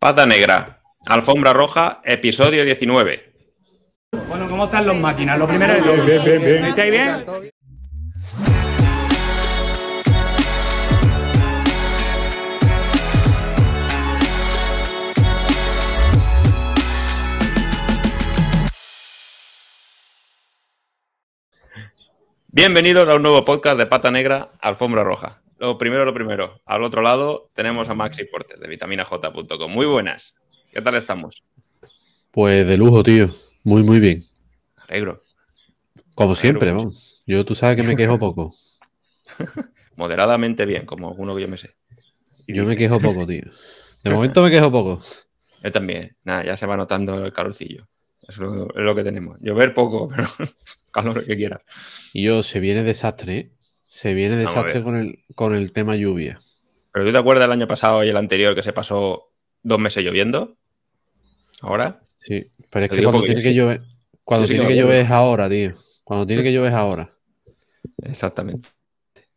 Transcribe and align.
Pata 0.00 0.24
Negra, 0.24 0.80
Alfombra 1.04 1.52
Roja, 1.52 2.00
episodio 2.04 2.64
19. 2.64 3.34
Bueno, 4.28 4.48
¿cómo 4.48 4.64
están 4.64 4.86
los 4.86 4.96
máquinas? 4.96 5.38
Lo 5.38 5.46
primero 5.46 5.74
de 5.74 5.82
todo. 5.82 5.92
Bien, 6.06 6.24
bien, 6.24 6.40
bien. 6.40 6.64
¿Estáis 6.64 6.90
bien? 6.90 7.16
Bienvenidos 22.48 23.06
a 23.06 23.16
un 23.16 23.22
nuevo 23.22 23.44
podcast 23.44 23.76
de 23.76 23.84
Pata 23.84 24.10
Negra, 24.10 24.52
Alfombra 24.62 25.04
Roja. 25.04 25.42
Lo 25.60 25.76
primero, 25.76 26.06
lo 26.06 26.14
primero. 26.14 26.62
Al 26.64 26.82
otro 26.82 27.02
lado 27.02 27.50
tenemos 27.52 27.86
a 27.90 27.94
Maxi 27.94 28.24
Portes 28.24 28.58
de 28.58 28.66
vitaminaj.com. 28.66 29.70
Muy 29.70 29.84
buenas. 29.84 30.34
¿Qué 30.72 30.80
tal 30.80 30.94
estamos? 30.94 31.44
Pues 32.30 32.66
de 32.66 32.78
lujo, 32.78 33.02
tío. 33.02 33.28
Muy, 33.62 33.82
muy 33.82 34.00
bien. 34.00 34.26
Alegro. 34.88 35.20
Como 36.14 36.34
siempre, 36.34 36.72
vamos. 36.72 37.22
Yo 37.26 37.44
tú 37.44 37.54
sabes 37.54 37.76
que 37.76 37.82
me 37.82 37.94
quejo 37.94 38.18
poco. 38.18 38.54
Moderadamente 39.96 40.64
bien, 40.64 40.86
como 40.86 41.10
uno 41.10 41.36
que 41.36 41.42
yo 41.42 41.48
me 41.48 41.58
sé. 41.58 41.74
Yo 42.48 42.64
me 42.64 42.74
quejo 42.74 42.98
poco, 42.98 43.26
tío. 43.26 43.44
De 44.02 44.10
momento 44.10 44.42
me 44.42 44.50
quejo 44.50 44.72
poco. 44.72 45.02
Yo 45.62 45.70
también. 45.70 46.16
Nada, 46.24 46.42
ya 46.42 46.56
se 46.56 46.64
va 46.64 46.74
notando 46.78 47.22
el 47.22 47.34
calorcillo. 47.34 47.86
Eso 48.26 48.66
es 48.74 48.82
lo 48.82 48.94
que 48.94 49.04
tenemos. 49.04 49.36
Llover 49.42 49.74
poco, 49.74 50.08
pero 50.16 50.26
calor 50.90 51.22
que 51.26 51.36
quiera. 51.36 51.62
Y 52.14 52.22
yo, 52.22 52.42
se 52.42 52.60
viene 52.60 52.82
desastre, 52.82 53.36
¿eh? 53.36 53.52
Se 53.90 54.14
viene 54.14 54.36
desastre 54.36 54.84
con 54.84 54.94
el, 54.94 55.24
con 55.34 55.52
el 55.52 55.72
tema 55.72 55.96
lluvia. 55.96 56.40
¿Pero 56.92 57.04
tú 57.04 57.10
te 57.10 57.18
acuerdas 57.18 57.42
del 57.42 57.52
año 57.52 57.66
pasado 57.66 58.04
y 58.04 58.08
el 58.08 58.16
anterior 58.16 58.54
que 58.54 58.62
se 58.62 58.72
pasó 58.72 59.32
dos 59.64 59.80
meses 59.80 60.04
lloviendo? 60.04 60.56
¿Ahora? 61.60 62.00
Sí, 62.18 62.52
pero 62.70 62.84
es 62.84 62.92
que 62.92 63.02
cuando 63.02 63.24
tiene 63.24 63.42
que 63.42 63.52
llover, 63.52 63.82
cuando 64.22 64.46
tiene 64.46 64.68
que 64.68 64.76
llover 64.76 65.00
es 65.00 65.10
ahora, 65.10 65.50
tío. 65.50 65.74
Cuando 66.04 66.24
tiene 66.24 66.44
que 66.44 66.52
llover 66.52 66.70
es 66.70 66.76
ahora. 66.76 67.12
Exactamente. 68.04 68.68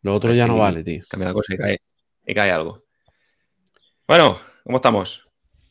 Lo 0.02 0.14
otro 0.14 0.32
ya 0.32 0.46
no 0.46 0.56
vale, 0.56 0.84
tío. 0.84 1.02
Cambia 1.08 1.30
la 1.30 1.34
cosa 1.34 1.52
y 1.52 1.56
cae, 1.56 1.80
y 2.24 2.32
cae 2.32 2.52
algo. 2.52 2.84
Bueno, 4.06 4.38
¿cómo 4.62 4.76
estamos? 4.76 5.26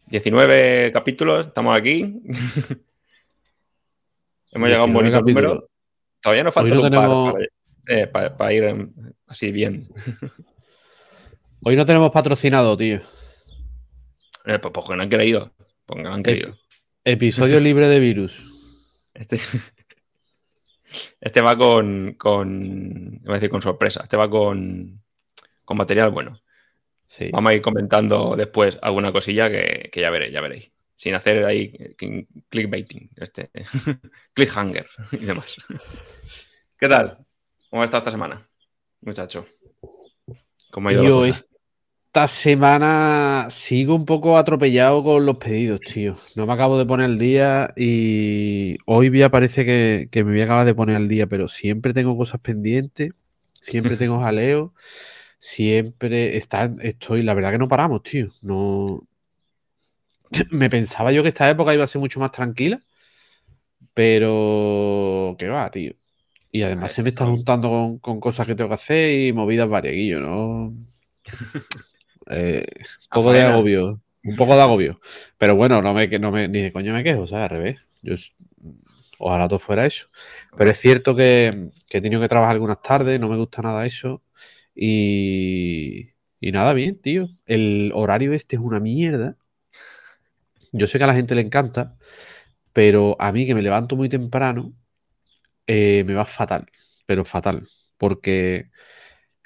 19 0.08 0.92
capítulos, 0.92 1.48
estamos 1.48 1.78
aquí. 1.78 2.22
Hemos 4.52 4.68
llegado 4.68 4.84
a 4.84 4.88
un 4.88 4.94
bonito 4.94 5.22
número. 5.22 5.70
Todavía 6.22 6.44
nos 6.44 6.54
falta 6.54 6.76
un 6.76 6.82
par 6.82 6.92
para, 6.92 7.34
ir 7.88 8.90
así 9.28 9.52
bien. 9.52 9.90
Hoy 11.66 11.76
no 11.76 11.86
tenemos 11.86 12.12
patrocinado, 12.12 12.76
tío. 12.76 13.02
Eh, 14.46 14.60
pues 14.60 14.74
porque 14.74 14.96
no 14.96 15.04
han 15.04 15.10
querido. 15.10 15.54
Porque 15.86 16.04
no 16.04 16.14
han 16.14 16.24
querido. 16.24 16.58
episodio 17.04 17.60
libre 17.62 17.88
de 17.88 18.00
virus. 18.00 18.50
Este, 19.14 19.38
este 21.22 21.42
va 21.42 21.58
con, 21.58 22.16
con. 22.18 23.20
Voy 23.24 23.32
a 23.32 23.36
decir 23.36 23.50
con 23.50 23.62
sorpresa. 23.62 24.02
Este 24.04 24.18
va 24.18 24.30
con, 24.30 25.02
con 25.64 25.78
material 25.78 26.12
bueno. 26.12 26.42
Sí. 27.08 27.30
Vamos 27.32 27.52
a 27.52 27.56
ir 27.56 27.62
comentando 27.62 28.36
después 28.36 28.80
alguna 28.82 29.12
cosilla 29.12 29.50
que, 29.50 29.90
que 29.92 30.02
ya 30.02 30.10
veréis, 30.10 30.34
ya 30.34 30.42
veréis 30.42 30.74
sin 31.04 31.16
hacer 31.16 31.44
ahí 31.44 31.96
clickbaiting, 32.50 33.10
este, 33.18 33.52
clickhanger 34.34 34.88
y 35.12 35.26
demás. 35.26 35.58
¿Qué 36.78 36.88
tal? 36.88 37.18
¿Cómo 37.74 37.82
ha 37.82 37.86
estado 37.86 38.02
esta 38.02 38.12
semana, 38.12 38.48
muchacho? 39.02 39.48
¿Cómo 40.70 40.90
ha 40.90 40.94
ido 40.94 41.04
Yo 41.06 41.26
esta 41.26 42.28
semana 42.28 43.48
sigo 43.50 43.96
un 43.96 44.06
poco 44.06 44.38
atropellado 44.38 45.04
con 45.04 45.26
los 45.26 45.38
pedidos, 45.38 45.80
tío. 45.80 46.20
No 46.36 46.46
me 46.46 46.54
acabo 46.54 46.78
de 46.78 46.86
poner 46.86 47.08
al 47.08 47.18
día 47.18 47.74
y 47.76 48.78
hoy 48.86 49.18
ya 49.18 49.32
parece 49.32 49.66
que, 49.66 50.08
que 50.12 50.24
me 50.24 50.34
voy 50.34 50.42
a 50.42 50.44
acabar 50.44 50.68
de 50.68 50.76
poner 50.76 50.98
al 50.98 51.08
día, 51.08 51.26
pero 51.26 51.48
siempre 51.48 51.94
tengo 51.94 52.16
cosas 52.16 52.42
pendientes, 52.42 53.14
siempre 53.60 53.98
tengo 53.98 54.20
jaleo, 54.22 54.76
siempre 55.40 56.38
está, 56.38 56.72
estoy, 56.80 57.24
la 57.24 57.34
verdad 57.34 57.54
que 57.54 57.58
no 57.58 57.68
paramos, 57.68 58.04
tío. 58.04 58.34
No, 58.44 59.02
me 60.52 60.70
pensaba 60.70 61.12
yo 61.12 61.24
que 61.24 61.30
esta 61.30 61.50
época 61.50 61.74
iba 61.74 61.86
a 61.86 61.88
ser 61.88 62.02
mucho 62.02 62.20
más 62.20 62.32
tranquila, 62.32 62.80
pero 63.94 65.36
que 65.40 65.48
va, 65.48 65.70
tío. 65.72 65.94
Y 66.56 66.62
además 66.62 66.92
se 66.92 67.02
me 67.02 67.10
está 67.10 67.26
juntando 67.26 67.98
con, 68.00 68.20
cosas 68.20 68.46
que 68.46 68.54
tengo 68.54 68.68
que 68.68 68.76
hacer 68.76 69.10
y 69.10 69.34
movidas 69.34 69.68
varias, 69.68 70.22
¿no? 70.22 70.74
Eh, 72.30 72.66
un 73.12 73.22
poco 73.22 73.34
de 73.34 73.42
agobio, 73.42 74.02
un 74.24 74.36
poco 74.38 74.56
de 74.56 74.62
agobio. 74.62 75.02
Pero 75.38 75.58
bueno, 75.58 75.82
no 75.82 75.94
me, 75.94 76.08
no 76.08 76.32
me, 76.32 76.48
ni 76.48 76.62
de 76.62 76.72
coño 76.72 76.94
me 76.94 77.04
quejo, 77.04 77.24
o 77.24 77.28
sea, 77.28 77.44
al 77.44 77.50
revés. 77.50 77.86
Yo, 78.02 78.16
ojalá 79.20 79.50
todo 79.50 79.60
fuera 79.60 79.86
eso. 79.86 80.08
Pero 80.56 80.72
es 80.72 80.78
cierto 80.78 81.18
que, 81.18 81.72
que 81.90 81.98
he 81.98 82.02
tenido 82.02 82.22
que 82.22 82.30
trabajar 82.30 82.54
algunas 82.54 82.82
tardes, 82.82 83.20
no 83.20 83.28
me 83.28 83.36
gusta 83.36 83.62
nada 83.62 83.86
eso. 83.86 84.24
Y, 84.74 86.12
y 86.40 86.52
nada, 86.54 86.72
bien, 86.72 86.98
tío. 86.98 87.28
El 87.46 87.92
horario 87.94 88.32
este 88.32 88.56
es 88.56 88.62
una 88.62 88.80
mierda. 88.80 89.36
Yo 90.72 90.88
sé 90.88 90.98
que 90.98 91.04
a 91.04 91.08
la 91.08 91.14
gente 91.14 91.36
le 91.36 91.42
encanta, 91.42 91.98
pero 92.72 93.18
a 93.20 93.34
mí 93.34 93.46
que 93.46 93.54
me 93.54 93.62
levanto 93.62 93.98
muy 93.98 94.08
temprano, 94.08 94.74
eh, 95.68 96.04
me 96.06 96.14
va 96.14 96.26
fatal, 96.26 96.66
pero 97.06 97.26
fatal. 97.26 97.68
Porque 97.98 98.70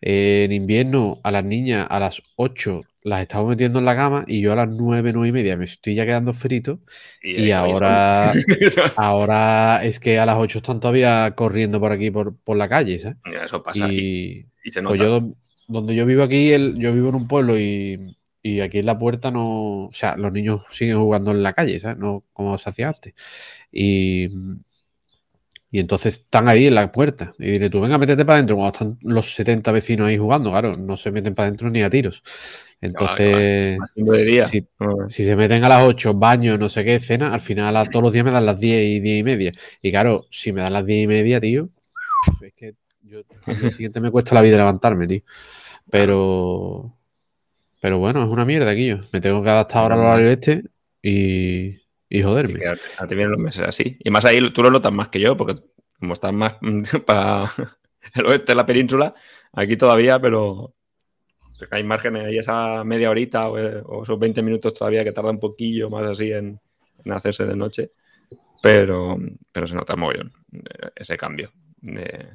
eh, 0.01 0.43
en 0.45 0.51
invierno 0.51 1.19
a 1.23 1.31
las 1.31 1.43
niñas 1.43 1.87
a 1.89 1.99
las 1.99 2.21
8 2.35 2.79
las 3.01 3.21
estamos 3.21 3.49
metiendo 3.49 3.79
en 3.79 3.85
la 3.85 3.95
cama 3.95 4.25
y 4.27 4.41
yo 4.41 4.51
a 4.51 4.55
las 4.55 4.67
9, 4.67 5.13
9 5.13 5.29
y 5.29 5.31
media 5.31 5.57
me 5.57 5.65
estoy 5.65 5.95
ya 5.95 6.05
quedando 6.05 6.33
frito. 6.33 6.79
Y, 7.21 7.51
ahora, 7.51 8.33
ahora 8.95 9.83
es 9.83 9.99
que 9.99 10.19
a 10.19 10.25
las 10.25 10.37
8 10.37 10.59
están 10.59 10.79
todavía 10.79 11.33
corriendo 11.35 11.79
por 11.79 11.91
aquí, 11.91 12.11
por, 12.11 12.35
la 12.47 12.67
calle, 12.67 12.99
¿sabes? 12.99 13.17
Eso 13.43 13.63
pasa. 13.63 13.91
Y, 13.91 14.47
se 14.65 14.81
pues 14.83 14.99
yo, 14.99 15.33
donde 15.67 15.95
yo 15.95 16.05
vivo 16.05 16.23
aquí, 16.23 16.51
yo 16.51 16.93
vivo 16.93 17.09
en 17.09 17.15
un 17.15 17.27
pueblo 17.27 17.57
y 17.57 18.17
y 18.47 18.61
aquí 18.61 18.79
en 18.79 18.85
la 18.85 18.97
puerta 18.97 19.31
no. 19.31 19.85
O 19.85 19.93
sea, 19.93 20.15
los 20.15 20.31
niños 20.31 20.61
siguen 20.71 20.97
jugando 20.99 21.31
en 21.31 21.43
la 21.43 21.53
calle, 21.53 21.79
¿sabes? 21.79 21.97
No 21.97 22.23
como 22.33 22.57
se 22.57 22.69
hacía 22.69 22.89
antes. 22.89 23.13
Y, 23.71 24.29
y 25.69 25.79
entonces 25.79 26.15
están 26.15 26.47
ahí 26.47 26.67
en 26.67 26.75
la 26.75 26.91
puerta. 26.91 27.33
Y 27.37 27.51
diré, 27.51 27.69
tú 27.69 27.81
venga, 27.81 27.97
métete 27.97 28.23
para 28.23 28.35
adentro. 28.35 28.55
Cuando 28.55 28.73
están 28.73 28.97
los 29.01 29.33
70 29.33 29.71
vecinos 29.71 30.07
ahí 30.07 30.17
jugando, 30.17 30.51
claro, 30.51 30.71
no 30.79 30.95
se 30.95 31.11
meten 31.11 31.35
para 31.35 31.47
adentro 31.47 31.69
ni 31.69 31.81
a 31.83 31.89
tiros. 31.89 32.23
Entonces, 32.79 33.77
Si, 35.09 35.25
se 35.25 35.35
meten 35.35 35.63
a 35.63 35.69
las 35.69 35.83
8, 35.83 36.13
baño, 36.13 36.57
no 36.57 36.69
sé 36.69 36.85
qué, 36.85 36.99
cena, 36.99 37.33
al 37.33 37.41
final 37.41 37.75
a 37.75 37.85
todos 37.85 38.03
los 38.03 38.13
días 38.13 38.23
me 38.23 38.31
dan 38.31 38.45
las 38.45 38.59
10 38.59 38.85
y 38.85 38.99
10 38.99 39.19
y 39.19 39.23
media. 39.23 39.51
Y 39.81 39.91
claro, 39.91 40.25
si 40.29 40.53
me 40.53 40.61
dan 40.61 40.73
las 40.73 40.85
10 40.85 41.03
y 41.03 41.07
media, 41.07 41.39
tío, 41.39 41.69
es 42.41 42.53
que 42.53 42.75
yo 43.01 43.21
al 43.45 43.59
día 43.59 43.71
siguiente 43.71 43.99
me 43.99 44.11
cuesta 44.11 44.35
la 44.35 44.41
vida 44.41 44.57
levantarme, 44.57 45.07
tío. 45.07 45.21
Pero, 45.89 46.95
pero 47.81 47.97
bueno, 47.97 48.23
es 48.23 48.29
una 48.29 48.45
mierda, 48.45 48.71
aquí 48.71 48.87
yo. 48.87 48.99
Me 49.11 49.21
tengo 49.21 49.41
que 49.43 49.49
adaptar 49.49 49.83
ahora 49.83 49.95
al 49.95 50.01
horario 50.01 50.29
este 50.29 50.63
y, 51.01 51.77
y 52.09 52.21
joderme. 52.21 52.59
a 52.65 53.07
ti 53.07 53.15
vienen 53.15 53.31
los 53.31 53.39
meses 53.39 53.63
así. 53.63 53.97
Y 53.99 54.09
más 54.09 54.25
ahí 54.25 54.51
tú 54.51 54.63
lo 54.63 54.71
notas 54.71 54.91
más 54.91 55.09
que 55.09 55.19
yo, 55.19 55.35
porque 55.35 55.55
como 55.99 56.13
estás 56.13 56.33
más 56.33 56.57
para 57.05 57.51
el 58.15 58.25
oeste 58.25 58.51
de 58.51 58.55
la 58.55 58.65
península, 58.65 59.13
aquí 59.53 59.77
todavía, 59.77 60.19
pero 60.19 60.73
hay 61.71 61.83
márgenes 61.83 62.25
ahí 62.25 62.37
esa 62.37 62.83
media 62.83 63.09
horita 63.09 63.49
o, 63.49 64.03
esos 64.03 64.19
20 64.19 64.41
minutos 64.43 64.73
todavía 64.73 65.03
que 65.03 65.11
tarda 65.11 65.31
un 65.31 65.39
poquillo 65.39 65.89
más 65.89 66.05
así 66.05 66.31
en, 66.31 66.59
hacerse 67.09 67.45
de 67.45 67.55
noche. 67.55 67.91
Pero, 68.61 69.17
pero 69.51 69.67
se 69.67 69.75
nota 69.75 69.95
mogollón 69.95 70.33
ese 70.95 71.15
cambio 71.15 71.51
de, 71.77 72.27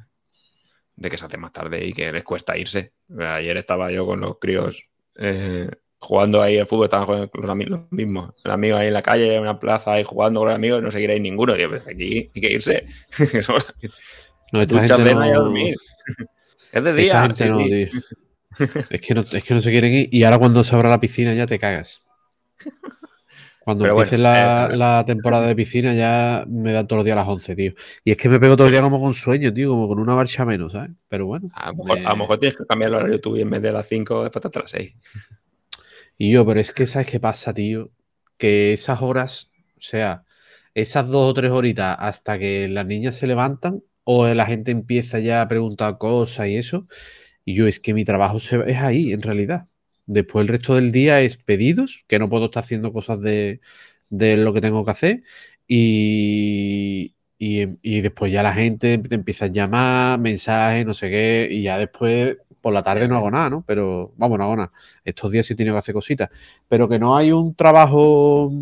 de 0.97 1.11
que 1.11 1.19
se 1.19 1.25
hace 1.25 1.37
más 1.37 1.53
tarde 1.53 1.85
y 1.85 1.93
que 1.93 2.13
les 2.13 2.23
cuesta 2.23 2.57
irse. 2.57 2.95
Ayer 3.19 3.57
estaba 3.57 3.91
yo 3.91 4.07
con 4.07 4.21
los 4.21 4.39
críos 4.39 4.85
eh, 5.17 5.69
jugando 6.03 6.43
ahí 6.43 6.57
el 6.57 6.67
fútbol, 6.67 6.87
estaban 6.87 7.07
jugando 7.07 7.31
con 7.31 7.43
los 7.43 7.51
amigos 7.51 7.81
mismos. 7.91 8.35
El 8.45 8.51
amigo 8.51 8.77
ahí 8.77 8.89
en 8.89 8.95
la 8.95 9.03
calle, 9.03 9.37
en 9.37 9.43
una 9.43 9.61
plaza, 9.61 9.93
ahí 9.93 10.05
jugando 10.05 10.41
con 10.41 10.49
los 10.49 10.57
amigos, 10.57 10.83
no 10.83 10.91
seguiréis 10.91 11.23
ninguno. 11.23 11.55
Digo, 11.55 11.71
pues 11.71 11.87
aquí 11.87 12.31
hay 12.35 12.41
que 12.41 12.53
irse. 12.53 12.87
no, 14.53 14.61
esta 14.61 14.87
gente 14.99 15.15
no... 15.15 15.33
dormir. 15.33 15.77
es 16.73 16.85
de 16.85 16.93
día. 16.95 17.25
es, 18.91 19.01
que 19.01 19.15
no, 19.15 19.21
es 19.21 19.45
que 19.45 19.55
no 19.55 19.61
se 19.61 19.71
quieren 19.71 19.93
ir 19.93 20.09
y 20.11 20.25
ahora 20.25 20.39
cuando 20.39 20.65
se 20.65 20.75
abra 20.75 20.91
la 20.91 21.01
piscina 21.01 21.35
ya 21.35 21.47
te 21.47 21.59
cagas. 21.59 22.03
Cuando 23.65 23.87
empiece 23.87 24.19
la, 24.19 24.67
eh, 24.67 24.77
la, 24.77 25.05
temporada 25.05 25.47
de 25.47 25.55
piscina 25.55 25.95
ya 25.95 26.45
me 26.49 26.73
da 26.73 26.85
todos 26.85 26.99
los 26.99 27.05
días 27.05 27.15
a 27.17 27.21
las 27.21 27.29
11, 27.29 27.55
tío. 27.55 27.73
Y 28.05 28.11
es 28.11 28.17
que 28.17 28.29
me 28.29 28.41
pego 28.41 28.57
todo 28.57 28.67
el 28.67 28.73
día 28.73 28.83
como 28.83 29.01
con 29.01 29.15
sueño, 29.15 29.55
tío, 29.55 29.71
como 29.71 29.87
con 29.87 30.01
una 30.01 30.17
marcha 30.17 30.45
menos, 30.45 30.73
¿sabes? 30.73 30.91
Pero 31.09 31.27
bueno. 31.27 31.49
A 31.55 31.71
lo 31.71 32.17
mejor, 32.17 32.41
tienes 32.41 32.59
que 32.59 32.67
cambiar 32.67 32.91
el 32.91 32.97
horario 32.97 33.21
tú 33.21 33.37
y 33.37 33.43
en 33.43 33.51
vez 33.51 33.63
de 33.63 33.71
las 33.71 33.87
5, 33.87 34.25
después 34.25 34.45
hasta 34.45 34.61
las 34.61 34.71
6. 34.73 34.95
Y 36.19 36.33
yo, 36.33 36.47
pero 36.47 36.61
es 36.61 36.73
que 36.73 36.87
¿sabes 36.87 37.09
qué 37.09 37.21
pasa, 37.21 37.55
tío? 37.55 37.91
Que 38.39 38.73
esas 38.73 39.03
horas, 39.03 39.51
o 39.77 39.81
sea, 39.81 40.25
esas 40.75 41.09
dos 41.11 41.31
o 41.31 41.35
tres 41.35 41.51
horitas 41.53 41.97
hasta 41.99 42.39
que 42.39 42.69
las 42.69 42.87
niñas 42.87 43.17
se 43.17 43.27
levantan 43.27 43.83
o 44.05 44.27
la 44.29 44.47
gente 44.47 44.71
empieza 44.73 45.19
ya 45.21 45.43
a 45.43 45.49
preguntar 45.49 45.99
cosas 45.99 46.49
y 46.49 46.57
eso, 46.57 46.89
y 47.45 47.55
yo 47.55 47.67
es 47.69 47.81
que 47.81 47.95
mi 47.95 48.05
trabajo 48.05 48.39
es 48.39 48.79
ahí, 48.79 49.13
en 49.13 49.23
realidad. 49.23 49.69
Después 50.07 50.43
el 50.45 50.49
resto 50.49 50.75
del 50.77 50.93
día 50.93 51.21
es 51.23 51.37
pedidos, 51.37 52.05
que 52.09 52.19
no 52.19 52.29
puedo 52.29 52.47
estar 52.47 52.63
haciendo 52.65 52.93
cosas 52.93 53.21
de, 53.21 53.61
de 54.11 54.37
lo 54.37 54.53
que 54.55 54.61
tengo 54.61 54.85
que 54.85 54.91
hacer. 54.93 55.23
Y, 55.67 57.15
y, 57.39 58.01
después 58.01 58.33
ya 58.33 58.43
la 58.43 58.55
gente 58.55 58.99
te 58.99 59.15
empieza 59.15 59.47
a 59.47 59.49
llamar, 59.49 60.19
mensajes, 60.21 60.87
no 60.87 60.95
sé 60.95 61.11
qué, 61.11 61.49
y 61.51 61.63
ya 61.63 61.79
después 61.79 62.37
por 62.63 62.73
la 62.73 62.83
tarde 62.83 63.09
no 63.09 63.17
hago 63.17 63.31
nada, 63.31 63.51
¿no? 63.51 63.65
Pero 63.67 64.13
vamos, 64.17 64.39
no 64.39 64.45
hago 64.45 64.57
nada. 64.57 64.73
Estos 65.05 65.31
días 65.31 65.47
sí 65.47 65.55
he 65.55 65.57
tenido 65.57 65.75
que 65.75 65.81
hacer 65.81 65.95
cositas. 65.95 66.31
Pero 66.69 66.89
que 66.89 66.99
no 66.99 67.17
hay 67.17 67.33
un 67.33 67.55
trabajo 67.55 68.53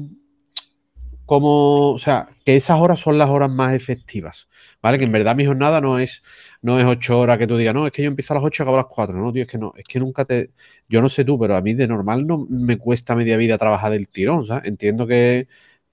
como, 1.26 1.92
o 1.92 1.98
sea, 1.98 2.28
que 2.44 2.56
esas 2.56 2.80
horas 2.80 2.98
son 2.98 3.16
las 3.16 3.30
horas 3.30 3.50
más 3.50 3.72
efectivas, 3.74 4.48
¿vale? 4.82 4.98
Que 4.98 5.04
en 5.04 5.12
verdad 5.12 5.36
mi 5.36 5.46
jornada 5.46 5.80
no 5.80 6.00
es, 6.00 6.24
no 6.60 6.80
es 6.80 6.86
ocho 6.86 7.20
horas 7.20 7.38
que 7.38 7.46
tú 7.46 7.56
digas, 7.56 7.72
no, 7.72 7.86
es 7.86 7.92
que 7.92 8.02
yo 8.02 8.08
empiezo 8.08 8.34
a 8.34 8.38
las 8.38 8.44
ocho 8.44 8.62
y 8.62 8.64
acabo 8.64 8.78
a 8.78 8.80
las 8.80 8.90
cuatro, 8.90 9.16
no, 9.16 9.32
tío, 9.32 9.42
es 9.42 9.48
que 9.48 9.56
no, 9.58 9.72
es 9.76 9.84
que 9.84 10.00
nunca 10.00 10.24
te, 10.24 10.50
yo 10.88 11.00
no 11.00 11.08
sé 11.08 11.24
tú, 11.24 11.38
pero 11.38 11.56
a 11.56 11.60
mí 11.62 11.74
de 11.74 11.86
normal 11.86 12.26
no 12.26 12.46
me 12.50 12.78
cuesta 12.78 13.14
media 13.14 13.36
vida 13.36 13.58
trabajar 13.58 13.92
del 13.92 14.08
tirón, 14.08 14.44
¿sabes? 14.44 14.64
Entiendo 14.66 15.06
que 15.06 15.46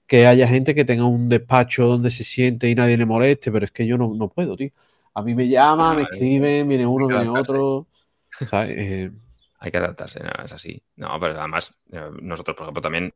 que 0.08 0.26
haya 0.26 0.48
gente 0.48 0.74
que 0.74 0.86
tenga 0.86 1.04
un 1.04 1.28
despacho 1.28 1.86
donde 1.86 2.10
se 2.10 2.24
siente 2.24 2.68
y 2.68 2.74
nadie 2.74 2.96
le 2.96 3.06
moleste, 3.06 3.52
pero 3.52 3.66
es 3.66 3.70
que 3.70 3.86
yo 3.86 3.98
no, 3.98 4.14
no 4.14 4.28
puedo, 4.28 4.56
tío. 4.56 4.70
A 5.14 5.22
mí 5.22 5.34
me 5.34 5.46
llaman, 5.48 5.96
me 5.96 6.02
escriben, 6.02 6.66
viene 6.66 6.86
uno, 6.86 7.06
viene 7.06 7.28
otro. 7.28 7.86
Eh, 8.50 9.10
hay 9.60 9.70
que 9.70 9.78
adaptarse, 9.78 10.20
es 10.44 10.52
así. 10.52 10.82
No, 10.96 11.18
pero 11.20 11.38
además, 11.38 11.74
eh, 11.90 12.10
nosotros, 12.22 12.56
por 12.56 12.64
ejemplo, 12.64 12.82
también 12.82 13.12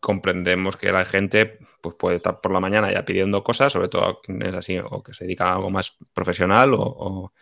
comprendemos 0.00 0.76
que 0.76 0.92
la 0.92 1.04
gente 1.04 1.58
pues, 1.80 1.94
puede 1.96 2.16
estar 2.16 2.40
por 2.40 2.52
la 2.52 2.60
mañana 2.60 2.92
ya 2.92 3.04
pidiendo 3.04 3.42
cosas, 3.44 3.72
sobre 3.72 3.88
todo 3.88 4.20
es 4.26 4.54
así, 4.54 4.78
o 4.78 5.02
que 5.02 5.12
se 5.14 5.24
dedica 5.24 5.48
a 5.50 5.54
algo 5.56 5.70
más 5.70 5.96
profesional, 6.12 6.74
o, 6.74 7.32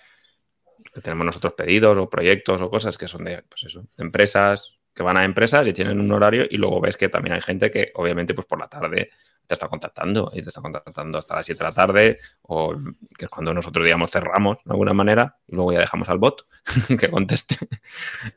que 0.92 1.00
tenemos 1.00 1.26
nosotros 1.26 1.54
pedidos 1.54 1.98
o 1.98 2.08
proyectos 2.08 2.60
o 2.62 2.70
cosas 2.70 2.96
que 2.96 3.08
son 3.08 3.24
de, 3.24 3.42
pues 3.42 3.64
eso, 3.64 3.86
empresas, 3.98 4.80
que 4.94 5.02
van 5.02 5.16
a 5.16 5.24
empresas 5.24 5.66
y 5.66 5.72
tienen 5.72 6.00
un 6.00 6.10
horario 6.12 6.46
y 6.48 6.56
luego 6.56 6.80
ves 6.80 6.96
que 6.96 7.08
también 7.08 7.34
hay 7.34 7.42
gente 7.42 7.70
que 7.70 7.90
obviamente 7.94 8.32
pues 8.32 8.46
por 8.46 8.60
la 8.60 8.68
tarde 8.68 9.10
te 9.46 9.54
está 9.54 9.68
contactando 9.68 10.30
y 10.34 10.42
te 10.42 10.48
está 10.48 10.60
contactando 10.60 11.18
hasta 11.18 11.36
las 11.36 11.46
7 11.46 11.58
de 11.58 11.64
la 11.64 11.74
tarde 11.74 12.18
o 12.42 12.74
que 13.18 13.26
es 13.26 13.30
cuando 13.30 13.52
nosotros 13.52 13.84
digamos 13.84 14.10
cerramos 14.10 14.58
de 14.64 14.72
alguna 14.72 14.94
manera 14.94 15.36
y 15.46 15.54
luego 15.54 15.72
ya 15.72 15.80
dejamos 15.80 16.08
al 16.08 16.18
bot 16.18 16.46
que 16.98 17.10
conteste. 17.10 17.56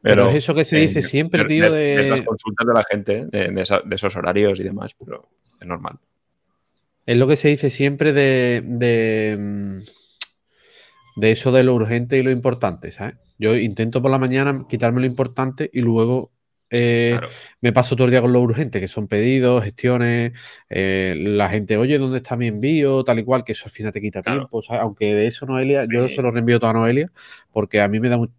Pero, 0.01 0.29
es 0.29 0.35
eso 0.35 0.53
que 0.53 0.65
se 0.65 0.77
dice 0.77 1.01
siempre, 1.01 1.45
tío, 1.45 1.71
de... 1.71 1.95
esas 1.95 2.21
consultas 2.21 2.67
de 2.67 2.73
la 2.73 2.83
gente, 2.83 3.25
de, 3.25 3.65
esos 3.91 4.15
horarios 4.15 4.59
y 4.59 4.63
demás, 4.63 4.95
pero 4.99 5.29
es 5.59 5.67
normal. 5.67 5.97
Es 7.05 7.17
lo 7.17 7.27
que 7.27 7.37
se 7.37 7.47
dice 7.47 7.69
siempre 7.69 8.11
de, 8.11 8.61
de, 8.65 9.37
mm, 9.39 11.21
de 11.21 11.31
eso 11.31 11.51
de 11.53 11.63
lo 11.63 11.73
urgente 11.73 12.17
y 12.17 12.23
lo 12.23 12.31
importante, 12.31 12.91
¿sabes? 12.91 13.15
Yo 13.39 13.55
intento 13.55 14.01
por 14.01 14.11
la 14.11 14.17
mañana 14.17 14.65
quitarme 14.67 14.99
lo 14.99 15.05
importante 15.05 15.69
y 15.71 15.81
luego 15.81 16.31
eh, 16.69 17.19
me 17.61 17.71
paso 17.71 17.95
todo 17.95 18.05
el 18.05 18.11
día 18.11 18.21
con 18.21 18.33
lo 18.33 18.41
urgente, 18.41 18.79
que 18.79 18.87
son 18.87 19.07
pedidos, 19.07 19.63
gestiones, 19.63 20.33
eh, 20.69 21.15
la 21.17 21.49
gente, 21.49 21.77
oye, 21.77 21.97
¿dónde 21.97 22.17
está 22.17 22.35
mi 22.35 22.47
envío? 22.47 23.03
Tal 23.03 23.19
y 23.19 23.23
cual, 23.23 23.43
que 23.43 23.53
eso 23.53 23.65
al 23.65 23.71
final 23.71 23.91
te 23.91 24.01
quita 24.01 24.21
tiempo, 24.21 24.61
aunque 24.69 25.15
de 25.15 25.27
eso 25.27 25.45
Noelia, 25.45 25.85
yo 25.91 26.09
se 26.09 26.21
lo 26.21 26.31
reenvío 26.31 26.59
todo 26.59 26.71
a 26.71 26.73
Noelia, 26.73 27.11
porque 27.51 27.81
a 27.81 27.87
mí 27.87 27.99
me 27.99 28.09
da 28.09 28.17
mucho... 28.17 28.33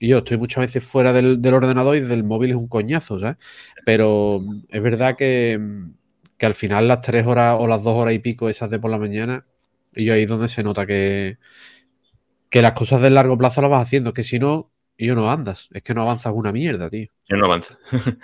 Yo 0.00 0.18
estoy 0.18 0.38
muchas 0.38 0.62
veces 0.62 0.86
fuera 0.86 1.12
del, 1.12 1.44
ordenador 1.52 1.96
y 1.96 2.00
del 2.00 2.22
móvil 2.22 2.50
es 2.50 2.56
un 2.56 2.68
coñazo, 2.68 3.18
¿sabes? 3.18 3.36
Pero 3.84 4.40
es 4.68 4.80
verdad 4.80 5.16
que, 5.16 5.60
que 6.36 6.46
al 6.46 6.54
final 6.54 6.86
las 6.86 7.00
tres 7.00 7.26
horas 7.26 7.56
o 7.58 7.66
las 7.66 7.82
dos 7.82 7.96
horas 7.96 8.14
y 8.14 8.20
pico 8.20 8.48
esas 8.48 8.70
de 8.70 8.78
por 8.78 8.92
la 8.92 8.98
mañana, 8.98 9.44
y 9.92 10.10
ahí 10.10 10.22
es 10.22 10.28
donde 10.28 10.48
se 10.48 10.62
nota 10.62 10.86
que, 10.86 11.38
que 12.50 12.62
las 12.62 12.72
cosas 12.72 13.00
de 13.00 13.10
largo 13.10 13.36
plazo 13.36 13.60
las 13.60 13.70
vas 13.70 13.82
haciendo, 13.82 14.14
que 14.14 14.22
si 14.22 14.38
no, 14.38 14.70
y 14.98 15.06
yo 15.06 15.14
no 15.14 15.30
andas. 15.30 15.68
Es 15.72 15.82
que 15.82 15.94
no 15.94 16.02
avanzas 16.02 16.34
una 16.34 16.52
mierda, 16.52 16.90
tío. 16.90 17.06
Yo 17.28 17.36
no 17.36 17.46
avanzo. 17.46 17.78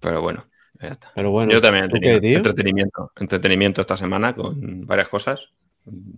Pero 0.00 0.22
bueno, 0.22 0.46
ya 0.80 0.88
está. 0.88 1.10
Pero 1.14 1.32
bueno, 1.32 1.52
yo 1.52 1.60
también 1.60 1.86
he 1.86 1.88
tenido 1.88 2.36
entretenimiento, 2.36 3.12
entretenimiento 3.16 3.80
esta 3.80 3.96
semana 3.96 4.34
con 4.34 4.86
varias 4.86 5.08
cosas. 5.08 5.48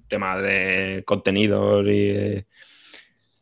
Tema 0.07 0.39
de 0.39 1.03
contenidos 1.07 1.87
y 1.89 2.45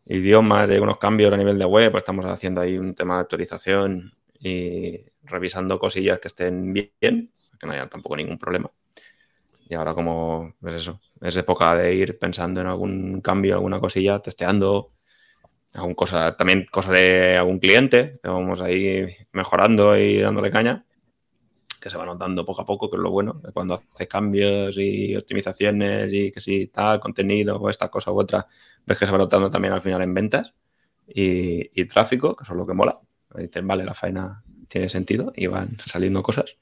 idiomas, 0.07 0.69
de 0.69 0.81
unos 0.81 0.99
cambios 0.99 1.33
a 1.33 1.37
nivel 1.37 1.59
de 1.59 1.65
web. 1.65 1.91
Pues 1.91 2.03
estamos 2.03 2.25
haciendo 2.27 2.61
ahí 2.61 2.79
un 2.79 2.95
tema 2.95 3.17
de 3.17 3.21
actualización 3.23 4.15
y 4.39 5.01
revisando 5.25 5.79
cosillas 5.81 6.21
que 6.21 6.29
estén 6.29 6.73
bien, 6.73 7.33
que 7.59 7.67
no 7.67 7.73
haya 7.73 7.89
tampoco 7.89 8.17
ningún 8.17 8.39
problema. 8.39 8.71
Y 9.69 9.75
ahora 9.75 9.95
como, 9.95 10.49
es 10.49 10.55
pues 10.61 10.75
eso, 10.77 11.01
es 11.21 11.37
época 11.37 11.75
de 11.75 11.95
ir 11.95 12.19
pensando 12.19 12.61
en 12.61 12.69
algún 12.69 13.21
cambio, 13.23 13.55
alguna 13.55 13.81
cosilla, 13.81 14.21
testeando, 14.21 14.94
algún 15.75 15.95
cosa, 15.95 16.37
también 16.37 16.67
cosas 16.71 16.93
de 16.93 17.37
algún 17.37 17.59
cliente, 17.59 18.21
que 18.23 18.29
vamos 18.29 18.61
ahí 18.61 19.07
mejorando 19.33 19.97
y 19.99 20.21
dándole 20.21 20.51
caña, 20.51 20.85
que 21.81 21.91
se 21.91 21.99
va 21.99 22.07
notando 22.07 22.45
poco 22.45 22.63
a 22.63 22.65
poco, 22.65 22.89
que 22.89 22.97
es 22.97 23.03
lo 23.03 23.11
bueno, 23.11 23.43
cuando 23.53 23.75
haces 23.75 24.09
cambios 24.09 24.77
y 24.79 25.15
optimizaciones 25.17 26.13
y 26.13 26.31
que 26.33 26.41
si 26.41 26.69
tal 26.69 27.01
contenido 27.01 27.57
o 27.57 27.69
esta 27.69 27.89
cosa 27.89 28.13
u 28.13 28.21
otra, 28.21 28.47
ves 28.87 28.99
que 28.99 29.05
se 29.05 29.13
va 29.13 29.19
notando 29.19 29.51
también 29.51 29.75
al 29.75 29.83
final 29.83 30.01
en 30.01 30.15
ventas 30.15 30.55
y, 31.07 31.85
tráfico, 31.87 32.37
que 32.37 32.45
eso 32.45 32.53
es 32.53 32.59
lo 32.59 32.67
que 32.67 32.73
mola. 32.73 32.99
Dicen, 33.37 33.67
vale, 33.67 33.85
la 33.85 33.95
faena 33.95 34.43
tiene 34.69 34.89
sentido 34.89 35.33
y 35.37 35.49
van 35.49 35.77
saliendo 35.85 36.23
cosas. 36.23 36.57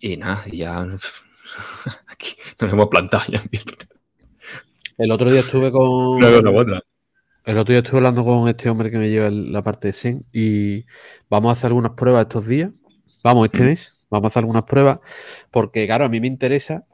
Y 0.00 0.16
nada, 0.16 0.44
y 0.46 0.58
ya 0.58 0.80
aquí 2.08 2.36
nos 2.58 2.72
hemos 2.72 2.88
plantado 2.88 3.24
ya 3.28 3.40
El 4.98 5.12
otro 5.12 5.30
día 5.30 5.40
estuve 5.40 5.70
con. 5.70 6.20
El 7.44 7.58
otro 7.58 7.72
día 7.72 7.80
estuve 7.80 7.98
hablando 7.98 8.24
con 8.24 8.48
este 8.48 8.70
hombre 8.70 8.90
que 8.90 8.98
me 8.98 9.10
lleva 9.10 9.28
la 9.28 9.62
parte 9.62 9.88
de 9.88 9.92
Zen 9.92 10.24
y 10.32 10.86
vamos 11.28 11.50
a 11.50 11.52
hacer 11.52 11.68
algunas 11.68 11.92
pruebas 11.92 12.22
estos 12.22 12.46
días. 12.46 12.70
Vamos, 13.24 13.46
este 13.46 13.64
mes, 13.64 13.96
vamos 14.10 14.26
a 14.26 14.28
hacer 14.28 14.42
algunas 14.42 14.62
pruebas 14.62 15.00
porque, 15.50 15.84
claro, 15.86 16.04
a 16.04 16.08
mí 16.08 16.20
me 16.20 16.28
interesa 16.28 16.84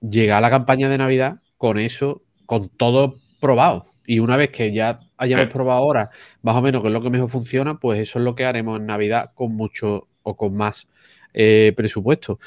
llegar 0.00 0.38
a 0.38 0.40
la 0.40 0.48
campaña 0.48 0.88
de 0.88 0.96
Navidad 0.96 1.36
con 1.58 1.78
eso, 1.78 2.22
con 2.46 2.70
todo 2.70 3.16
probado. 3.40 3.88
Y 4.06 4.20
una 4.20 4.38
vez 4.38 4.48
que 4.48 4.72
ya 4.72 5.00
hayamos 5.18 5.48
probado 5.48 5.80
ahora, 5.80 6.10
más 6.40 6.56
o 6.56 6.62
menos, 6.62 6.80
que 6.80 6.88
es 6.88 6.94
lo 6.94 7.02
que 7.02 7.10
mejor 7.10 7.28
funciona, 7.28 7.78
pues 7.78 8.00
eso 8.00 8.18
es 8.18 8.24
lo 8.24 8.34
que 8.34 8.46
haremos 8.46 8.80
en 8.80 8.86
Navidad 8.86 9.32
con 9.34 9.54
mucho 9.54 10.08
o 10.22 10.34
con 10.34 10.56
más 10.56 10.88
eh, 11.34 11.74
presupuesto. 11.76 12.40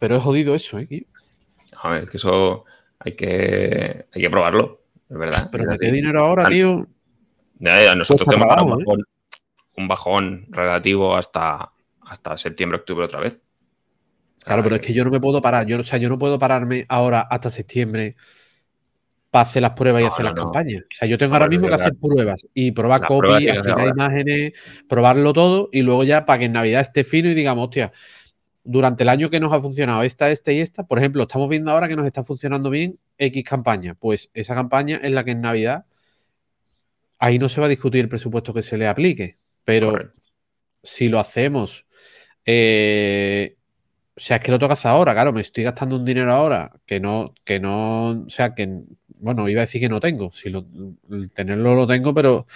Pero 0.00 0.16
es 0.16 0.22
jodido 0.22 0.56
eso, 0.56 0.80
¿eh? 0.80 1.06
A 1.80 1.90
ver, 1.90 2.08
que 2.08 2.16
eso 2.16 2.64
hay 2.98 3.14
que, 3.14 4.06
hay 4.12 4.22
que 4.22 4.30
probarlo 4.30 4.87
verdad. 5.08 5.48
Pero 5.50 5.78
qué 5.78 5.90
dinero 5.90 6.24
ahora, 6.24 6.48
tío. 6.48 6.86
nosotros 7.58 8.28
tenemos 8.28 8.80
¿eh? 8.80 9.02
un 9.76 9.88
bajón, 9.88 10.46
relativo 10.50 11.16
hasta, 11.16 11.72
hasta 12.02 12.36
septiembre, 12.36 12.78
octubre 12.78 13.04
otra 13.04 13.20
vez. 13.20 13.40
Claro, 14.44 14.62
pero 14.62 14.76
es 14.76 14.82
que 14.82 14.92
yo 14.92 15.04
no 15.04 15.10
me 15.10 15.20
puedo 15.20 15.40
parar. 15.40 15.66
Yo, 15.66 15.78
o 15.78 15.82
sea, 15.82 15.98
yo 15.98 16.08
no 16.08 16.18
puedo 16.18 16.38
pararme 16.38 16.84
ahora 16.88 17.20
hasta 17.20 17.50
septiembre 17.50 18.16
para 19.30 19.42
hacer 19.42 19.62
las 19.62 19.72
pruebas 19.72 20.02
y 20.02 20.06
hacer 20.06 20.24
las 20.24 20.34
campañas. 20.34 20.82
O 20.82 20.94
sea, 20.94 21.08
yo 21.08 21.18
tengo 21.18 21.34
ahora 21.34 21.48
mismo 21.48 21.68
que 21.68 21.74
hacer 21.74 21.94
pruebas 22.00 22.46
y 22.54 22.72
probar 22.72 23.06
copy, 23.06 23.48
afinar 23.48 23.88
imágenes, 23.88 24.52
probarlo 24.88 25.32
todo 25.32 25.68
y 25.70 25.82
luego 25.82 26.04
ya 26.04 26.24
para 26.24 26.38
que 26.38 26.44
en 26.46 26.52
Navidad 26.52 26.80
esté 26.80 27.04
fino 27.04 27.28
y 27.28 27.34
digamos, 27.34 27.64
hostia, 27.64 27.90
durante 28.70 29.02
el 29.02 29.08
año 29.08 29.30
que 29.30 29.40
nos 29.40 29.50
ha 29.54 29.60
funcionado 29.60 30.02
esta, 30.02 30.30
esta 30.30 30.52
y 30.52 30.60
esta, 30.60 30.86
por 30.86 30.98
ejemplo, 30.98 31.22
estamos 31.22 31.48
viendo 31.48 31.70
ahora 31.70 31.88
que 31.88 31.96
nos 31.96 32.04
está 32.04 32.22
funcionando 32.22 32.68
bien 32.68 32.98
X 33.16 33.42
campaña. 33.42 33.94
Pues 33.94 34.30
esa 34.34 34.54
campaña 34.54 34.98
es 35.02 35.10
la 35.10 35.24
que 35.24 35.30
en 35.30 35.40
Navidad, 35.40 35.84
ahí 37.18 37.38
no 37.38 37.48
se 37.48 37.60
va 37.62 37.66
a 37.66 37.70
discutir 37.70 38.02
el 38.02 38.10
presupuesto 38.10 38.52
que 38.52 38.62
se 38.62 38.76
le 38.76 38.86
aplique, 38.86 39.36
pero 39.64 40.12
si 40.82 41.08
lo 41.08 41.18
hacemos, 41.18 41.86
eh, 42.44 43.56
o 44.14 44.20
sea, 44.20 44.36
es 44.36 44.42
que 44.42 44.50
lo 44.50 44.58
tocas 44.58 44.84
ahora, 44.84 45.14
claro, 45.14 45.32
me 45.32 45.40
estoy 45.40 45.64
gastando 45.64 45.96
un 45.96 46.04
dinero 46.04 46.30
ahora 46.32 46.70
que 46.84 47.00
no, 47.00 47.34
que 47.44 47.60
no, 47.60 48.10
o 48.26 48.30
sea, 48.30 48.54
que, 48.54 48.68
bueno, 49.16 49.48
iba 49.48 49.62
a 49.62 49.66
decir 49.66 49.80
que 49.80 49.88
no 49.88 49.98
tengo, 50.00 50.30
si 50.34 50.50
lo, 50.50 50.66
tenerlo 51.34 51.74
lo 51.74 51.86
tengo, 51.86 52.12
pero, 52.12 52.46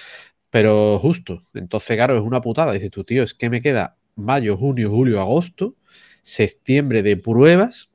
pero 0.50 0.99
justo. 0.99 1.45
Entonces, 1.54 1.97
claro, 1.97 2.16
es 2.19 2.23
una 2.23 2.42
putada. 2.42 2.73
Dices 2.73 2.90
tú, 2.90 3.04
tío, 3.04 3.23
es 3.23 3.35
que 3.35 3.50
me 3.50 3.62
queda 3.62 3.97
mayo, 4.16 4.57
junio, 4.59 4.90
julio, 4.90 5.21
agosto 5.21 5.76
septiembre 6.23 7.02
de 7.02 7.17
pruebas 7.17 7.91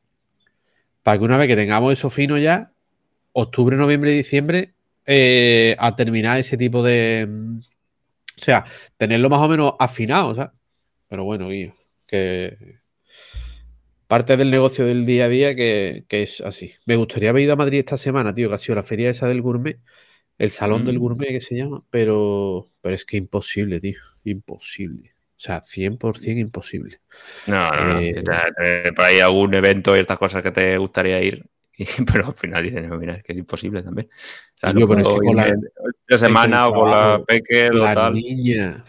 para 1.03 1.17
que 1.17 1.23
una 1.23 1.37
vez 1.37 1.47
que 1.47 1.55
tengamos 1.55 1.93
eso 1.93 2.09
fino 2.09 2.37
ya, 2.37 2.73
octubre, 3.31 3.77
noviembre 3.77 4.13
y 4.13 4.17
diciembre, 4.17 4.73
eh, 5.05 5.75
a 5.79 5.95
terminar 5.95 6.37
ese 6.37 6.57
tipo 6.57 6.83
de... 6.83 7.27
O 8.37 8.41
sea, 8.41 8.65
tenerlo 8.97 9.29
más 9.29 9.39
o 9.39 9.47
menos 9.47 9.73
afinado, 9.79 10.35
¿sabes? 10.35 10.51
Pero 11.07 11.23
bueno, 11.23 11.47
Guillo, 11.47 11.75
que 12.05 12.77
parte 14.07 14.37
del 14.37 14.51
negocio 14.51 14.85
del 14.85 15.05
día 15.05 15.25
a 15.25 15.29
día 15.29 15.55
que, 15.55 16.05
es 16.09 16.41
así. 16.41 16.73
Me 16.85 16.95
gustaría 16.95 17.29
haber 17.29 17.43
ido 17.43 17.53
a 17.53 17.57
Madrid 17.57 17.79
esta 17.79 17.97
semana, 17.97 18.33
tío, 18.33 18.49
que 18.49 18.55
ha 18.55 18.57
sido 18.57 18.75
la 18.75 18.83
feria 18.83 19.09
esa 19.09 19.27
del 19.27 19.41
gourmet, 19.41 19.79
el 20.37 20.51
salón 20.51 20.85
del 20.85 20.97
mm. 20.97 20.99
gourmet 20.99 21.29
que 21.29 21.39
se 21.39 21.55
llama, 21.55 21.83
pero, 21.89 22.69
pero 22.81 22.95
es 22.95 23.05
que 23.05 23.17
imposible, 23.17 23.79
tío, 23.79 23.99
imposible. 24.23 25.16
O 25.37 25.39
sea, 25.39 25.61
100% 25.61 26.39
imposible. 26.39 26.99
No, 27.45 27.69
no, 27.69 27.93
no. 27.93 27.99
Eh, 27.99 28.91
por 28.95 29.05
ahí 29.05 29.19
algún 29.19 29.53
evento 29.53 29.95
y 29.95 29.99
estas 29.99 30.17
cosas 30.17 30.41
que 30.41 30.51
te 30.51 30.77
gustaría 30.77 31.21
ir 31.21 31.45
pero 32.11 32.27
al 32.27 32.33
final 32.33 32.63
dicen, 32.63 32.97
mira, 32.97 33.15
es 33.15 33.23
que 33.23 33.33
es 33.33 33.37
imposible 33.37 33.83
también. 33.83 34.07
O 34.09 34.57
sea, 34.57 34.73
no 34.73 34.87
pero 34.87 35.01
es 35.01 35.07
que 35.07 35.27
con 35.27 35.35
la, 35.35 36.17
semana 36.17 36.67
o 36.67 36.73
con 36.73 36.89
la 36.89 37.23
peque 37.25 37.69
o 37.69 37.83
tal. 37.93 38.13
niña, 38.13 38.83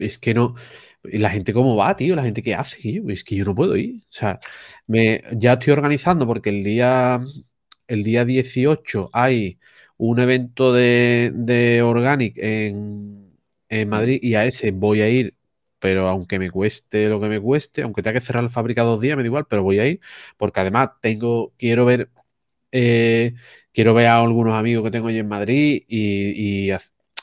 es 0.00 0.18
que 0.18 0.34
no. 0.34 0.56
la 1.04 1.30
gente 1.30 1.52
cómo 1.52 1.76
va, 1.76 1.94
tío? 1.94 2.16
La 2.16 2.24
gente 2.24 2.42
qué 2.42 2.54
hace, 2.54 3.02
es 3.08 3.24
que 3.24 3.36
yo 3.36 3.44
no 3.44 3.54
puedo 3.54 3.76
ir. 3.76 3.96
O 4.02 4.06
sea, 4.10 4.40
me, 4.88 5.22
ya 5.32 5.52
estoy 5.52 5.72
organizando 5.72 6.26
porque 6.26 6.50
el 6.50 6.64
día, 6.64 7.20
el 7.86 8.02
día 8.02 8.24
18 8.24 9.10
hay 9.12 9.58
un 9.96 10.18
evento 10.18 10.72
de, 10.72 11.30
de 11.32 11.82
Organic 11.82 12.36
en, 12.38 13.38
en 13.68 13.88
Madrid 13.88 14.18
y 14.20 14.34
a 14.34 14.44
ese 14.44 14.72
voy 14.72 15.00
a 15.00 15.08
ir 15.08 15.34
pero 15.78 16.08
aunque 16.08 16.38
me 16.38 16.50
cueste 16.50 17.08
lo 17.08 17.20
que 17.20 17.28
me 17.28 17.40
cueste, 17.40 17.82
aunque 17.82 18.02
tenga 18.02 18.14
que 18.14 18.24
cerrar 18.24 18.44
la 18.44 18.50
fábrica 18.50 18.82
dos 18.82 19.00
días, 19.00 19.16
me 19.16 19.22
da 19.22 19.26
igual, 19.26 19.46
pero 19.48 19.62
voy 19.62 19.78
a 19.78 19.86
ir, 19.86 20.00
porque 20.36 20.60
además 20.60 20.90
tengo, 21.00 21.52
quiero 21.58 21.84
ver, 21.84 22.10
eh, 22.72 23.34
quiero 23.72 23.94
ver 23.94 24.06
a 24.06 24.16
algunos 24.16 24.54
amigos 24.54 24.84
que 24.84 24.90
tengo 24.90 25.08
allí 25.08 25.18
en 25.18 25.28
Madrid 25.28 25.82
y, 25.86 26.72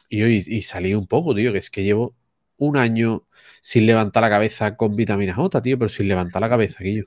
y, 0.10 0.62
salí 0.62 0.94
un 0.94 1.08
poco, 1.08 1.34
tío, 1.36 1.52
que 1.52 1.60
es 1.60 1.70
que 1.70 1.84
llevo 1.84 2.16
un 2.58 2.78
año 2.78 3.26
sin 3.62 3.86
levantar 3.86 4.24
la 4.24 4.30
cabeza 4.30 4.76
con 4.76 4.96
vitamina 4.96 5.34
J, 5.34 5.62
tío, 5.62 5.78
pero 5.78 5.90
sin 5.90 6.08
levantar 6.08 6.42
la 6.42 6.50
cabeza, 6.50 6.78
aquello. 6.80 7.06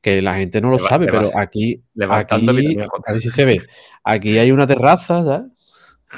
Que 0.00 0.22
la 0.22 0.36
gente 0.36 0.60
no 0.60 0.70
lo 0.70 0.78
sabe, 0.78 1.06
pero 1.06 1.36
aquí, 1.36 1.82
aquí 2.08 2.78
a 3.06 3.12
ver 3.12 3.20
si 3.20 3.30
se 3.30 3.44
ve. 3.44 3.62
Aquí 4.04 4.38
hay 4.38 4.52
una 4.52 4.66
terraza, 4.66 5.24
¿sabes? 5.24 5.50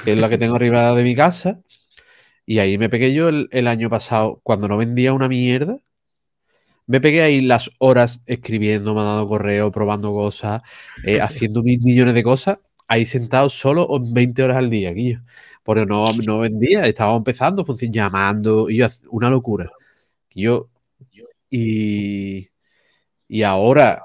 que 0.03 0.13
es 0.13 0.17
la 0.17 0.29
que 0.29 0.37
tengo 0.37 0.55
arriba 0.55 0.93
de 0.93 1.03
mi 1.03 1.15
casa, 1.15 1.59
y 2.51 2.59
ahí 2.59 2.77
me 2.77 2.89
pegué 2.89 3.13
yo 3.13 3.29
el, 3.29 3.67
año 3.69 3.89
pasado, 3.89 4.41
cuando 4.43 4.67
no 4.67 4.75
vendía 4.75 5.13
una 5.13 5.29
mierda, 5.29 5.77
me 6.85 6.99
pegué 6.99 7.21
ahí 7.21 7.39
las 7.39 7.71
horas 7.77 8.19
escribiendo, 8.25 8.93
mandando 8.93 9.25
correo, 9.25 9.71
probando 9.71 10.11
cosas, 10.11 10.61
eh, 11.05 11.21
haciendo 11.21 11.63
mil 11.63 11.79
millones 11.79 12.13
de 12.13 12.23
cosas, 12.23 12.59
ahí 12.89 13.05
sentado 13.05 13.49
solo 13.49 13.87
20 14.01 14.43
horas 14.43 14.57
al 14.57 14.69
día, 14.69 14.89
aquí 14.89 15.17
Porque 15.63 15.85
no, 15.85 16.11
no 16.25 16.39
vendía, 16.39 16.85
estaba 16.87 17.15
empezando, 17.15 17.63
llamando, 17.89 18.69
y 18.69 18.79
yo, 18.79 18.87
una 19.11 19.29
locura. 19.29 19.71
yo, 20.31 20.67
y, 21.49 22.49
y 23.29 23.43
ahora, 23.43 24.03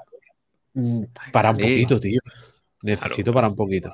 mm, 0.73 1.03
para 1.33 1.51
un 1.51 1.57
poquito, 1.57 1.99
tío. 1.99 2.21
Necesito 2.81 3.33
para 3.33 3.49
un 3.49 3.55
poquito. 3.57 3.93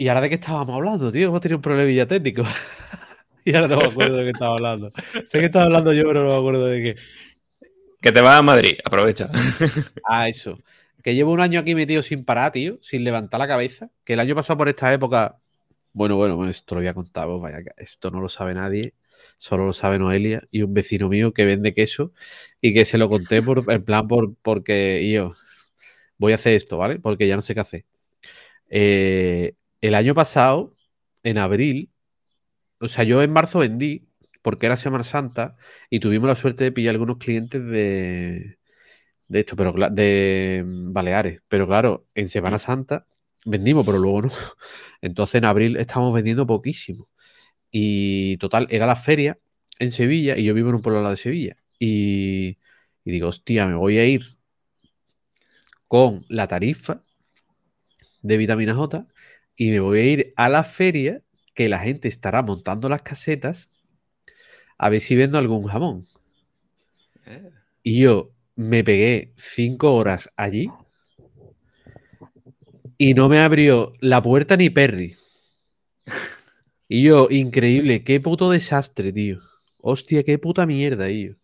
¿Y 0.00 0.08
ahora 0.08 0.22
de 0.22 0.30
qué 0.30 0.36
estábamos 0.36 0.74
hablando, 0.74 1.12
tío? 1.12 1.28
Hemos 1.28 1.42
tenido 1.42 1.58
un 1.58 1.62
problemilla 1.62 2.08
técnico. 2.08 2.42
y 3.44 3.54
ahora 3.54 3.68
no 3.68 3.76
me 3.76 3.84
acuerdo 3.84 4.16
de 4.16 4.24
qué 4.24 4.30
estaba 4.30 4.54
hablando. 4.54 4.90
sé 5.26 5.40
que 5.40 5.44
estaba 5.44 5.66
hablando 5.66 5.92
yo, 5.92 6.04
pero 6.04 6.24
no 6.24 6.30
me 6.30 6.36
acuerdo 6.38 6.64
de 6.64 6.82
qué. 6.82 6.96
Que 8.00 8.10
te 8.10 8.22
vas 8.22 8.38
a 8.38 8.42
Madrid, 8.42 8.78
aprovecha. 8.82 9.30
ah, 10.08 10.26
eso. 10.26 10.58
Que 11.02 11.14
llevo 11.14 11.32
un 11.32 11.40
año 11.40 11.60
aquí 11.60 11.74
metido 11.74 12.00
sin 12.00 12.24
parar, 12.24 12.50
tío, 12.50 12.78
sin 12.80 13.04
levantar 13.04 13.40
la 13.40 13.46
cabeza. 13.46 13.90
Que 14.02 14.14
el 14.14 14.20
año 14.20 14.34
pasado 14.34 14.56
por 14.56 14.70
esta 14.70 14.90
época. 14.90 15.38
Bueno, 15.92 16.16
bueno, 16.16 16.48
esto 16.48 16.76
lo 16.76 16.80
voy 16.80 16.88
a 16.88 16.94
contar, 16.94 17.26
pues 17.26 17.42
vaya, 17.42 17.58
esto 17.76 18.10
no 18.10 18.22
lo 18.22 18.30
sabe 18.30 18.54
nadie, 18.54 18.94
solo 19.36 19.66
lo 19.66 19.74
sabe 19.74 19.98
Noelia 19.98 20.48
y 20.50 20.62
un 20.62 20.72
vecino 20.72 21.10
mío 21.10 21.34
que 21.34 21.44
vende 21.44 21.74
queso 21.74 22.14
y 22.62 22.72
que 22.72 22.86
se 22.86 22.96
lo 22.96 23.10
conté 23.10 23.42
por, 23.42 23.70
en 23.70 23.84
plan 23.84 24.08
por, 24.08 24.34
porque 24.36 25.06
yo 25.10 25.34
voy 26.16 26.32
a 26.32 26.36
hacer 26.36 26.54
esto, 26.54 26.78
¿vale? 26.78 27.00
Porque 27.00 27.28
ya 27.28 27.36
no 27.36 27.42
sé 27.42 27.52
qué 27.52 27.60
hacer. 27.60 27.84
Eh, 28.70 29.56
el 29.80 29.94
año 29.94 30.14
pasado, 30.14 30.72
en 31.22 31.38
abril, 31.38 31.90
o 32.80 32.88
sea, 32.88 33.04
yo 33.04 33.22
en 33.22 33.32
marzo 33.32 33.60
vendí 33.60 34.08
porque 34.42 34.66
era 34.66 34.76
Semana 34.76 35.04
Santa 35.04 35.56
y 35.90 36.00
tuvimos 36.00 36.28
la 36.28 36.34
suerte 36.34 36.64
de 36.64 36.72
pillar 36.72 36.94
algunos 36.94 37.18
clientes 37.18 37.64
de, 37.64 38.58
de 39.28 39.40
esto, 39.40 39.56
pero 39.56 39.72
de 39.90 40.64
Baleares. 40.66 41.42
Pero 41.48 41.66
claro, 41.66 42.06
en 42.14 42.28
Semana 42.28 42.58
Santa 42.58 43.06
vendimos, 43.44 43.86
pero 43.86 43.98
luego 43.98 44.22
no. 44.22 44.30
Entonces 45.02 45.36
en 45.36 45.44
abril 45.46 45.76
estábamos 45.76 46.14
vendiendo 46.14 46.46
poquísimo. 46.46 47.08
Y 47.70 48.38
total, 48.38 48.66
era 48.70 48.86
la 48.86 48.96
feria 48.96 49.38
en 49.78 49.90
Sevilla 49.92 50.36
y 50.36 50.44
yo 50.44 50.54
vivo 50.54 50.70
en 50.70 50.76
un 50.76 50.82
pueblo 50.82 51.08
de 51.08 51.16
Sevilla. 51.16 51.56
Y, 51.78 52.58
y 53.04 53.10
digo, 53.12 53.28
hostia, 53.28 53.66
me 53.66 53.74
voy 53.74 53.98
a 53.98 54.06
ir 54.06 54.22
con 55.88 56.24
la 56.28 56.48
tarifa 56.48 57.02
de 58.22 58.36
vitamina 58.36 58.74
J 58.74 59.06
y 59.60 59.70
me 59.70 59.80
voy 59.80 59.98
a 59.98 60.04
ir 60.04 60.32
a 60.36 60.48
la 60.48 60.64
feria 60.64 61.20
que 61.52 61.68
la 61.68 61.80
gente 61.80 62.08
estará 62.08 62.40
montando 62.40 62.88
las 62.88 63.02
casetas 63.02 63.68
a 64.78 64.88
ver 64.88 65.02
si 65.02 65.16
vendo 65.16 65.36
algún 65.36 65.66
jamón. 65.66 66.08
Eh. 67.26 67.50
Y 67.82 68.00
yo 68.00 68.30
me 68.56 68.82
pegué 68.82 69.34
cinco 69.36 69.94
horas 69.94 70.30
allí 70.34 70.70
y 72.96 73.12
no 73.12 73.28
me 73.28 73.40
abrió 73.40 73.92
la 74.00 74.22
puerta 74.22 74.56
ni 74.56 74.70
Perry. 74.70 75.16
Y 76.92 77.04
yo, 77.04 77.28
increíble, 77.30 78.02
qué 78.02 78.18
puto 78.18 78.50
desastre, 78.50 79.12
tío. 79.12 79.38
Hostia, 79.80 80.24
qué 80.24 80.38
puta 80.38 80.66
mierda, 80.66 81.06
tío. 81.06 81.34
O 81.34 81.36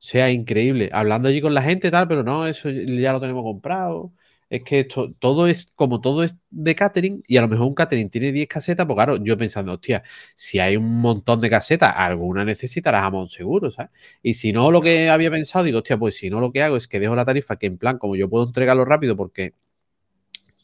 sea, 0.00 0.30
increíble. 0.30 0.90
Hablando 0.92 1.30
allí 1.30 1.40
con 1.40 1.54
la 1.54 1.62
gente, 1.62 1.90
tal, 1.90 2.06
pero 2.06 2.22
no, 2.22 2.46
eso 2.46 2.68
ya 2.68 3.12
lo 3.12 3.20
tenemos 3.20 3.44
comprado 3.44 4.12
es 4.50 4.62
que 4.64 4.80
esto, 4.80 5.12
todo 5.18 5.46
es, 5.46 5.66
como 5.74 6.00
todo 6.00 6.22
es 6.22 6.38
de 6.50 6.74
catering, 6.74 7.22
y 7.26 7.36
a 7.36 7.42
lo 7.42 7.48
mejor 7.48 7.66
un 7.66 7.74
catering 7.74 8.10
tiene 8.10 8.32
10 8.32 8.48
casetas, 8.48 8.86
pues 8.86 8.96
claro, 8.96 9.16
yo 9.22 9.36
pensando, 9.36 9.72
hostia, 9.74 10.02
si 10.34 10.58
hay 10.58 10.76
un 10.76 11.00
montón 11.00 11.40
de 11.40 11.50
casetas, 11.50 11.92
alguna 11.96 12.44
necesitará 12.44 13.00
jamón 13.02 13.28
seguro, 13.28 13.70
¿sabes? 13.70 13.90
Y 14.22 14.34
si 14.34 14.52
no, 14.52 14.70
lo 14.70 14.80
que 14.80 15.10
había 15.10 15.30
pensado, 15.30 15.64
digo, 15.64 15.78
hostia, 15.78 15.98
pues 15.98 16.16
si 16.16 16.30
no, 16.30 16.40
lo 16.40 16.52
que 16.52 16.62
hago 16.62 16.76
es 16.76 16.88
que 16.88 17.00
dejo 17.00 17.14
la 17.14 17.24
tarifa, 17.24 17.56
que 17.56 17.66
en 17.66 17.78
plan, 17.78 17.98
como 17.98 18.16
yo 18.16 18.28
puedo 18.28 18.46
entregarlo 18.46 18.84
rápido, 18.84 19.16
porque 19.16 19.54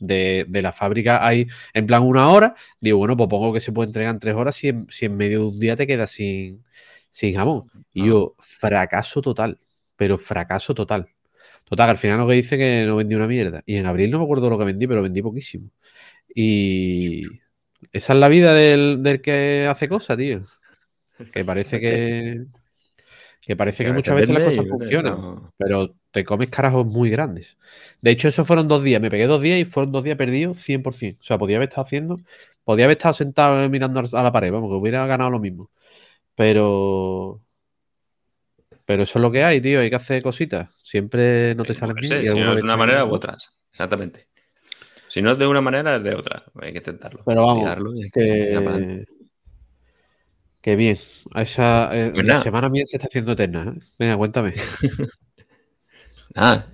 de, 0.01 0.47
la 0.51 0.73
fábrica 0.73 1.27
hay 1.27 1.47
en 1.73 1.87
plan 1.87 2.03
una 2.03 2.29
hora, 2.31 2.55
digo, 2.81 2.99
bueno, 2.99 3.17
pues 3.17 3.29
pongo 3.29 3.53
que 3.53 3.61
se 3.61 3.73
puede 3.73 3.89
entregar 3.89 4.15
en 4.15 4.21
tres 4.21 4.35
horas 4.35 4.57
si 4.57 4.69
en, 4.69 4.87
si 4.91 5.07
en 5.07 5.17
medio 5.17 5.41
de 5.41 5.47
un 5.47 5.61
día 5.61 5.77
te 5.77 5.87
quedas 5.87 6.11
sin, 6.11 6.65
sin 7.11 7.35
jamón. 7.35 7.65
Y 7.93 8.07
yo, 8.09 8.35
fracaso 8.39 9.23
total, 9.23 9.61
pero 9.97 10.19
fracaso 10.19 10.75
total. 10.75 11.14
Total, 11.65 11.91
al 11.91 11.97
final 11.97 12.19
lo 12.19 12.27
que 12.27 12.35
dice 12.35 12.59
que 12.59 12.85
no 12.87 12.97
vendí 12.97 13.15
una 13.15 13.27
mierda. 13.27 13.63
Y 13.67 13.77
en 13.77 13.87
abril 13.87 14.11
no 14.11 14.19
me 14.19 14.25
acuerdo 14.25 14.51
lo 14.51 14.59
que 14.59 14.65
vendí, 14.65 14.87
pero 14.87 15.03
vendí 15.03 15.23
poquísimo. 15.23 15.71
Y 16.35 17.23
esa 17.93 18.13
es 18.13 18.19
la 18.19 18.29
vida 18.29 18.55
del, 18.55 19.21
que 19.23 19.67
hace 19.69 19.89
cosas, 19.89 20.19
tío. 20.19 20.47
Que 21.33 21.45
parece 21.45 21.81
que. 21.81 22.45
Que 23.41 23.57
parece 23.57 23.85
que, 23.85 23.93
muchas 23.93 24.15
veces 24.15 24.31
las 24.31 24.43
cosas 24.43 24.67
funcionan, 24.67 25.51
pero 25.59 25.95
te 26.11 26.25
comes 26.25 26.49
carajos 26.49 26.87
muy 26.87 27.11
grandes. 27.11 27.59
De 28.01 28.11
hecho, 28.11 28.27
esos 28.29 28.47
fueron 28.47 28.69
dos 28.69 28.83
días. 28.83 29.03
Me 29.03 29.11
pegué 29.11 29.27
dos 29.27 29.43
días 29.43 29.61
y 29.61 29.67
fueron 29.67 29.93
dos 29.93 30.03
días 30.03 30.17
perdidos 30.17 30.57
100%. 30.57 31.19
O 31.21 31.23
sea, 31.23 31.37
podía 31.37 31.57
haber 31.57 31.69
estado 31.69 31.83
haciendo, 31.83 32.21
podía 32.65 32.87
haber 32.87 32.97
estado 32.97 33.13
sentado 33.13 33.69
mirando 33.69 34.01
a 34.01 34.23
la 34.23 34.33
pared, 34.33 34.51
vamos, 34.51 34.71
que 34.71 34.77
hubiera 34.77 35.07
ganado 35.07 35.29
lo 35.29 35.41
mismo. 35.41 35.71
Pero 36.35 37.43
pero 38.85 39.03
eso 39.03 39.19
es 39.19 39.23
lo 39.23 39.31
que 39.31 39.45
hay, 39.45 39.61
tío. 39.61 39.81
Hay 39.81 39.91
que 39.91 39.97
hacer 39.97 40.23
cositas. 40.23 40.71
Siempre 40.83 41.55
no 41.55 41.65
te 41.65 41.75
salen 41.75 41.97
bien. 41.97 42.27
si 42.27 42.41
no 42.41 42.51
es 42.51 42.57
de 42.57 42.63
una 42.63 42.77
manera 42.77 43.05
u 43.05 43.13
otras. 43.13 43.57
Exactamente. 43.71 44.29
Si 45.09 45.23
no 45.23 45.33
es 45.33 45.39
de 45.39 45.47
una 45.47 45.61
manera, 45.61 45.97
es 45.97 46.05
de 46.05 46.15
otra. 46.15 46.45
Hay 46.61 46.73
que 46.73 46.79
intentarlo. 46.79 47.23
Pero 47.25 47.47
vamos, 47.47 47.75
que... 48.13 49.05
que... 50.61 50.77
bien. 50.77 50.99
Esa, 51.35 51.91
eh, 51.93 52.11
pues 52.13 52.27
la 52.27 52.41
semana 52.41 52.69
mía 52.69 52.83
se 52.85 52.97
está 52.97 53.07
haciendo 53.07 53.33
eterna. 53.33 53.75
¿eh? 53.77 53.81
Venga, 53.99 54.17
cuéntame. 54.17 54.55
Ah, 56.37 56.67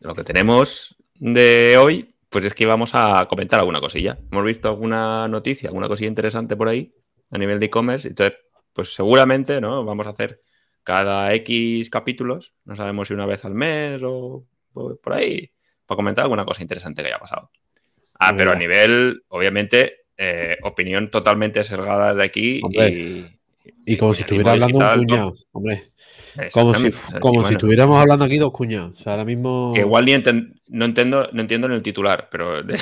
lo 0.00 0.14
que 0.14 0.22
tenemos 0.22 0.96
de 1.14 1.78
hoy, 1.80 2.14
pues 2.28 2.44
es 2.44 2.52
que 2.52 2.66
vamos 2.66 2.90
a 2.92 3.26
comentar 3.26 3.58
alguna 3.58 3.80
cosilla. 3.80 4.18
Hemos 4.30 4.44
visto 4.44 4.68
alguna 4.68 5.26
noticia, 5.28 5.70
alguna 5.70 5.88
cosilla 5.88 6.08
interesante 6.08 6.56
por 6.56 6.68
ahí 6.68 6.92
a 7.30 7.38
nivel 7.38 7.58
de 7.58 7.66
e-commerce. 7.66 8.06
Entonces, 8.06 8.38
pues 8.74 8.94
seguramente, 8.94 9.62
¿no? 9.62 9.82
Vamos 9.82 10.06
a 10.06 10.10
hacer 10.10 10.42
cada 10.86 11.34
X 11.34 11.90
capítulos, 11.90 12.52
no 12.64 12.76
sabemos 12.76 13.08
si 13.08 13.14
una 13.14 13.26
vez 13.26 13.44
al 13.44 13.54
mes 13.54 14.00
o, 14.04 14.44
por 14.72 15.12
ahí, 15.12 15.50
para 15.84 15.96
comentar 15.96 16.22
alguna 16.22 16.44
cosa 16.44 16.62
interesante 16.62 17.02
que 17.02 17.08
haya 17.08 17.18
pasado. 17.18 17.50
Ah, 18.20 18.32
pero 18.36 18.52
a 18.52 18.54
nivel, 18.54 19.24
obviamente, 19.26 20.04
eh, 20.16 20.56
opinión 20.62 21.10
totalmente 21.10 21.64
sesgada 21.64 22.14
de 22.14 22.22
aquí 22.22 22.60
y, 23.84 23.96
como 23.96 24.14
si 24.14 24.22
estuviera 24.22 24.52
hablando 24.52 24.78
un 24.78 24.94
cuñado, 24.94 25.34
hombre. 25.50 25.88
Como 26.52 26.72
si, 26.74 26.90
como 27.18 27.44
si 27.48 27.54
estuviéramos 27.54 28.00
hablando 28.00 28.24
aquí 28.24 28.38
dos 28.38 28.52
cuñados. 28.52 29.00
O 29.00 29.02
sea, 29.02 29.14
ahora 29.14 29.24
mismo. 29.24 29.72
Que 29.74 29.80
igual 29.80 30.04
ni 30.04 30.12
no 30.68 30.84
entiendo, 30.84 31.28
no 31.32 31.40
entiendo 31.40 31.66
en 31.66 31.72
el 31.72 31.82
titular, 31.82 32.28
pero 32.30 32.62
da 32.62 32.76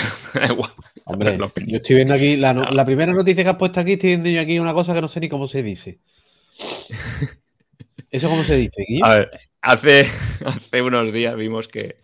igual. 0.47 0.73
Hombre, 1.07 1.39
yo 1.39 1.77
estoy 1.77 1.97
viendo 1.97 2.13
aquí 2.13 2.37
la, 2.37 2.53
la, 2.53 2.85
primera 2.85 3.15
noticia 3.15 3.45
que 3.45 3.51
has 3.51 3.57
puesto 3.57 3.81
aquí, 3.81 3.93
estoy 3.93 4.11
viendo 4.11 4.29
yo 4.29 4.43
aquí 4.43 4.59
una 4.59 4.75
cosa 4.75 4.93
que 4.93 5.01
no 5.01 5.09
sé 5.09 5.21
ni 5.21 5.31
cómo 5.31 5.47
se 5.47 5.63
dice. 5.63 6.01
¿Eso 8.15 8.29
cómo 8.29 8.45
se 8.45 8.55
dice, 8.55 8.87
hace, 9.61 10.07
hace 10.47 10.83
unos 10.83 11.13
días 11.13 11.35
vimos 11.35 11.67
que, 11.67 11.97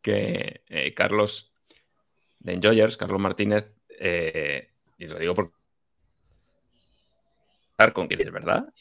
que 0.00 0.62
eh, 0.68 0.94
Carlos 0.94 1.52
de 2.38 2.52
Enjoyers, 2.52 2.96
Carlos 2.96 3.18
Martínez, 3.18 3.72
eh, 3.98 4.70
y 4.96 5.06
lo 5.08 5.18
digo 5.18 5.34
por 5.34 5.52
con 7.92 8.06
quien 8.06 8.20
es 8.20 8.30
verdad, 8.30 8.72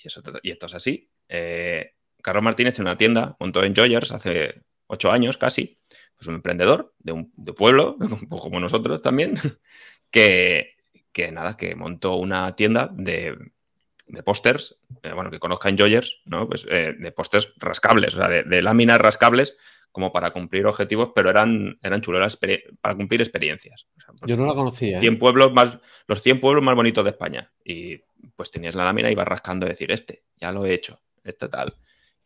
y, 0.44 0.52
esto 0.52 0.66
es 0.68 0.74
así. 0.76 1.10
Eh, 1.28 1.96
Carlos 2.22 2.44
Martínez 2.44 2.76
tiene 2.76 2.92
una 2.92 3.00
tienda, 3.00 3.36
montó 3.40 3.64
Enjoyers 3.64 4.12
hace 4.12 4.62
ocho 4.86 5.12
años 5.12 5.38
casi, 5.38 5.80
pues 6.16 6.28
un 6.28 6.36
emprendedor 6.36 6.94
de 7.00 7.14
un 7.14 7.32
pueblo, 7.32 7.98
como 8.30 8.60
nosotros 8.60 9.02
también, 9.02 9.34
que, 10.12 10.76
que 11.12 11.32
nada, 11.32 11.58
que 11.58 11.76
montó 11.76 12.18
una 12.18 12.56
tienda 12.56 12.92
de, 12.94 13.36
de 14.08 14.24
pósters, 14.24 14.78
eh, 15.04 15.12
bueno, 15.14 15.32
que 15.32 15.40
conozca 15.40 15.70
Enjoyers, 15.70 16.22
¿no? 16.26 16.48
Pues 16.48 16.66
eh, 16.70 16.96
de 16.98 17.12
pósters 17.12 17.54
rascables, 17.58 18.14
o 18.16 18.18
sea, 18.18 18.28
de, 18.28 18.44
de, 18.44 18.62
láminas 18.62 19.00
rascables 19.00 19.56
como 19.96 20.12
para 20.12 20.32
cumplir 20.32 20.66
objetivos, 20.66 21.12
pero 21.16 21.30
eran, 21.30 21.80
eran 21.82 22.02
chulos 22.02 22.38
para 22.82 22.96
cumplir 22.96 23.22
experiencias. 23.22 23.88
O 23.98 24.02
sea, 24.02 24.14
pues, 24.20 24.30
Yo 24.30 24.36
no 24.36 24.46
la 24.46 24.54
conocía. 24.54 25.00
100 25.00 25.14
¿eh? 25.14 25.18
pueblos 25.18 25.54
más, 25.54 25.78
los 26.06 26.22
100 26.22 26.42
pueblos 26.42 26.62
más 26.64 26.76
bonitos 26.76 27.04
de 27.06 27.12
España. 27.12 27.50
Y 27.64 28.00
pues 28.36 28.52
tenías 28.52 28.76
la 28.76 28.84
lámina 28.84 29.08
y 29.08 29.14
ibas 29.14 29.26
rascando 29.26 29.66
decir, 29.66 29.92
este, 29.92 30.24
ya 30.36 30.52
lo 30.52 30.66
he 30.66 30.74
hecho, 30.74 31.00
este 31.24 31.48
tal. 31.48 31.74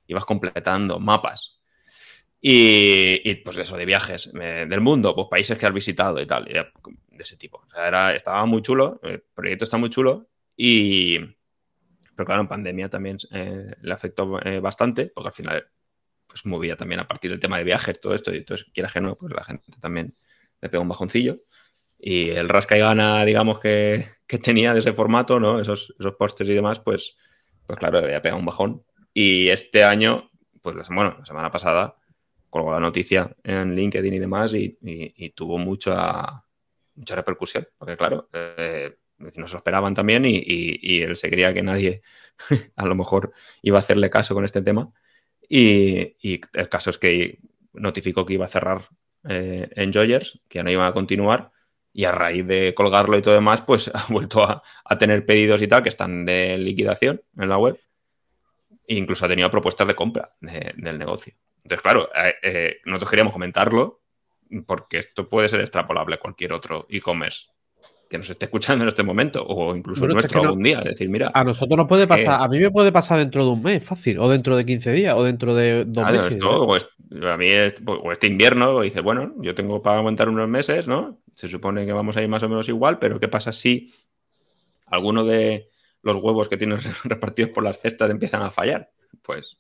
Ibas 0.08 0.26
completando 0.26 1.00
mapas. 1.00 1.60
Y, 2.42 3.22
y 3.30 3.36
pues 3.36 3.58
eso, 3.58 3.78
de 3.78 3.86
viajes 3.86 4.32
eh, 4.42 4.66
del 4.68 4.82
mundo, 4.82 5.14
pues 5.14 5.28
países 5.30 5.56
que 5.56 5.68
has 5.68 5.74
visitado 5.74 6.20
y 6.20 6.26
tal, 6.26 6.46
de 6.46 6.66
ese 7.20 7.38
tipo. 7.38 7.64
O 7.68 7.72
sea, 7.72 7.88
era, 7.88 8.16
estaba 8.16 8.48
muy 8.48 8.64
chulo, 8.64 9.00
el 9.04 9.22
proyecto 9.22 9.66
está 9.66 9.78
muy 9.78 9.92
chulo 9.92 10.28
y, 10.58 11.20
pero 12.20 12.26
claro, 12.26 12.42
en 12.42 12.50
pandemia 12.50 12.90
también 12.90 13.18
eh, 13.32 13.72
le 13.82 13.94
afectó 13.94 14.46
eh, 14.46 14.60
bastante, 14.60 15.08
porque 15.08 15.30
al 15.30 15.34
final 15.34 15.68
pues 16.28 16.46
movía 16.46 16.76
también 16.76 17.00
a 17.00 17.08
partir 17.08 17.32
del 17.32 17.40
tema 17.40 17.58
de 17.58 17.64
viajes, 17.64 17.98
todo 18.02 18.14
esto, 18.14 18.34
y 18.34 18.40
entonces, 18.40 18.68
quiera 18.74 18.90
que 18.90 19.00
no, 19.00 19.16
pues 19.16 19.34
la 19.34 19.42
gente 19.42 19.72
también 19.80 20.18
le 20.60 20.68
pegó 20.68 20.84
un 20.84 20.90
bajoncillo. 20.90 21.40
Y 21.98 22.32
el 22.32 22.50
rasca 22.50 22.76
y 22.76 22.82
gana, 22.82 23.24
digamos, 23.24 23.62
que, 23.62 24.06
que 24.28 24.38
tenía 24.38 24.74
de 24.74 24.82
ese 24.82 24.92
formato, 24.92 25.40
¿no? 25.40 25.62
Esos, 25.62 25.96
esos 25.98 26.16
pósters 26.16 26.50
y 26.50 26.56
demás, 26.56 26.82
pues, 26.82 27.16
pues 27.66 27.80
claro, 27.80 28.02
le 28.02 28.08
había 28.08 28.22
pegado 28.22 28.40
un 28.40 28.46
bajón. 28.46 28.84
Y 29.14 29.48
este 29.48 29.86
año, 29.86 30.30
pues 30.62 30.76
bueno, 30.90 31.16
la 31.20 31.26
semana 31.26 31.50
pasada, 31.50 31.96
colgó 32.50 32.74
la 32.74 32.82
noticia 32.82 33.34
en 33.44 33.76
LinkedIn 33.76 34.14
y 34.14 34.20
demás 34.20 34.54
y, 34.54 34.78
y, 34.82 35.26
y 35.26 35.30
tuvo 35.30 35.58
mucha, 35.58 36.44
mucha 36.96 37.16
repercusión, 37.16 37.66
porque 37.78 37.96
claro, 37.96 38.28
eh, 38.34 38.98
no 39.20 39.48
se 39.48 39.54
lo 39.54 39.58
esperaban 39.58 39.94
también 39.94 40.26
y, 40.26 40.42
y, 40.46 41.02
él 41.02 41.18
se 41.18 41.30
creía 41.30 41.54
que 41.54 41.62
nadie 41.62 42.02
a 42.76 42.86
lo 42.86 42.96
mejor 42.96 43.34
iba 43.62 43.78
a 43.78 43.82
hacerle 43.82 44.10
caso 44.10 44.34
con 44.34 44.46
este 44.46 44.62
tema. 44.62 44.92
Y, 45.48 46.16
el 46.54 46.70
caso 46.70 46.90
es 46.90 46.98
que 46.98 47.40
notificó 47.74 48.26
que 48.26 48.34
iba 48.36 48.46
a 48.46 48.50
cerrar 48.50 48.88
eh, 49.28 49.70
Enjoyers, 49.76 50.40
que 50.48 50.60
ya 50.60 50.64
no 50.64 50.72
iba 50.72 50.88
a 50.88 50.94
continuar. 50.94 51.52
Y 51.92 52.06
a 52.06 52.12
raíz 52.12 52.46
de 52.46 52.74
colgarlo 52.76 53.18
y 53.18 53.22
todo 53.22 53.34
demás, 53.34 53.62
pues 53.62 53.90
ha 53.94 54.06
vuelto 54.10 54.44
a, 54.44 54.64
tener 54.98 55.26
pedidos 55.26 55.62
y 55.62 55.68
tal 55.68 55.84
que 55.84 55.90
están 55.90 56.26
de 56.26 56.58
liquidación 56.58 57.22
en 57.38 57.50
la 57.50 57.58
web. 57.58 57.80
E 58.88 58.96
incluso 58.96 59.26
ha 59.26 59.30
tenido 59.30 59.52
propuestas 59.52 59.88
de 59.88 59.96
compra 59.96 60.34
de, 60.40 60.74
del 60.78 60.98
negocio. 60.98 61.34
Entonces, 61.64 61.82
claro, 61.82 62.10
eh, 62.16 62.36
eh, 62.42 62.78
nosotros 62.86 63.10
queríamos 63.10 63.34
comentarlo 63.34 64.02
porque 64.66 65.00
esto 65.00 65.30
puede 65.30 65.50
ser 65.50 65.60
extrapolable 65.60 66.16
a 66.16 66.20
cualquier 66.20 66.54
otro 66.54 66.88
e-commerce 66.90 67.50
que 68.10 68.18
nos 68.18 68.30
esté 68.30 68.46
escuchando 68.46 68.84
en 68.84 68.90
este 68.90 69.04
momento 69.04 69.46
o 69.46 69.76
incluso 69.76 70.02
bueno, 70.02 70.16
nuestro 70.16 70.40
es 70.40 70.42
que 70.42 70.48
algún 70.48 70.64
día. 70.64 70.80
Es 70.80 70.86
decir, 70.86 71.10
mira. 71.10 71.32
A 71.32 71.44
nosotros 71.44 71.78
nos 71.78 71.88
puede 71.88 72.08
pasar, 72.08 72.42
eh, 72.42 72.44
a 72.44 72.48
mí 72.48 72.60
me 72.60 72.72
puede 72.72 72.92
pasar 72.92 73.20
dentro 73.20 73.46
de 73.46 73.52
un 73.52 73.62
mes, 73.62 73.86
fácil, 73.86 74.18
o 74.18 74.28
dentro 74.28 74.58
de 74.58 74.66
15 74.66 74.92
días, 74.92 75.16
o 75.16 75.24
dentro 75.24 75.54
de 75.54 75.86
dos 75.86 76.04
claro, 76.04 76.18
meses. 76.18 76.34
Esto, 76.34 76.64
o, 76.64 76.76
es, 76.76 76.90
a 77.24 77.38
mí 77.38 77.48
es, 77.48 77.76
o 77.86 78.12
este 78.12 78.26
invierno, 78.26 78.82
dices, 78.82 79.04
bueno, 79.04 79.36
yo 79.42 79.54
tengo 79.54 79.84
para 79.84 80.00
aguantar 80.00 80.28
unos 80.28 80.50
meses, 80.50 80.88
¿no? 80.88 81.22
Se 81.36 81.48
supone 81.48 81.86
que 81.86 81.94
vamos 81.94 82.18
a 82.18 82.24
ir 82.24 82.28
más 82.28 82.42
o 82.42 82.50
menos 82.50 82.68
igual, 82.68 82.98
pero 82.98 83.20
¿qué 83.20 83.28
pasa 83.28 83.52
si 83.52 83.94
alguno 84.88 85.24
de 85.24 85.70
los 86.02 86.16
huevos 86.16 86.50
que 86.50 86.58
tienes 86.58 86.84
repartidos 87.04 87.52
por 87.52 87.64
las 87.64 87.80
cestas 87.80 88.10
empiezan 88.10 88.42
a 88.42 88.50
fallar? 88.50 88.90
Pues 89.22 89.56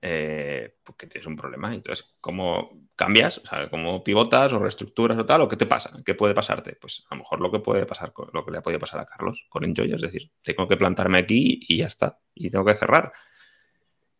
eh, 0.00 0.76
porque 0.82 1.06
tienes 1.06 1.26
un 1.26 1.36
problema. 1.36 1.74
Entonces, 1.74 2.14
¿cómo 2.22 2.88
cambias? 3.00 3.38
O 3.38 3.46
sea, 3.46 3.70
¿cómo 3.70 4.04
pivotas 4.04 4.52
o 4.52 4.58
reestructuras 4.58 5.16
o 5.16 5.24
tal? 5.24 5.40
¿O 5.40 5.48
qué 5.48 5.56
te 5.56 5.64
pasa? 5.64 5.90
¿Qué 6.04 6.14
puede 6.14 6.34
pasarte? 6.34 6.76
Pues 6.78 7.02
a 7.08 7.14
lo 7.14 7.22
mejor 7.22 7.40
lo 7.40 7.50
que 7.50 7.60
puede 7.60 7.86
pasar, 7.86 8.12
lo 8.34 8.44
que 8.44 8.50
le 8.50 8.58
ha 8.58 8.62
podido 8.62 8.78
pasar 8.78 9.00
a 9.00 9.06
Carlos 9.06 9.46
con 9.48 9.64
Enjoy, 9.64 9.90
es 9.90 10.02
decir, 10.02 10.30
tengo 10.42 10.68
que 10.68 10.76
plantarme 10.76 11.16
aquí 11.16 11.60
y 11.66 11.78
ya 11.78 11.86
está, 11.86 12.18
y 12.34 12.50
tengo 12.50 12.66
que 12.66 12.74
cerrar. 12.74 13.10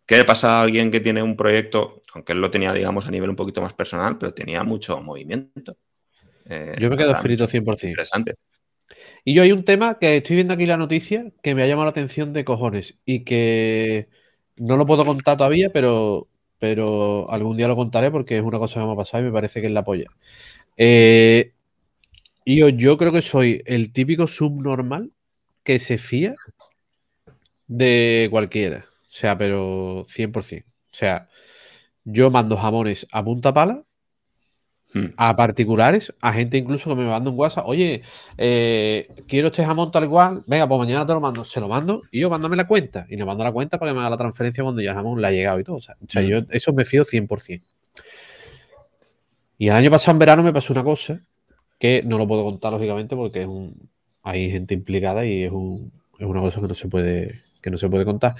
¿Qué 0.06 0.16
le 0.16 0.24
pasa 0.24 0.58
a 0.58 0.62
alguien 0.62 0.90
que 0.90 1.00
tiene 1.00 1.22
un 1.22 1.36
proyecto, 1.36 2.00
aunque 2.14 2.32
él 2.32 2.40
lo 2.40 2.50
tenía, 2.50 2.72
digamos, 2.72 3.06
a 3.06 3.10
nivel 3.10 3.28
un 3.28 3.36
poquito 3.36 3.60
más 3.60 3.74
personal, 3.74 4.16
pero 4.16 4.32
tenía 4.32 4.64
mucho 4.64 4.98
movimiento? 5.02 5.76
Eh, 6.46 6.76
yo 6.80 6.88
me 6.88 6.96
quedo 6.96 7.14
frito 7.16 7.46
100%. 7.46 7.86
Interesante. 7.86 8.36
Y 9.24 9.34
yo 9.34 9.42
hay 9.42 9.52
un 9.52 9.64
tema 9.64 9.98
que 9.98 10.16
estoy 10.16 10.36
viendo 10.36 10.54
aquí 10.54 10.64
la 10.64 10.78
noticia 10.78 11.30
que 11.42 11.54
me 11.54 11.62
ha 11.62 11.66
llamado 11.66 11.84
la 11.84 11.90
atención 11.90 12.32
de 12.32 12.46
cojones 12.46 12.98
y 13.04 13.24
que 13.24 14.08
no 14.56 14.78
lo 14.78 14.86
puedo 14.86 15.04
contar 15.04 15.36
todavía, 15.36 15.68
pero, 15.70 16.29
pero 16.60 17.28
algún 17.32 17.56
día 17.56 17.66
lo 17.66 17.74
contaré 17.74 18.10
porque 18.12 18.38
es 18.38 18.44
una 18.44 18.58
cosa 18.60 18.80
que 18.80 18.86
me 18.86 18.92
ha 18.92 18.96
pasado 18.96 19.24
y 19.24 19.26
me 19.26 19.32
parece 19.32 19.60
que 19.60 19.66
es 19.66 19.72
la 19.72 19.84
polla. 19.84 20.06
Eh, 20.76 21.54
yo, 22.46 22.68
yo 22.68 22.96
creo 22.98 23.12
que 23.12 23.22
soy 23.22 23.62
el 23.66 23.92
típico 23.92 24.28
subnormal 24.28 25.12
que 25.64 25.78
se 25.78 25.98
fía 25.98 26.36
de 27.66 28.28
cualquiera. 28.30 28.86
O 29.10 29.12
sea, 29.12 29.38
pero 29.38 30.04
100%. 30.06 30.64
O 30.92 30.94
sea, 30.94 31.28
yo 32.04 32.30
mando 32.30 32.56
jamones 32.56 33.06
a 33.12 33.24
punta 33.24 33.54
pala 33.54 33.84
Hmm. 34.92 35.12
a 35.16 35.36
particulares, 35.36 36.12
a 36.20 36.32
gente 36.32 36.58
incluso 36.58 36.90
que 36.90 36.96
me 36.96 37.08
manda 37.08 37.30
un 37.30 37.38
WhatsApp, 37.38 37.64
oye, 37.64 38.02
eh, 38.36 39.08
quiero 39.28 39.46
este 39.46 39.64
jamón 39.64 39.92
tal 39.92 40.08
cual, 40.08 40.42
venga, 40.48 40.66
pues 40.66 40.80
mañana 40.80 41.06
te 41.06 41.12
lo 41.12 41.20
mando, 41.20 41.44
se 41.44 41.60
lo 41.60 41.68
mando 41.68 42.02
y 42.10 42.18
yo 42.18 42.28
mándame 42.28 42.56
la 42.56 42.66
cuenta 42.66 43.06
y 43.08 43.14
le 43.14 43.24
mando 43.24 43.44
la 43.44 43.52
cuenta 43.52 43.78
para 43.78 43.92
que 43.92 43.94
me 43.94 44.00
haga 44.00 44.10
la 44.10 44.16
transferencia 44.16 44.64
cuando 44.64 44.82
ya 44.82 44.90
el 44.90 44.96
jamón 44.96 45.20
le 45.20 45.28
ha 45.28 45.30
llegado 45.30 45.60
y 45.60 45.64
todo. 45.64 45.76
O 45.76 45.80
sea, 45.80 45.96
hmm. 46.00 46.26
yo 46.26 46.38
eso 46.50 46.72
me 46.72 46.84
fío 46.84 47.04
100%. 47.04 47.62
Y 49.58 49.68
el 49.68 49.76
año 49.76 49.90
pasado 49.92 50.12
en 50.12 50.18
verano 50.18 50.42
me 50.42 50.52
pasó 50.52 50.72
una 50.72 50.82
cosa 50.82 51.20
que 51.78 52.02
no 52.04 52.18
lo 52.18 52.26
puedo 52.26 52.42
contar 52.42 52.72
lógicamente 52.72 53.14
porque 53.14 53.42
es 53.42 53.46
un, 53.46 53.90
hay 54.24 54.50
gente 54.50 54.74
implicada 54.74 55.24
y 55.24 55.44
es, 55.44 55.52
un, 55.52 55.92
es 56.18 56.26
una 56.26 56.40
cosa 56.40 56.60
que 56.60 56.66
no 56.66 56.74
se 56.74 56.88
puede 56.88 57.42
que 57.62 57.70
no 57.70 57.76
se 57.76 57.88
puede 57.88 58.04
contar. 58.04 58.34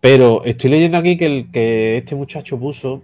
Pero 0.00 0.44
estoy 0.44 0.68
leyendo 0.68 0.98
aquí 0.98 1.16
que, 1.16 1.26
el, 1.26 1.50
que 1.50 1.96
este 1.98 2.14
muchacho 2.14 2.58
puso 2.58 3.02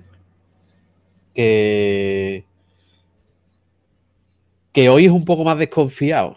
que 1.34 2.44
que 4.72 4.88
hoy 4.88 5.06
es 5.06 5.12
un 5.12 5.24
poco 5.24 5.44
más 5.44 5.58
desconfiado. 5.58 6.36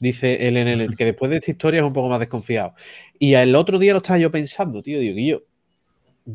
Dice 0.00 0.48
él 0.48 0.56
en 0.56 0.68
el 0.68 0.96
que 0.96 1.04
después 1.04 1.30
de 1.30 1.36
esta 1.38 1.50
historia 1.50 1.80
es 1.80 1.86
un 1.86 1.92
poco 1.92 2.08
más 2.08 2.20
desconfiado. 2.20 2.74
Y 3.18 3.34
el 3.34 3.54
otro 3.54 3.78
día 3.78 3.92
lo 3.92 3.98
estaba 3.98 4.18
yo 4.18 4.30
pensando, 4.30 4.82
tío, 4.82 4.98
digo, 4.98 5.18
yo, 5.18 5.42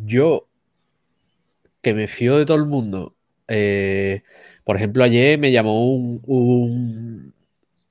yo 0.06 0.48
que 1.82 1.94
me 1.94 2.08
fío 2.08 2.38
de 2.38 2.46
todo 2.46 2.58
el 2.58 2.68
mundo. 2.68 3.16
Eh, 3.48 4.24
por 4.64 4.76
ejemplo, 4.76 5.04
ayer 5.04 5.40
me 5.40 5.52
llamó 5.52 5.86
un, 5.88 6.22
un, 6.26 7.34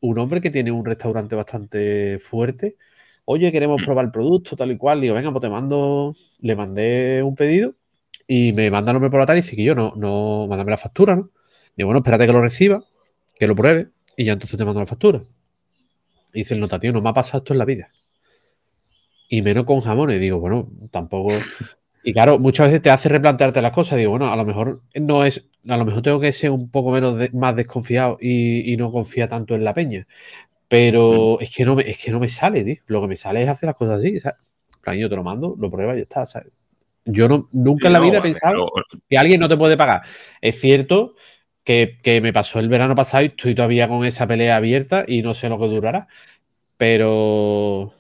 un, 0.01 0.19
hombre 0.19 0.41
que 0.41 0.51
tiene 0.51 0.71
un 0.73 0.85
restaurante 0.85 1.37
bastante 1.37 2.19
fuerte. 2.21 2.77
Oye, 3.25 3.53
queremos 3.53 3.81
mm. 3.83 3.85
probar 3.85 4.05
el 4.07 4.11
producto, 4.13 4.57
tal 4.57 4.73
y 4.73 4.77
cual. 4.77 5.01
Digo, 5.01 5.15
venga, 5.15 5.31
pues 5.33 5.43
te 5.43 5.49
mando. 5.49 6.15
Le 6.41 6.57
mandé 6.57 7.23
un 7.23 7.35
pedido 7.35 7.75
y 8.27 8.53
me 8.53 8.71
manda 8.71 8.93
el 8.93 8.95
nombre 8.95 9.11
por 9.11 9.21
la 9.21 9.27
tarde 9.27 9.41
y 9.41 9.43
dice 9.43 9.57
que 9.57 9.65
yo 9.65 9.75
no, 9.75 9.95
no, 9.97 10.47
mándame 10.49 10.71
la 10.71 10.79
factura, 10.79 11.17
¿no? 11.17 11.31
Digo, 11.77 11.89
bueno, 11.89 11.99
espérate 11.99 12.27
que 12.27 12.33
lo 12.33 12.43
reciba 12.43 12.85
que 13.35 13.47
lo 13.47 13.55
pruebe 13.55 13.89
y 14.17 14.25
ya 14.25 14.33
entonces 14.33 14.57
te 14.57 14.65
mando 14.65 14.81
la 14.81 14.87
factura. 14.87 15.23
Y 16.33 16.39
dice 16.41 16.55
el 16.55 16.61
nota, 16.61 16.79
tío, 16.79 16.93
no 16.93 17.01
me 17.01 17.11
ha 17.11 17.13
pasado 17.13 17.39
esto 17.39 17.53
en 17.53 17.59
la 17.59 17.65
vida. 17.65 17.91
Y 19.29 19.43
menos 19.43 19.65
con 19.65 19.81
jamones. 19.81 20.21
Digo, 20.21 20.39
bueno, 20.39 20.69
tampoco. 20.91 21.33
Y 22.03 22.13
claro, 22.13 22.39
muchas 22.39 22.67
veces 22.67 22.83
te 22.83 22.91
hace 22.91 23.09
replantearte 23.09 23.63
las 23.63 23.73
cosas. 23.73 23.99
Digo, 23.99 24.11
bueno, 24.11 24.27
a 24.27 24.37
lo 24.37 24.45
mejor 24.45 24.83
no 24.95 25.25
es. 25.25 25.47
A 25.69 25.77
lo 25.77 25.85
mejor 25.85 26.03
tengo 26.03 26.21
que 26.21 26.33
ser 26.33 26.51
un 26.51 26.71
poco 26.71 26.91
menos 26.91 27.17
de, 27.17 27.31
más 27.31 27.57
desconfiado 27.57 28.19
y, 28.21 28.71
y, 28.71 28.77
no 28.77 28.93
confía 28.93 29.29
tanto 29.29 29.55
en 29.55 29.65
la 29.65 29.73
peña. 29.73 30.07
Pero 30.69 31.41
es, 31.41 31.55
que 31.55 31.65
no 31.65 31.77
me, 31.77 31.89
es 31.89 31.99
que 31.99 32.11
no 32.11 32.21
me 32.21 32.29
sale, 32.29 32.65
tío. 32.65 32.77
Lo 32.87 33.01
que 33.01 33.09
me 33.09 33.17
sale 33.17 33.43
es 33.43 33.49
hacer 33.49 33.69
las 33.69 33.77
cosas 33.77 34.01
así. 34.01 34.21
¿sabes? 34.21 34.39
plan, 34.83 34.99
yo 34.99 35.09
te 35.09 35.17
lo 35.17 35.23
mando, 35.23 35.55
lo 35.59 35.71
pruebas 35.71 35.97
y 35.97 36.01
ya 36.01 36.03
está. 36.03 36.27
¿sabes? 36.27 36.53
Yo 37.05 37.29
no, 37.29 37.49
nunca 37.53 37.83
sí, 37.83 37.87
en 37.87 37.93
la 37.93 38.01
vida 38.01 38.13
no, 38.13 38.19
he 38.19 38.23
pensado 38.23 38.71
que 39.09 39.19
alguien 39.19 39.41
no 39.41 39.49
te 39.49 39.57
puede 39.57 39.77
pagar. 39.77 40.03
Es 40.41 40.61
cierto 40.61 41.15
que, 41.65 42.21
me 42.23 42.33
pasó 42.33 42.61
el 42.61 42.69
verano 42.69 42.95
pasado 42.95 43.25
y 43.25 43.29
estoy 43.29 43.55
todavía 43.55 43.89
con 43.89 44.05
esa 44.05 44.27
pelea 44.27 44.57
abierta 44.57 45.05
y 45.07 45.23
no 45.23 45.35
sé 45.35 45.49
lo 45.49 45.59
que 45.59 45.67
durará. 45.69 46.09
Pero. 46.77 47.95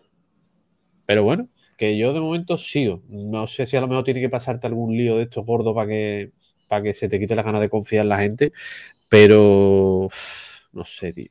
Pero 1.06 1.22
bueno, 1.24 1.48
que 1.76 1.98
yo 1.98 2.12
de 2.12 2.20
momento 2.20 2.58
sigo. 2.58 3.02
No 3.08 3.46
sé 3.46 3.66
si 3.66 3.76
a 3.76 3.80
lo 3.80 3.88
mejor 3.88 4.04
tiene 4.04 4.20
que 4.20 4.30
pasarte 4.30 4.66
algún 4.66 4.96
lío 4.96 5.16
de 5.16 5.24
estos 5.24 5.44
gordos 5.44 5.74
para 5.74 5.88
que, 5.88 6.32
que 6.82 6.94
se 6.94 7.08
te 7.08 7.18
quite 7.18 7.36
la 7.36 7.42
gana 7.42 7.60
de 7.60 7.70
confiar 7.70 8.04
en 8.04 8.08
la 8.10 8.20
gente. 8.20 8.52
Pero. 9.08 10.08
No 10.72 10.84
sé, 10.84 11.12
tío. 11.12 11.30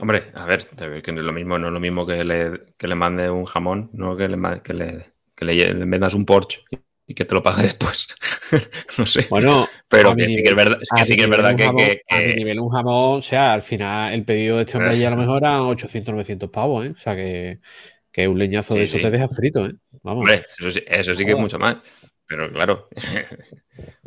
Hombre, 0.00 0.24
a 0.34 0.44
ver, 0.44 0.66
que 1.02 1.12
no 1.12 1.20
es 1.20 1.26
lo 1.26 1.32
mismo, 1.32 1.58
no 1.58 1.68
es 1.68 1.72
lo 1.72 1.80
mismo 1.80 2.06
que 2.06 2.22
le, 2.22 2.74
que 2.76 2.86
le 2.86 2.94
mande 2.94 3.30
un 3.30 3.46
jamón, 3.46 3.88
no 3.94 4.14
que 4.14 4.28
le, 4.28 4.36
que 4.62 4.74
le, 4.74 5.12
que 5.34 5.44
le, 5.46 5.54
le 5.54 5.84
vendas 5.86 6.12
un 6.12 6.26
Porsche 6.26 6.64
y 7.06 7.14
que 7.14 7.24
te 7.24 7.34
lo 7.34 7.42
pague 7.42 7.62
después. 7.62 8.08
no 8.98 9.06
sé. 9.06 9.26
Bueno, 9.30 9.68
pero 9.88 10.14
que 10.14 10.26
nivel, 10.26 10.36
sí 10.36 10.42
que 10.42 10.48
es 10.48 10.56
verdad, 10.56 10.78
es 10.80 10.90
que, 10.94 11.04
sí 11.04 11.16
que, 11.16 11.22
es 11.22 11.30
verdad 11.30 11.56
que, 11.56 11.64
jamón, 11.64 11.84
que, 11.84 12.02
A 12.08 12.20
mi 12.20 12.34
nivel 12.34 12.60
un 12.60 12.70
jamón, 12.70 13.18
o 13.18 13.22
sea, 13.22 13.52
al 13.52 13.62
final 13.62 14.14
el 14.14 14.24
pedido 14.24 14.56
de 14.56 14.64
este 14.64 14.76
hombre 14.76 14.98
ya 14.98 15.08
a 15.08 15.10
lo 15.12 15.16
mejor 15.16 15.42
eran 15.42 15.60
800, 15.60 16.12
900 16.12 16.50
pavos, 16.50 16.86
¿eh? 16.86 16.90
O 16.90 16.98
sea 16.98 17.14
que, 17.14 17.60
que 18.10 18.28
un 18.28 18.38
leñazo 18.38 18.74
sí, 18.74 18.80
de 18.80 18.84
eso 18.84 18.96
sí. 18.96 19.02
te 19.02 19.10
deja 19.10 19.28
frito, 19.28 19.66
¿eh? 19.66 19.74
Vamos. 20.02 20.22
Hombre, 20.22 20.46
eso 20.58 20.70
sí, 20.70 20.82
eso 20.86 21.14
sí 21.14 21.24
que 21.24 21.32
es 21.32 21.38
mucho 21.38 21.58
más. 21.58 21.76
pero 22.26 22.50
claro. 22.52 22.88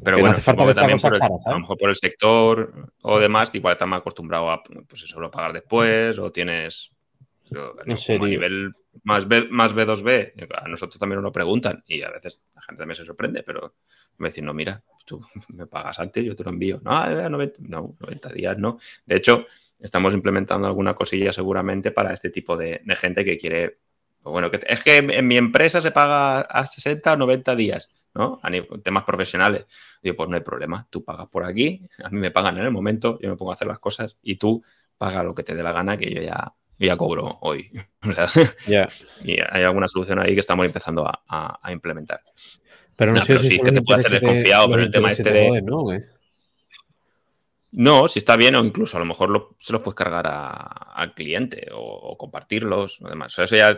pero 0.03 0.19
bueno, 0.19 0.35
también 0.73 0.99
por 0.99 1.15
el, 1.15 1.21
a 1.21 1.51
lo 1.51 1.59
mejor 1.59 1.77
por 1.77 1.89
el 1.89 1.95
sector 1.95 2.91
o 3.01 3.19
demás, 3.19 3.51
igual 3.53 3.73
estás 3.73 3.87
más 3.87 3.99
acostumbrado 3.99 4.51
a 4.51 4.61
pues 4.63 5.03
eso, 5.03 5.19
lo 5.19 5.31
pagar 5.31 5.53
después, 5.53 6.19
o 6.19 6.31
tienes 6.31 6.91
no 7.51 7.97
sé, 7.97 8.15
a 8.15 8.19
nivel 8.19 8.73
más, 9.03 9.27
B, 9.27 9.47
más 9.49 9.73
B2B, 9.75 10.47
a 10.55 10.67
nosotros 10.67 10.99
también 10.99 11.17
nos 11.17 11.23
lo 11.23 11.31
preguntan 11.31 11.83
y 11.87 12.01
a 12.01 12.09
veces 12.09 12.41
la 12.55 12.61
gente 12.61 12.79
también 12.79 12.95
se 12.95 13.05
sorprende, 13.05 13.43
pero 13.43 13.75
me 14.17 14.29
dicen, 14.29 14.45
no, 14.45 14.53
mira, 14.53 14.83
tú 15.05 15.21
me 15.49 15.67
pagas 15.67 15.99
antes, 15.99 16.23
yo 16.23 16.35
te 16.35 16.43
lo 16.43 16.49
envío. 16.49 16.79
No, 16.83 17.29
90, 17.29 17.59
no, 17.61 17.95
90 17.99 18.29
días 18.29 18.57
no. 18.57 18.79
De 19.05 19.15
hecho, 19.15 19.45
estamos 19.79 20.13
implementando 20.13 20.67
alguna 20.67 20.93
cosilla 20.93 21.33
seguramente 21.33 21.91
para 21.91 22.13
este 22.13 22.29
tipo 22.29 22.57
de, 22.57 22.81
gente 22.99 23.23
que 23.23 23.37
quiere, 23.37 23.79
pues 24.21 24.31
bueno, 24.31 24.51
que 24.51 24.59
es 24.67 24.83
que 24.83 24.97
en 24.97 25.27
mi 25.27 25.37
empresa 25.37 25.81
se 25.81 25.91
paga 25.91 26.41
a 26.41 26.65
60 26.65 27.13
o 27.13 27.17
90 27.17 27.55
días. 27.55 27.89
¿no? 28.15 28.39
A 28.41 28.49
temas 28.81 29.03
profesionales. 29.03 29.65
Digo, 30.01 30.15
pues 30.17 30.29
no 30.29 30.35
hay 30.35 30.41
problema, 30.41 30.87
tú 30.89 31.03
pagas 31.03 31.27
por 31.27 31.45
aquí, 31.45 31.87
a 32.03 32.09
mí 32.09 32.19
me 32.19 32.31
pagan 32.31 32.57
en 32.57 32.65
el 32.65 32.71
momento, 32.71 33.19
yo 33.21 33.29
me 33.29 33.35
pongo 33.35 33.51
a 33.51 33.53
hacer 33.53 33.67
las 33.67 33.79
cosas 33.79 34.17
y 34.21 34.35
tú 34.35 34.63
pagas 34.97 35.23
lo 35.23 35.35
que 35.35 35.43
te 35.43 35.55
dé 35.55 35.63
la 35.63 35.71
gana, 35.71 35.95
que 35.95 36.13
yo 36.13 36.21
ya, 36.21 36.53
ya 36.87 36.97
cobro 36.97 37.37
hoy. 37.41 37.71
Y 39.23 39.39
hay 39.39 39.63
alguna 39.63 39.87
solución 39.87 40.19
ahí 40.19 40.33
que 40.33 40.39
estamos 40.39 40.65
empezando 40.65 41.05
a, 41.05 41.59
implementar. 41.71 42.21
Pero 42.95 43.13
no, 43.13 43.23
sé 43.23 43.37
si 43.39 43.51
sí 43.51 43.59
que 43.59 43.71
te 43.71 43.81
puede 43.81 44.01
hacer 44.01 44.19
desconfiado, 44.19 44.69
pero 44.69 44.83
el 44.83 44.91
tema 44.91 45.11
este 45.11 45.31
de... 45.31 45.61
¿no? 47.71 48.07
si 48.07 48.19
está 48.19 48.35
bien 48.35 48.55
o 48.55 48.63
incluso 48.63 48.97
a 48.97 48.99
lo 48.99 49.05
mejor 49.05 49.55
se 49.59 49.73
los 49.73 49.81
puedes 49.81 49.95
cargar 49.95 50.25
al 50.27 51.13
cliente 51.13 51.67
o, 51.73 52.17
compartirlos 52.17 53.01
o 53.01 53.07
demás. 53.07 53.37
eso 53.37 53.55
ya 53.55 53.69
es 53.69 53.77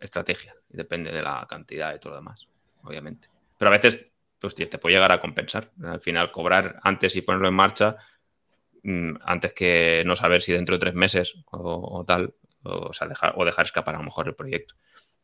estrategia 0.00 0.54
y 0.70 0.76
depende 0.76 1.12
de 1.12 1.22
la 1.22 1.46
cantidad 1.48 1.94
y 1.94 1.98
todo 1.98 2.10
lo 2.10 2.16
demás, 2.16 2.46
obviamente. 2.82 3.28
Pero 3.58 3.70
a 3.70 3.76
veces 3.76 4.10
pues, 4.38 4.54
te 4.54 4.78
puede 4.78 4.94
llegar 4.94 5.12
a 5.12 5.20
compensar. 5.20 5.70
Al 5.82 6.00
final, 6.00 6.30
cobrar 6.30 6.78
antes 6.82 7.16
y 7.16 7.22
ponerlo 7.22 7.48
en 7.48 7.54
marcha, 7.54 7.96
antes 9.22 9.52
que 9.52 10.02
no 10.06 10.16
saber 10.16 10.42
si 10.42 10.52
dentro 10.52 10.74
de 10.74 10.80
tres 10.80 10.94
meses 10.94 11.34
o, 11.50 12.04
tal, 12.06 12.34
o, 12.62 12.92
sea, 12.92 13.08
dejar, 13.08 13.34
o 13.36 13.44
dejar 13.44 13.66
escapar 13.66 13.94
a 13.94 13.98
lo 13.98 14.04
mejor 14.04 14.28
el 14.28 14.34
proyecto. 14.34 14.74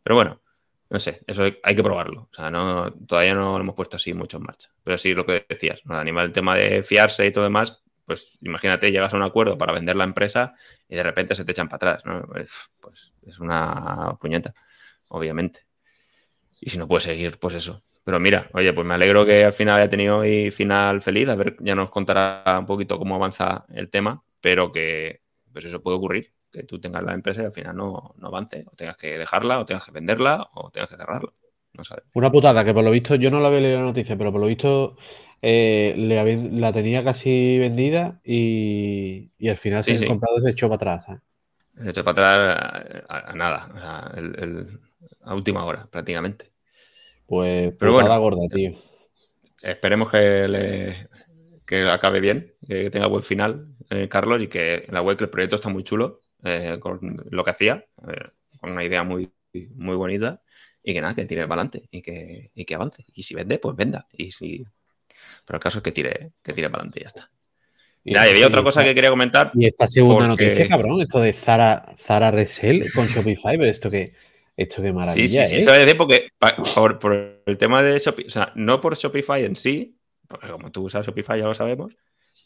Pero 0.02 0.16
bueno, 0.16 0.40
no 0.88 0.98
sé, 0.98 1.22
eso 1.26 1.42
hay, 1.42 1.76
que 1.76 1.82
probarlo. 1.82 2.28
O 2.32 2.34
sea, 2.34 2.50
no, 2.50 2.92
todavía 2.92 3.34
no 3.34 3.52
lo 3.56 3.60
hemos 3.60 3.74
puesto 3.74 3.96
así 3.96 4.14
mucho 4.14 4.38
en 4.38 4.44
marcha. 4.44 4.70
Pero 4.82 4.98
sí, 4.98 5.14
lo 5.14 5.26
que 5.26 5.46
decías, 5.48 5.82
¿no? 5.84 5.96
a 5.96 6.04
nivel 6.04 6.24
del 6.24 6.32
tema 6.32 6.56
de 6.56 6.82
fiarse 6.82 7.26
y 7.26 7.32
todo 7.32 7.44
demás, 7.44 7.82
pues 8.06 8.38
imagínate, 8.40 8.90
llegas 8.90 9.14
a 9.14 9.16
un 9.16 9.22
acuerdo 9.22 9.56
para 9.56 9.72
vender 9.72 9.94
la 9.94 10.04
empresa 10.04 10.54
y 10.88 10.96
de 10.96 11.02
repente 11.02 11.34
se 11.34 11.44
te 11.44 11.52
echan 11.52 11.68
para 11.68 11.94
atrás, 11.94 12.04
¿no? 12.04 12.26
Pues 12.80 13.12
es 13.24 13.38
una 13.38 14.16
puñeta, 14.20 14.52
obviamente. 15.08 15.66
Y 16.60 16.70
si 16.70 16.78
no 16.78 16.88
puedes 16.88 17.04
seguir, 17.04 17.38
pues 17.38 17.54
eso, 17.54 17.84
pero 18.10 18.18
mira, 18.18 18.50
oye, 18.54 18.72
pues 18.72 18.84
me 18.84 18.94
alegro 18.94 19.24
que 19.24 19.44
al 19.44 19.52
final 19.52 19.78
haya 19.78 19.88
tenido 19.88 20.18
hoy 20.18 20.50
final 20.50 21.00
feliz. 21.00 21.28
A 21.28 21.36
ver, 21.36 21.56
ya 21.60 21.76
nos 21.76 21.90
contará 21.90 22.42
un 22.58 22.66
poquito 22.66 22.98
cómo 22.98 23.14
avanza 23.14 23.66
el 23.72 23.88
tema, 23.88 24.24
pero 24.40 24.72
que 24.72 25.20
pues 25.52 25.64
eso 25.64 25.80
puede 25.80 25.98
ocurrir, 25.98 26.32
que 26.50 26.64
tú 26.64 26.80
tengas 26.80 27.04
la 27.04 27.14
empresa 27.14 27.42
y 27.42 27.44
al 27.44 27.52
final 27.52 27.76
no, 27.76 28.16
avance, 28.20 28.64
o 28.66 28.74
tengas 28.74 28.96
que 28.96 29.16
dejarla, 29.16 29.60
o 29.60 29.64
tengas 29.64 29.84
que 29.84 29.92
venderla, 29.92 30.50
o 30.54 30.72
tengas 30.72 30.90
que 30.90 30.96
cerrarla. 30.96 31.32
No 31.72 31.84
sabes. 31.84 32.02
Una 32.14 32.32
putada, 32.32 32.64
que 32.64 32.74
por 32.74 32.82
lo 32.82 32.90
visto, 32.90 33.14
yo 33.14 33.30
no 33.30 33.38
la 33.38 33.46
había 33.46 33.60
leído 33.60 33.78
la 33.78 33.84
noticia, 33.84 34.18
pero 34.18 34.32
por 34.32 34.40
lo 34.40 34.48
visto 34.48 34.96
eh, 35.40 35.94
la 35.96 36.72
tenía 36.72 37.04
casi 37.04 37.60
vendida 37.60 38.20
y, 38.24 39.30
al 39.48 39.56
final 39.56 39.84
se 39.84 39.94
ha 39.94 40.04
comprado 40.08 40.36
y 40.38 40.42
se 40.42 40.50
echó 40.50 40.68
para 40.68 40.94
atrás. 40.94 41.16
¿eh? 41.16 41.82
Se 41.84 41.90
echó 41.90 42.02
para 42.02 42.32
atrás 42.32 43.06
a, 43.08 43.34
nada, 43.36 44.12
a 45.22 45.34
última 45.36 45.64
hora 45.64 45.86
prácticamente. 45.88 46.49
Pues, 47.30 47.72
pero 47.78 47.92
pues 47.92 48.06
bueno, 48.06 48.20
gorda, 48.20 48.48
tío. 48.52 48.72
Esperemos 49.62 50.10
que, 50.10 50.48
le, 50.48 51.08
que 51.64 51.88
acabe 51.88 52.18
bien, 52.18 52.56
que 52.66 52.90
tenga 52.90 53.06
buen 53.06 53.22
final, 53.22 53.68
eh, 53.88 54.08
Carlos, 54.08 54.42
y 54.42 54.48
que 54.48 54.84
la 54.88 55.00
web, 55.00 55.16
que 55.16 55.24
el 55.24 55.30
proyecto 55.30 55.54
está 55.54 55.68
muy 55.68 55.84
chulo 55.84 56.22
eh, 56.42 56.78
con 56.80 57.24
lo 57.30 57.44
que 57.44 57.50
hacía, 57.52 57.84
eh, 58.08 58.30
con 58.58 58.72
una 58.72 58.82
idea 58.82 59.04
muy, 59.04 59.30
muy 59.76 59.94
bonita, 59.94 60.42
y 60.82 60.92
que 60.92 61.00
nada, 61.00 61.14
que 61.14 61.24
tire 61.24 61.42
para 61.42 61.62
adelante 61.62 61.88
y 61.92 62.02
que, 62.02 62.50
y 62.52 62.64
que 62.64 62.74
avance. 62.74 63.04
Y 63.14 63.22
si 63.22 63.36
vende, 63.36 63.60
pues 63.60 63.76
venda. 63.76 64.08
Y 64.12 64.32
si... 64.32 64.66
Pero 65.44 65.58
el 65.58 65.62
caso 65.62 65.78
es 65.78 65.84
que 65.84 65.92
tire, 65.92 66.32
que 66.42 66.52
tire 66.52 66.68
para 66.68 66.82
adelante 66.82 66.98
y 66.98 67.02
ya 67.02 67.08
está. 67.10 67.30
Y 68.02 68.12
nada, 68.12 68.28
había 68.28 68.48
otra 68.48 68.64
cosa 68.64 68.82
que 68.82 68.92
quería 68.92 69.10
comentar. 69.10 69.52
Y 69.54 69.66
esta 69.66 69.86
segunda 69.86 70.26
noticia, 70.26 70.66
cabrón, 70.66 71.00
esto 71.00 71.20
de 71.20 71.32
Zara, 71.32 71.94
Zara 71.96 72.32
Resell 72.32 72.90
con 72.92 73.06
Shopify, 73.06 73.56
pero 73.56 73.70
esto 73.70 73.88
que 73.88 74.14
esto 74.62 74.82
qué 74.82 74.92
maravilla. 74.92 75.44
Sí, 75.44 75.50
sí, 75.50 75.56
sí. 75.56 75.62
Eso 75.62 75.72
es 75.72 75.78
decir, 75.78 75.96
porque 75.96 76.32
por, 77.00 77.42
el 77.46 77.56
tema 77.56 77.82
de 77.82 77.98
Shopify, 77.98 78.26
o 78.26 78.30
sea, 78.30 78.52
no 78.54 78.78
por 78.80 78.94
Shopify 78.94 79.44
en 79.44 79.56
sí, 79.56 79.96
porque 80.28 80.48
como 80.48 80.70
tú 80.70 80.82
usas 80.82 81.06
Shopify 81.06 81.38
ya 81.38 81.46
lo 81.46 81.54
sabemos, 81.54 81.96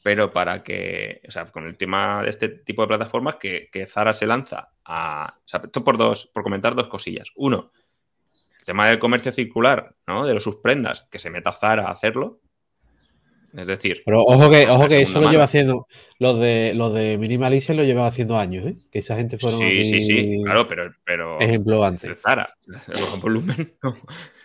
pero 0.05 0.33
para 0.33 0.63
que, 0.63 1.21
o 1.27 1.31
sea, 1.33 1.47
con 1.47 1.67
el 1.67 1.77
tema 1.77 2.23
de 2.23 2.31
este 2.31 2.49
tipo 2.49 2.83
de 2.83 2.89
plataformas 2.89 3.37
que, 3.37 3.87
Zara 3.89 4.15
se 4.15 4.29
lanza 4.29 4.71
a, 4.85 5.35
o 5.39 5.49
sea, 5.49 5.63
esto 5.65 5.83
por 5.83 5.99
dos, 5.99 6.31
por 6.33 6.45
comentar 6.45 6.77
dos 6.77 6.87
cosillas. 6.87 7.33
Uno, 7.35 7.73
el 8.61 8.65
tema 8.65 8.87
del 8.87 9.01
comercio 9.01 9.33
circular, 9.33 9.97
¿no? 10.07 10.25
De 10.25 10.35
los 10.35 10.45
sus 10.45 10.57
prendas, 10.57 11.09
que 11.11 11.19
se 11.19 11.31
meta 11.31 11.53
Zara 11.53 11.89
a 11.89 11.91
hacerlo, 11.91 12.41
es 13.57 13.67
decir. 13.67 14.03
Pero 14.05 14.23
ojo 14.23 14.51
que, 14.51 14.67
ojo 14.69 14.89
que 14.89 15.03
eso 15.03 15.21
lo 15.21 15.31
lleva 15.31 15.45
haciendo. 15.45 15.87
Los 16.19 16.39
de 16.39 16.73
los 16.75 16.93
de 16.93 17.19
Minimalice 17.19 17.75
lo 17.75 17.85
lleva 17.85 18.07
haciendo 18.07 18.37
años, 18.37 18.67
¿eh? 18.67 18.77
Que 18.91 18.99
esa 18.99 19.17
gente 19.17 19.39
fueron. 19.39 19.61
Sí, 19.61 19.85
sí, 19.85 20.03
sí. 20.03 20.43
Claro, 20.43 20.67
pero. 20.67 20.93
pero 21.05 21.41
ejemplo 21.41 21.85
antes. 21.85 22.21
Zara, 22.21 22.55
el 22.67 23.21
volumen. 23.21 23.77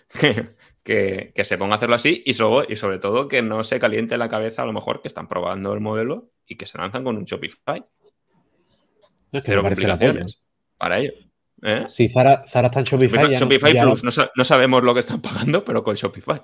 que, 0.84 1.32
que, 1.36 1.46
se 1.46 1.58
ponga 1.58 1.74
a 1.74 1.78
hacerlo 1.78 1.96
así 1.96 2.24
y 2.26 2.34
sobre, 2.34 2.72
y 2.72 2.76
sobre 2.76 3.00
todo 3.00 3.28
que 3.28 3.42
no 3.42 3.64
se 3.64 3.80
caliente 3.80 4.18
la 4.18 4.30
cabeza, 4.30 4.64
a 4.64 4.66
lo 4.66 4.74
mejor, 4.74 5.02
que 5.02 5.08
están 5.08 5.28
probando 5.28 5.74
el 5.74 5.82
modelo 5.82 6.32
y 6.48 6.56
que 6.56 6.66
se 6.66 6.78
lanzan 6.78 7.04
con 7.04 7.18
un 7.18 7.26
Shopify. 7.26 7.86
Es 9.32 9.44
que 9.44 9.52
Pero 9.52 9.62
complicaciones 9.62 10.40
para 10.80 11.00
ello. 11.00 11.14
¿Eh? 11.62 11.86
Sí, 11.90 12.10
Zara, 12.10 12.44
Zara 12.48 12.68
está 12.68 12.80
en 12.80 12.86
Shopify. 12.86 13.36
Shopify, 13.36 13.82
Plus, 13.82 14.04
no, 14.04 14.44
sabemos 14.44 14.84
lo 14.84 14.94
que 14.94 15.02
están 15.02 15.22
pagando, 15.22 15.64
pero 15.66 15.84
con 15.84 15.96
Shopify. 15.96 16.42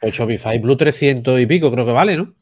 Con 0.00 0.10
Shopify 0.10 0.60
Plus 0.60 0.76
300 0.76 1.40
y 1.40 1.46
pico 1.46 1.70
creo 1.70 1.86
que 1.86 1.92
vale, 1.92 2.16
¿no? 2.16 2.34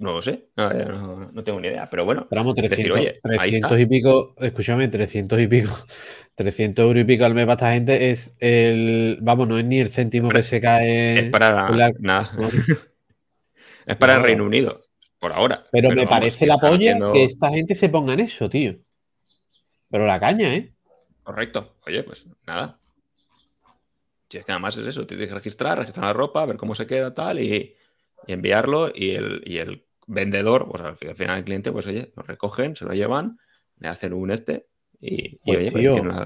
No 0.00 0.14
lo 0.14 0.22
sé, 0.22 0.48
no, 0.56 1.44
tengo 1.44 1.60
ni 1.60 1.68
idea, 1.68 1.90
pero 1.90 2.06
bueno. 2.06 2.26
Pero 2.30 2.40
vamos, 2.40 2.54
300, 2.54 3.78
y 3.78 3.84
pico, 3.84 4.34
escúchame, 4.38 4.88
300 4.88 5.38
y 5.38 5.46
pico, 5.46 5.76
300 6.36 6.82
euros 6.86 7.02
y 7.02 7.04
pico 7.04 7.26
al 7.26 7.34
mes 7.34 7.44
para 7.44 7.52
esta 7.52 7.72
gente 7.74 8.10
es 8.10 8.34
el, 8.40 9.18
vamos, 9.20 9.46
no 9.46 9.58
es 9.58 9.64
ni 9.66 9.78
el 9.78 9.90
céntimo 9.90 10.30
que 10.30 10.42
se 10.42 10.58
cae. 10.58 11.18
Es 11.18 11.28
para 11.30 11.92
nada. 11.98 12.32
es 13.86 13.96
para 13.96 14.14
el 14.14 14.22
Reino 14.22 14.46
Unido, 14.46 14.80
por 15.18 15.34
ahora. 15.34 15.66
Pero, 15.70 15.90
me 15.90 16.06
parece 16.06 16.46
la 16.46 16.56
polla 16.56 16.98
que 17.12 17.24
esta 17.24 17.50
gente 17.50 17.74
se 17.74 17.90
ponga 17.90 18.14
en 18.14 18.20
eso, 18.20 18.48
tío. 18.48 18.76
Pero 19.90 20.06
la 20.06 20.18
caña, 20.18 20.54
¿eh? 20.54 20.72
Correcto. 21.22 21.76
Oye, 21.86 22.02
pues 22.02 22.26
nada. 22.46 22.78
Si 24.28 24.38
es 24.38 24.44
que 24.44 24.52
además 24.52 24.76
es 24.76 24.86
eso, 24.86 25.06
tienes 25.06 25.28
que 25.28 25.34
registrar, 25.34 25.78
registrar 25.78 26.06
la 26.06 26.12
ropa, 26.12 26.46
ver 26.46 26.56
cómo 26.56 26.74
se 26.74 26.86
queda 26.86 27.14
tal 27.14 27.40
y, 27.40 27.74
enviarlo 28.26 28.92
y 28.94 29.10
el, 29.10 29.42
el, 29.44 29.86
vendedor, 30.06 30.68
pues 30.68 30.82
al 30.82 30.96
final 30.96 31.38
el 31.38 31.44
cliente, 31.44 31.70
pues 31.70 31.86
oye, 31.86 32.12
lo 32.16 32.24
recogen, 32.24 32.74
se 32.74 32.84
lo 32.84 32.92
llevan, 32.92 33.38
le 33.78 33.88
hacen 33.88 34.12
un 34.12 34.32
este 34.32 34.66
y, 35.00 35.36
pues, 35.36 35.72
oye, 35.74 36.02
pues, 36.02 36.16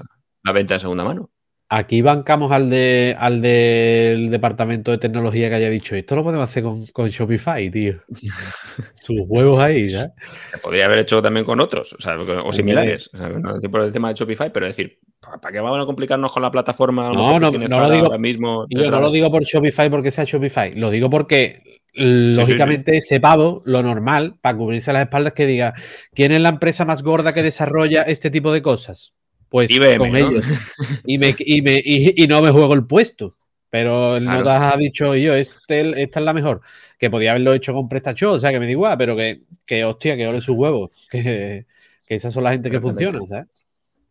la 0.43 0.51
venta 0.51 0.73
de 0.73 0.79
segunda 0.79 1.03
mano. 1.03 1.29
Aquí 1.67 2.03
bancamos 2.03 2.51
al, 2.51 2.69
de, 2.69 3.15
al 3.17 3.41
del 3.41 4.29
departamento 4.29 4.91
de 4.91 4.99
tecnología 4.99 5.49
que 5.49 5.55
haya 5.55 5.69
dicho, 5.69 5.95
esto 5.95 6.15
lo 6.15 6.23
podemos 6.23 6.47
hacer 6.47 6.61
con, 6.61 7.09
Shopify, 7.09 7.71
tío. 7.71 8.01
Sus 8.93 9.21
huevos 9.27 9.59
ahí, 9.59 9.89
¿sabes? 9.89 10.11
Se 10.51 10.59
podría 10.59 10.85
haber 10.85 10.99
hecho 10.99 11.23
también 11.23 11.43
con 11.43 11.59
otros, 11.59 11.93
o, 11.93 11.99
sea, 11.99 12.19
o 12.19 12.53
similares, 12.53 13.09
o 13.13 13.17
sea, 13.17 13.29
no 13.29 13.59
por 13.71 13.81
el 13.81 13.91
tema 13.91 14.09
de 14.09 14.13
Shopify, 14.13 14.53
pero 14.53 14.67
decir, 14.67 14.99
¿para 15.19 15.51
qué 15.51 15.59
vamos 15.59 15.81
a 15.81 15.87
complicarnos 15.87 16.31
con 16.31 16.43
la 16.43 16.51
plataforma? 16.51 17.11
No, 17.11 17.39
no, 17.39 17.49
no, 17.49 17.79
lo 17.79 17.89
digo, 17.89 18.19
mismo 18.19 18.67
yo 18.69 18.91
no 18.91 19.01
lo 19.01 19.09
digo 19.09 19.31
por 19.31 19.43
Shopify 19.43 19.89
porque 19.89 20.11
sea 20.11 20.23
Shopify, 20.23 20.75
lo 20.75 20.91
digo 20.91 21.09
porque 21.09 21.63
lógicamente 21.93 22.97
ese 22.97 23.19
pavo, 23.19 23.63
lo 23.65 23.81
normal, 23.81 24.37
para 24.39 24.55
cubrirse 24.55 24.93
las 24.93 25.03
espaldas, 25.03 25.33
que 25.33 25.47
diga, 25.47 25.73
¿quién 26.13 26.31
es 26.31 26.41
la 26.41 26.49
empresa 26.49 26.85
más 26.85 27.01
gorda 27.01 27.33
que 27.33 27.41
desarrolla 27.41 28.03
este 28.03 28.29
tipo 28.29 28.51
de 28.51 28.61
cosas? 28.61 29.13
Pues 29.55 29.69
con 29.97 30.15
ellos. 30.17 30.45
Y, 31.05 31.17
me, 31.17 31.33
y, 31.39 31.61
me, 31.61 31.81
y, 31.81 32.27
no 32.27 32.41
me 32.41 32.51
juego 32.51 32.73
el 32.73 32.85
puesto. 32.85 33.37
Pero 33.69 34.17
el 34.17 34.25
Notas 34.25 34.73
ha 34.73 34.77
dicho 34.77 35.15
yo, 35.15 35.33
este, 35.33 36.01
esta 36.01 36.19
es 36.19 36.25
la 36.25 36.33
mejor. 36.33 36.59
Que 36.99 37.09
podía 37.09 37.31
haberlo 37.31 37.53
hecho 37.53 37.73
con 37.73 37.87
PrestaShop, 37.87 38.33
o 38.33 38.39
sea, 38.39 38.51
que 38.51 38.59
me 38.59 38.69
igual, 38.69 38.97
pero 38.97 39.15
que, 39.15 39.43
que 39.65 39.85
hostia, 39.85 40.17
que 40.17 40.27
ole 40.27 40.41
sus 40.41 40.57
huevos. 40.57 40.89
Que, 41.09 41.65
que 42.05 42.15
esas 42.15 42.33
son 42.33 42.43
la 42.43 42.51
gente 42.51 42.69
que 42.69 42.81
funciona, 42.81 43.19
¿sabes? 43.29 43.47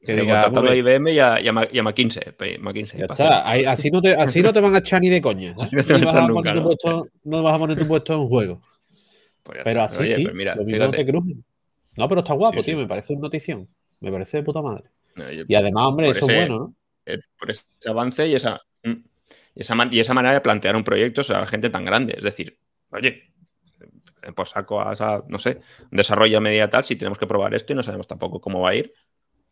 Que 0.00 0.16
diga, 0.16 0.46
a 0.46 0.74
IBM 0.76 1.12
y 1.12 1.18
a, 1.18 1.38
y, 1.38 1.48
a, 1.48 1.68
y 1.70 1.78
a 1.78 1.82
McKinsey. 1.82 2.22
McKinsey 2.60 3.00
ya 3.00 3.06
está. 3.10 3.42
así, 3.70 3.90
no 3.90 4.00
te, 4.00 4.14
así 4.14 4.40
no 4.40 4.50
te 4.50 4.60
van 4.60 4.74
a 4.74 4.78
echar 4.78 5.02
ni 5.02 5.10
de 5.10 5.20
coña. 5.20 5.54
Así 5.58 5.76
no 5.76 5.84
te, 5.84 5.92
vas 5.92 6.14
a 6.14 6.26
nunca, 6.26 6.54
¿no? 6.54 6.62
Puesto, 6.62 7.08
no 7.24 7.42
vas 7.42 7.54
a 7.54 7.58
poner 7.58 7.78
tu 7.78 7.86
puesto 7.86 8.14
en 8.14 8.28
juego. 8.28 8.62
Pues 9.42 9.60
pero 9.62 9.82
así 9.82 10.00
Oye, 10.00 10.16
sí, 10.16 10.22
pues 10.22 10.34
mira, 10.34 10.54
lo 10.54 10.64
mismo 10.64 10.84
no 10.86 10.90
te 10.90 11.04
crujen. 11.04 11.44
No, 11.96 12.08
pero 12.08 12.22
está 12.22 12.32
guapo, 12.32 12.62
sí, 12.62 12.70
tío. 12.70 12.76
Sí. 12.76 12.80
Me 12.80 12.88
parece 12.88 13.12
una 13.12 13.22
notición. 13.22 13.68
Me 14.00 14.10
parece 14.10 14.38
de 14.38 14.42
puta 14.42 14.62
madre 14.62 14.93
y 15.48 15.54
además, 15.54 15.84
hombre, 15.86 16.08
eso 16.10 16.20
es 16.20 16.24
bueno, 16.26 16.58
¿no? 16.58 16.74
Eh, 17.06 17.18
por 17.38 17.50
ese 17.50 17.64
avance 17.86 18.26
y 18.26 18.34
esa. 18.34 18.60
Mm, 18.82 19.04
Y 19.54 19.60
esa, 19.60 19.76
y 19.90 20.00
esa 20.00 20.14
manera 20.14 20.34
de 20.34 20.40
plantear 20.40 20.76
un 20.76 20.84
proyecto 20.84 21.22
a 21.28 21.40
la 21.40 21.46
gente 21.46 21.70
tan 21.70 21.84
grande. 21.84 22.14
Es 22.16 22.24
decir, 22.24 22.58
oye, 22.90 23.32
pues 24.34 24.50
saco 24.50 24.80
a 24.80 24.92
esa, 24.92 25.22
no 25.28 25.38
sé, 25.38 25.60
un 25.90 25.96
desarrollo 25.96 26.38
a 26.38 26.40
medida 26.40 26.70
tal, 26.70 26.84
si 26.84 26.96
tenemos 26.96 27.18
que 27.18 27.26
probar 27.26 27.54
esto 27.54 27.72
y 27.72 27.76
no 27.76 27.82
sabemos 27.82 28.06
tampoco 28.06 28.40
cómo 28.40 28.60
va 28.60 28.70
a 28.70 28.74
ir, 28.74 28.92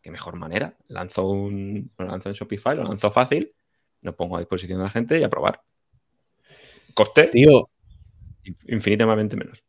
qué 0.01 0.11
mejor 0.11 0.35
manera. 0.35 0.75
Lanzo 0.87 1.27
un, 1.29 1.91
lo 1.97 2.05
lanzo 2.05 2.29
en 2.29 2.35
Shopify, 2.35 2.75
lo 2.75 2.83
lanzo 2.83 3.11
fácil, 3.11 3.53
lo 4.01 4.15
pongo 4.15 4.37
a 4.37 4.39
disposición 4.39 4.79
de 4.79 4.85
la 4.85 4.89
gente 4.89 5.19
y 5.19 5.23
a 5.23 5.29
probar. 5.29 5.61
Coste. 6.93 7.27
Tío. 7.27 7.69
Infinitamente 8.67 9.37
menos. 9.37 9.63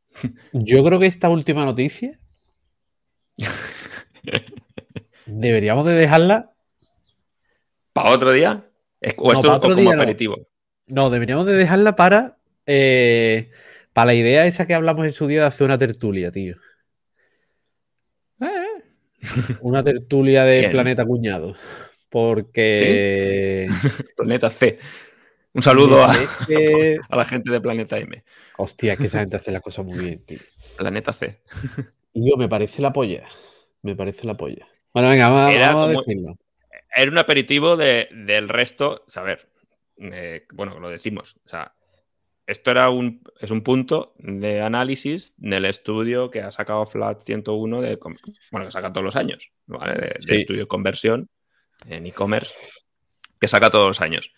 Yo 0.52 0.82
creo 0.84 0.98
que 0.98 1.06
esta 1.06 1.28
última 1.28 1.64
noticia 1.64 2.18
deberíamos 5.26 5.86
de 5.86 5.92
dejarla 5.92 6.52
para 7.92 8.10
otro 8.10 8.32
día. 8.32 8.68
¿O 9.16 9.32
esto 9.32 9.60
como 9.60 9.92
aperitivo? 9.92 10.48
No. 10.86 11.10
deberíamos 11.10 11.46
de 11.46 11.54
dejarla 11.54 11.96
para 11.96 12.38
eh, 12.66 13.50
para 13.92 14.06
la 14.06 14.14
idea 14.14 14.46
esa 14.46 14.66
que 14.66 14.74
hablamos 14.74 15.06
en 15.06 15.12
su 15.12 15.26
día 15.26 15.42
de 15.42 15.46
hacer 15.46 15.64
una 15.64 15.78
tertulia, 15.78 16.30
tío. 16.30 16.56
Eh. 18.40 18.82
Una 19.62 19.82
tertulia 19.82 20.44
de 20.44 20.68
Planeta 20.68 21.06
Cuñado. 21.06 21.54
Porque. 22.10 23.68
Planeta 24.16 24.50
C. 24.50 24.78
Un 25.54 25.62
saludo 25.62 26.04
a, 27.08 27.16
la 27.16 27.24
gente 27.24 27.52
de 27.52 27.60
Planeta 27.60 27.96
M. 27.98 28.24
Hostia, 28.58 28.96
que 28.96 29.06
esa 29.06 29.20
gente 29.20 29.36
hace 29.36 29.52
la 29.52 29.60
cosa 29.60 29.82
muy 29.82 29.96
bien, 29.98 30.24
tío. 30.24 30.40
Planeta 30.76 31.12
C. 31.12 31.40
Y 32.12 32.28
yo, 32.28 32.36
me 32.36 32.48
parece 32.48 32.82
la 32.82 32.92
polla. 32.92 33.24
Me 33.82 33.94
parece 33.94 34.26
la 34.26 34.36
polla. 34.36 34.66
Bueno, 34.94 35.08
venga, 35.08 35.28
vamos, 35.28 35.54
a 35.54 35.88
decirlo. 35.88 36.38
Era 36.94 37.10
un 37.10 37.18
aperitivo 37.18 37.76
del 37.76 38.48
resto. 38.48 39.04
A 39.16 39.22
ver, 39.22 39.48
eh, 39.98 40.46
bueno, 40.52 40.78
lo 40.78 40.88
decimos. 40.88 41.36
O 41.44 41.48
sea, 41.48 41.74
esto 42.46 42.70
era 42.70 42.90
un, 42.90 43.20
es 43.40 43.50
un 43.50 43.62
punto 43.62 44.14
de 44.18 44.60
análisis 44.60 45.34
del 45.36 45.64
estudio 45.64 46.30
que 46.30 46.42
ha 46.42 46.52
sacado 46.52 46.86
Flat 46.86 47.22
101, 47.22 47.80
de, 47.80 47.96
bueno, 48.52 48.66
que 48.66 48.70
saca 48.70 48.92
todos 48.92 49.04
los 49.04 49.16
años, 49.16 49.50
¿vale? 49.66 49.94
De, 49.94 50.36
estudio 50.38 50.60
de 50.60 50.68
conversión 50.68 51.28
en 51.86 52.06
e-commerce, 52.06 52.54
que 53.40 53.48
saca 53.48 53.70
todos 53.70 53.88
los 53.88 54.00
años. 54.00 54.30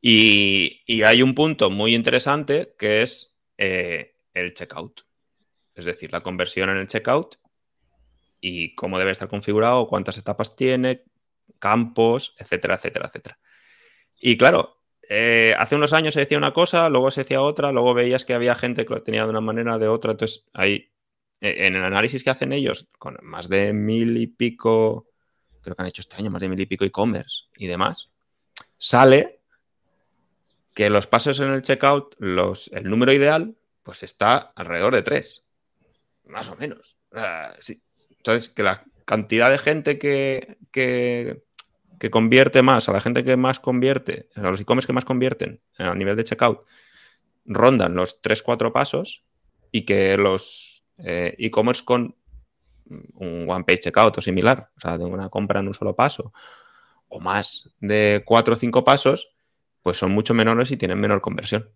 Y, 0.00 1.02
hay 1.02 1.20
un 1.20 1.34
punto 1.34 1.68
muy 1.68 1.94
interesante 1.94 2.74
que 2.78 3.02
es 3.02 3.36
eh, 3.58 4.16
el 4.32 4.54
checkout. 4.54 5.02
Es 5.74 5.84
decir, 5.84 6.10
la 6.10 6.22
conversión 6.22 6.70
en 6.70 6.78
el 6.78 6.86
checkout 6.86 7.36
y 8.46 8.74
cómo 8.74 8.98
debe 8.98 9.10
estar 9.10 9.26
configurado, 9.26 9.88
cuántas 9.88 10.18
etapas 10.18 10.54
tiene, 10.54 11.04
campos, 11.58 12.34
etcétera, 12.38 12.74
etcétera, 12.74 13.06
etcétera. 13.06 13.38
Y 14.20 14.36
claro, 14.36 14.82
eh, 15.08 15.54
hace 15.58 15.76
unos 15.76 15.94
años 15.94 16.12
se 16.12 16.20
decía 16.20 16.36
una 16.36 16.52
cosa, 16.52 16.90
luego 16.90 17.10
se 17.10 17.22
decía 17.22 17.40
otra, 17.40 17.72
luego 17.72 17.94
veías 17.94 18.26
que 18.26 18.34
había 18.34 18.54
gente 18.54 18.84
que 18.84 18.92
lo 18.92 19.02
tenía 19.02 19.24
de 19.24 19.30
una 19.30 19.40
manera 19.40 19.76
o 19.76 19.78
de 19.78 19.88
otra. 19.88 20.10
Entonces, 20.10 20.44
ahí, 20.52 20.92
eh, 21.40 21.66
en 21.66 21.74
el 21.74 21.84
análisis 21.84 22.22
que 22.22 22.28
hacen 22.28 22.52
ellos, 22.52 22.90
con 22.98 23.16
más 23.22 23.48
de 23.48 23.72
mil 23.72 24.18
y 24.18 24.26
pico, 24.26 25.08
creo 25.62 25.74
que 25.74 25.82
han 25.82 25.88
hecho 25.88 26.02
este 26.02 26.16
año 26.16 26.30
más 26.30 26.42
de 26.42 26.50
mil 26.50 26.60
y 26.60 26.66
pico 26.66 26.84
e-commerce 26.84 27.44
y 27.56 27.66
demás, 27.66 28.10
sale 28.76 29.40
que 30.74 30.90
los 30.90 31.06
pasos 31.06 31.40
en 31.40 31.48
el 31.48 31.62
checkout, 31.62 32.14
los, 32.18 32.68
el 32.74 32.90
número 32.90 33.10
ideal, 33.10 33.56
pues 33.82 34.02
está 34.02 34.36
alrededor 34.54 34.94
de 34.94 35.00
tres, 35.00 35.44
más 36.26 36.50
o 36.50 36.56
menos. 36.56 36.98
Entonces, 38.24 38.48
que 38.48 38.62
la 38.62 38.84
cantidad 39.04 39.50
de 39.50 39.58
gente 39.58 39.98
que, 39.98 40.56
que 40.70 41.44
que 41.98 42.10
convierte 42.10 42.62
más, 42.62 42.88
a 42.88 42.92
la 42.92 43.00
gente 43.00 43.24
que 43.24 43.36
más 43.36 43.60
convierte, 43.60 44.28
a 44.34 44.42
los 44.42 44.60
e-commerce 44.60 44.86
que 44.86 44.92
más 44.92 45.06
convierten 45.06 45.60
a 45.78 45.94
nivel 45.94 46.16
de 46.16 46.24
checkout, 46.24 46.60
rondan 47.46 47.94
los 47.94 48.20
3-4 48.20 48.72
pasos 48.72 49.24
y 49.70 49.86
que 49.86 50.16
los 50.16 50.84
eh, 50.98 51.34
e-commerce 51.38 51.82
con 51.82 52.14
un 53.14 53.48
one 53.48 53.64
page 53.64 53.80
checkout 53.80 54.18
o 54.18 54.20
similar, 54.20 54.70
o 54.76 54.80
sea, 54.80 54.98
de 54.98 55.04
una 55.04 55.30
compra 55.30 55.60
en 55.60 55.68
un 55.68 55.72
solo 55.72 55.96
paso, 55.96 56.32
o 57.08 57.20
más 57.20 57.70
de 57.80 58.22
4 58.26 58.54
o 58.54 58.56
5 58.56 58.84
pasos, 58.84 59.34
pues 59.82 59.96
son 59.96 60.12
mucho 60.12 60.34
menores 60.34 60.70
y 60.70 60.76
tienen 60.76 61.00
menor 61.00 61.20
conversión. 61.20 61.70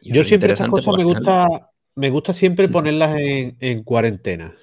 Yo 0.00 0.22
siempre 0.22 0.52
estas 0.52 0.68
cosas 0.68 0.94
me 0.96 1.02
gusta, 1.02 1.72
me 1.96 2.10
gusta 2.10 2.32
siempre 2.32 2.68
ponerlas 2.68 3.16
en, 3.18 3.82
cuarentena, 3.82 4.54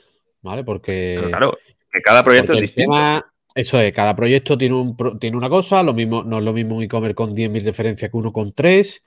¿vale? 0.45 0.63
Porque... 0.63 1.21
Claro, 1.27 1.57
que 1.91 2.01
cada 2.01 2.23
proyecto 2.23 2.53
es 2.53 2.61
distinto. 2.61 2.95
Eso 3.53 3.79
es, 3.79 3.93
cada 3.93 4.15
proyecto 4.15 4.57
tiene, 4.57 4.75
un, 4.75 4.97
tiene 5.17 5.37
una 5.37 5.49
cosa, 5.49 5.81
lo 5.81 5.93
mismo, 5.93 6.23
no 6.23 6.39
es 6.39 6.43
lo 6.43 6.51
mismo 6.51 6.75
un 6.75 6.83
e-commerce 6.83 7.15
con 7.15 7.33
10.000 7.33 7.63
referencias 7.63 8.11
que 8.11 8.17
uno 8.17 8.33
con 8.33 8.51
3. 8.51 9.03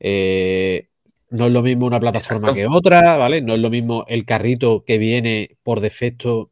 Eh, 0.00 0.88
no 1.30 1.46
es 1.46 1.52
lo 1.52 1.62
mismo 1.62 1.86
una 1.86 1.98
plataforma 1.98 2.54
que 2.54 2.66
otra, 2.66 3.16
¿vale? 3.16 3.40
No 3.40 3.54
es 3.54 3.60
lo 3.60 3.70
mismo 3.70 4.04
el 4.08 4.26
carrito 4.26 4.84
que 4.84 4.98
viene 4.98 5.56
por 5.62 5.80
defecto 5.80 6.50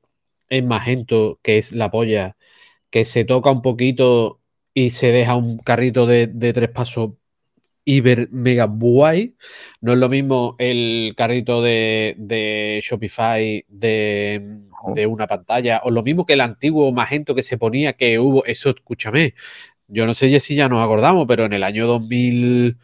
en 0.48 0.66
Magento, 0.66 1.38
que 1.42 1.58
es 1.58 1.72
la 1.72 1.90
polla, 1.90 2.36
que 2.90 3.04
se 3.04 3.24
toca 3.24 3.50
un 3.50 3.60
poquito 3.60 4.40
y 4.72 4.90
se 4.90 5.12
deja 5.12 5.36
un 5.36 5.58
carrito 5.58 6.06
de, 6.06 6.26
tres 6.28 6.70
pasos 6.70 7.12
hiper 7.84 8.28
mega 8.30 8.64
guay. 8.64 9.36
No 9.80 9.92
es 9.92 9.98
lo 9.98 10.08
mismo 10.08 10.56
el 10.58 11.14
carrito 11.16 11.62
de, 11.62 12.14
de 12.18 12.80
Shopify 12.82 13.64
de 13.68 14.60
de 14.92 15.06
una 15.06 15.26
pantalla, 15.26 15.80
o 15.84 15.90
lo 15.90 16.02
mismo 16.02 16.26
que 16.26 16.34
el 16.34 16.40
antiguo 16.40 16.92
Magento 16.92 17.34
que 17.34 17.42
se 17.42 17.58
ponía, 17.58 17.94
que 17.94 18.18
hubo, 18.18 18.44
eso, 18.44 18.70
escúchame, 18.70 19.34
yo 19.88 20.06
no 20.06 20.14
sé 20.14 20.40
si 20.40 20.54
ya 20.54 20.68
nos 20.68 20.84
acordamos, 20.84 21.26
pero 21.28 21.44
en 21.44 21.52
el 21.52 21.62
año 21.62 21.86
2000, 21.86 22.78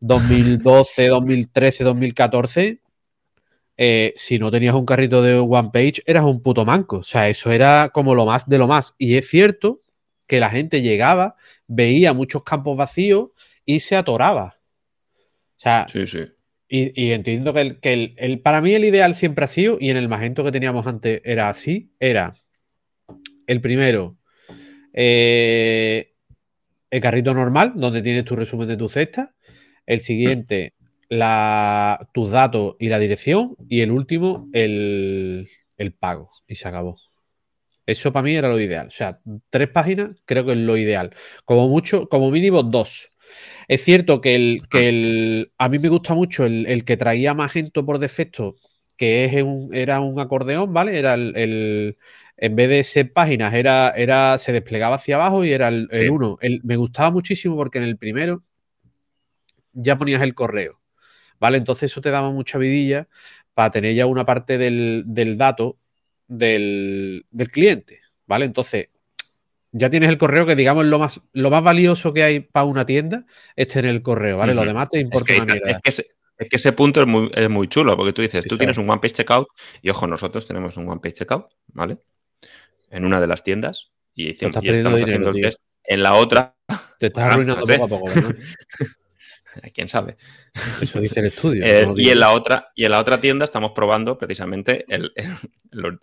2012, 0.00 1.08
2013, 1.08 1.84
2014, 1.84 2.80
si 4.16 4.38
no 4.38 4.50
tenías 4.50 4.74
un 4.74 4.86
carrito 4.86 5.22
de 5.22 5.38
One 5.38 5.70
Page, 5.72 6.02
eras 6.06 6.24
un 6.24 6.42
puto 6.42 6.64
manco. 6.64 6.98
O 6.98 7.02
sea, 7.02 7.28
eso 7.28 7.50
era 7.52 7.90
como 7.92 8.14
lo 8.14 8.26
más 8.26 8.48
de 8.48 8.58
lo 8.58 8.66
más. 8.68 8.94
Y 8.98 9.16
es 9.16 9.28
cierto 9.28 9.82
que 10.26 10.40
la 10.40 10.50
gente 10.50 10.82
llegaba, 10.82 11.36
veía 11.66 12.12
muchos 12.12 12.42
campos 12.42 12.76
vacíos 12.76 13.30
y 13.66 13.80
se 13.80 13.96
atoraba. 13.96 14.56
O 15.56 15.58
sea, 15.58 15.86
sí, 15.92 16.06
sí. 16.06 16.24
Y, 16.68 17.12
entiendo 17.12 17.52
que, 17.52 18.14
el, 18.16 18.40
para 18.40 18.60
mí 18.60 18.74
el 18.74 18.84
ideal 18.84 19.14
siempre 19.14 19.44
ha 19.44 19.48
sido, 19.48 19.78
y 19.80 19.90
en 19.90 19.96
el 19.96 20.08
Magento 20.08 20.42
que 20.42 20.50
teníamos 20.50 20.86
antes 20.86 21.20
era 21.24 21.48
así, 21.48 21.92
era 22.00 22.34
el 23.46 23.60
primero, 23.60 24.16
eh, 24.92 26.14
el 26.90 27.00
carrito 27.00 27.34
normal, 27.34 27.74
donde 27.76 28.02
tienes 28.02 28.24
tu 28.24 28.34
resumen 28.34 28.66
de 28.66 28.76
tu 28.76 28.88
cesta, 28.88 29.34
el 29.86 30.00
siguiente, 30.00 30.74
la, 31.08 32.08
tus 32.12 32.32
datos 32.32 32.74
y 32.80 32.88
la 32.88 32.98
dirección, 32.98 33.54
y 33.68 33.82
el 33.82 33.92
último, 33.92 34.48
el, 34.52 35.48
el 35.76 35.92
pago, 35.92 36.32
y 36.48 36.56
se 36.56 36.66
acabó. 36.66 36.98
Eso 37.86 38.12
para 38.12 38.24
mí 38.24 38.34
era 38.34 38.48
lo 38.48 38.58
ideal. 38.58 38.88
O 38.88 38.90
sea, 38.90 39.20
tres 39.48 39.68
páginas 39.68 40.16
creo 40.24 40.44
que 40.44 40.52
es 40.52 40.58
lo 40.58 40.76
ideal. 40.76 41.14
Como 41.44 41.68
mucho, 41.68 42.08
como 42.08 42.32
mínimo 42.32 42.64
dos. 42.64 43.15
Es 43.68 43.82
cierto 43.84 44.20
que 44.20 44.34
el, 44.34 44.62
que 44.68 44.88
el 44.88 45.52
a 45.58 45.68
mí 45.68 45.78
me 45.78 45.88
gusta 45.88 46.14
mucho 46.14 46.44
el, 46.44 46.84
que 46.84 46.96
traía 46.96 47.34
Magento 47.34 47.84
por 47.84 47.98
defecto, 47.98 48.56
que 48.96 49.24
es 49.24 49.42
un, 49.42 49.74
era 49.74 50.00
un 50.00 50.20
acordeón, 50.20 50.72
¿vale? 50.72 50.98
Era 50.98 51.14
el, 51.14 51.96
en 52.36 52.56
vez 52.56 52.68
de 52.68 52.84
ser 52.84 53.12
páginas, 53.12 53.54
era, 53.54 53.90
era, 53.90 54.38
se 54.38 54.52
desplegaba 54.52 54.96
hacia 54.96 55.16
abajo 55.16 55.44
y 55.44 55.52
era 55.52 55.68
el, 55.68 55.88
uno. 56.10 56.38
me 56.62 56.76
gustaba 56.76 57.10
muchísimo 57.10 57.56
porque 57.56 57.78
en 57.78 57.84
el 57.84 57.96
primero 57.96 58.42
ya 59.72 59.98
ponías 59.98 60.22
el 60.22 60.34
correo, 60.34 60.80
¿vale? 61.40 61.58
Entonces 61.58 61.90
eso 61.90 62.00
te 62.00 62.10
daba 62.10 62.30
mucha 62.30 62.58
vidilla 62.58 63.08
para 63.54 63.70
tener 63.70 63.94
ya 63.94 64.06
una 64.06 64.24
parte 64.24 64.58
del, 64.58 65.04
dato 65.38 65.78
del, 66.28 67.26
del 67.30 67.50
cliente, 67.50 68.00
¿vale? 68.26 68.44
Entonces, 68.44 68.88
ya 69.76 69.90
tienes 69.90 70.08
el 70.08 70.18
correo 70.18 70.46
que 70.46 70.56
digamos 70.56 70.86
lo 70.86 70.98
más, 70.98 71.20
lo 71.32 71.50
más 71.50 71.62
valioso 71.62 72.12
que 72.12 72.22
hay 72.22 72.40
para 72.40 72.64
una 72.64 72.86
tienda 72.86 73.26
es 73.54 73.68
tener 73.68 73.90
el 73.90 74.02
correo, 74.02 74.38
¿vale? 74.38 74.54
Lo 74.54 74.64
demás 74.64 74.88
te 74.88 75.00
importa 75.00 75.34
es 75.34 75.44
que, 75.44 75.62
Es 76.38 76.48
que, 76.48 76.56
ese, 76.56 76.72
punto 76.72 77.00
es 77.00 77.06
muy, 77.06 77.30
es 77.34 77.50
muy 77.50 77.68
chulo, 77.68 77.96
porque 77.96 78.12
tú 78.12 78.22
dices, 78.22 78.44
tú 78.46 78.56
tienes 78.56 78.78
un 78.78 78.88
One 78.88 79.00
Page 79.00 79.14
Checkout 79.14 79.48
y 79.82 79.90
ojo, 79.90 80.06
nosotros 80.06 80.46
tenemos 80.46 80.76
un 80.76 80.88
One 80.88 81.00
Page 81.02 81.14
Checkout, 81.14 81.46
¿vale? 81.68 81.98
En 82.90 83.04
una 83.04 83.20
de 83.20 83.26
las 83.26 83.42
tiendas 83.42 83.90
y, 84.14 84.30
estamos 84.30 84.56
haciendo 84.56 85.30
el 85.30 85.40
test 85.40 85.60
en 85.84 86.02
la 86.02 86.14
otra. 86.14 86.56
Te 86.98 87.06
estás 87.06 87.32
arruinando 87.32 87.66
poco 87.66 87.84
a 87.84 87.88
poco, 87.88 88.08
¿no? 88.08 88.28
quién 89.74 89.88
sabe. 89.88 90.16
Eso 90.80 91.00
dice 91.00 91.20
el 91.20 91.26
estudio. 91.26 91.64
Eh, 91.64 91.86
y, 91.96 92.10
en 92.10 92.20
la 92.20 92.32
otra, 92.32 92.72
y 92.74 92.84
en 92.84 92.90
la 92.90 93.00
otra 93.00 93.20
tienda 93.20 93.44
estamos 93.44 93.72
probando 93.72 94.18
precisamente 94.18 94.84
el, 94.88 95.12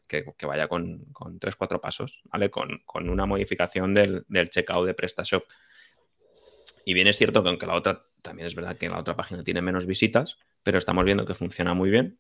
que, 0.08 0.46
vaya 0.46 0.68
con, 0.68 1.06
con 1.12 1.40
3-4 1.40 1.80
pasos, 1.80 2.22
¿vale? 2.26 2.50
Con, 2.50 2.82
una 3.10 3.26
modificación 3.26 3.94
del, 3.94 4.26
checkout 4.50 4.86
de 4.86 4.94
PrestaShop. 4.94 5.44
Y 6.86 6.94
bien 6.94 7.08
es 7.08 7.18
cierto 7.18 7.44
que 7.44 7.50
aunque 7.50 7.66
la 7.66 7.76
otra, 7.76 8.04
también 8.22 8.48
es 8.48 8.56
verdad 8.56 8.78
que 8.78 8.90
la 8.90 9.00
otra 9.00 9.16
página 9.16 9.44
tiene 9.44 9.62
menos 9.62 9.86
visitas, 9.86 10.38
pero 10.64 10.78
estamos 10.78 11.06
viendo 11.06 11.26
que 11.26 11.34
funciona 11.34 11.74
muy 11.74 11.90
bien. 11.90 12.20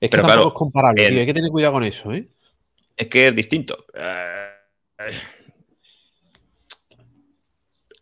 Es 0.00 0.10
que 0.10 0.16
pero 0.16 0.24
claro, 0.24 0.48
es 0.48 0.54
comparable, 0.54 1.06
hay 1.06 1.26
que 1.26 1.34
tener 1.34 1.50
cuidado 1.50 1.74
con 1.74 1.84
eso, 1.84 2.12
¿eh? 2.12 2.28
Es 2.96 3.08
que 3.08 3.28
es 3.28 3.34
distinto. 3.34 3.86
Eh, 3.94 4.50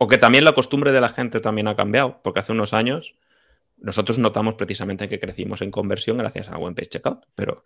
O 0.02 0.08
que 0.08 0.18
también 0.18 0.42
la 0.42 0.52
costumbre 0.52 0.90
de 0.90 1.00
la 1.00 1.10
gente 1.10 1.38
también 1.38 1.68
ha 1.68 1.76
cambiado, 1.76 2.20
porque 2.24 2.40
hace 2.40 2.50
unos 2.50 2.72
años 2.72 3.14
nosotros 3.76 4.18
notamos 4.18 4.54
precisamente 4.54 5.08
que 5.08 5.20
crecimos 5.20 5.62
en 5.62 5.70
conversión 5.70 6.18
gracias 6.18 6.48
a 6.48 6.58
One 6.58 6.74
Page 6.74 6.88
Checkout, 6.88 7.24
pero 7.36 7.62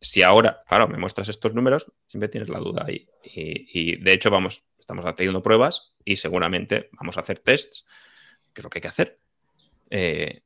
si 0.00 0.22
ahora, 0.22 0.62
claro, 0.68 0.86
me 0.86 0.96
muestras 0.96 1.28
estos 1.28 1.54
números, 1.54 1.90
siempre 2.06 2.28
tienes 2.28 2.50
la 2.50 2.60
duda 2.60 2.84
ahí. 2.86 3.08
Y, 3.24 3.96
de 3.96 4.12
hecho, 4.12 4.30
vamos, 4.30 4.62
estamos 4.78 5.04
haciendo 5.06 5.42
pruebas 5.42 5.92
y 6.04 6.14
seguramente 6.14 6.88
vamos 6.92 7.16
a 7.16 7.22
hacer 7.22 7.40
tests, 7.40 7.84
que 8.52 8.60
es 8.60 8.64
lo 8.64 8.70
que 8.70 8.78
hay 8.78 8.82
que 8.82 8.88
hacer. 8.88 9.18
Eh, 9.90 10.42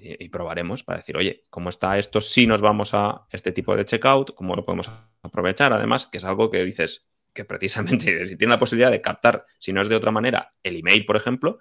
y 0.00 0.28
probaremos 0.28 0.84
para 0.84 0.98
decir, 0.98 1.16
oye, 1.16 1.42
¿cómo 1.50 1.70
está 1.70 1.98
esto 1.98 2.20
si 2.20 2.46
nos 2.46 2.60
vamos 2.60 2.94
a 2.94 3.26
este 3.32 3.50
tipo 3.50 3.76
de 3.76 3.84
checkout? 3.84 4.36
¿Cómo 4.36 4.54
lo 4.54 4.64
podemos 4.64 4.88
aprovechar? 5.22 5.72
Además, 5.72 6.06
que 6.06 6.18
es 6.18 6.24
algo 6.24 6.52
que 6.52 6.64
dices 6.64 7.04
que 7.32 7.44
precisamente 7.44 8.26
si 8.26 8.36
tiene 8.36 8.52
la 8.52 8.58
posibilidad 8.58 8.90
de 8.90 9.00
captar, 9.00 9.46
si 9.58 9.72
no 9.72 9.80
es 9.80 9.88
de 9.88 9.96
otra 9.96 10.10
manera, 10.10 10.52
el 10.62 10.76
email, 10.76 11.04
por 11.06 11.16
ejemplo, 11.16 11.60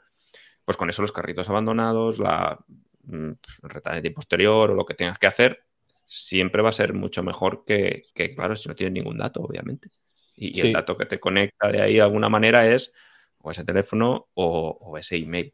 pues 0.65 0.77
con 0.77 0.89
eso 0.89 1.01
los 1.01 1.11
carritos 1.11 1.49
abandonados, 1.49 2.19
la 2.19 2.59
mm, 3.03 3.31
retaje 3.63 4.11
posterior 4.11 4.71
o 4.71 4.75
lo 4.75 4.85
que 4.85 4.93
tengas 4.93 5.17
que 5.17 5.27
hacer, 5.27 5.63
siempre 6.05 6.61
va 6.61 6.69
a 6.69 6.73
ser 6.73 6.93
mucho 6.93 7.23
mejor 7.23 7.63
que, 7.65 8.03
claro, 8.35 8.55
si 8.55 8.67
no 8.67 8.75
tienes 8.75 8.93
ningún 8.93 9.17
dato, 9.17 9.41
obviamente. 9.41 9.89
Y, 10.35 10.59
el 10.59 10.73
dato 10.73 10.97
que 10.97 11.05
te 11.05 11.19
conecta 11.19 11.71
de 11.71 11.81
ahí 11.81 11.93
de 11.95 12.01
alguna 12.01 12.27
manera 12.27 12.67
es 12.67 12.91
o 13.37 13.51
ese 13.51 13.63
teléfono 13.63 14.27
o, 14.33 14.97
ese 14.97 15.17
email. 15.17 15.53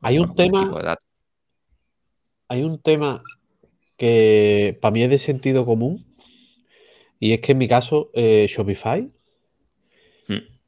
Hay 0.00 0.18
un 0.18 0.34
tema. 0.34 0.98
Hay 2.48 2.62
un 2.62 2.80
tema 2.80 3.22
que 3.96 4.78
para 4.80 4.92
mí 4.92 5.02
es 5.02 5.10
de 5.10 5.18
sentido 5.18 5.64
común. 5.64 6.04
Y 7.20 7.32
es 7.32 7.40
que 7.40 7.52
en 7.52 7.58
mi 7.58 7.68
caso, 7.68 8.10
eh, 8.14 8.46
Shopify. 8.48 9.10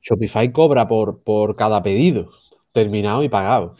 Shopify 0.08 0.52
cobra 0.52 0.86
por, 0.86 1.22
por 1.22 1.56
cada 1.56 1.82
pedido 1.82 2.30
terminado 2.72 3.22
y 3.24 3.28
pagado. 3.28 3.74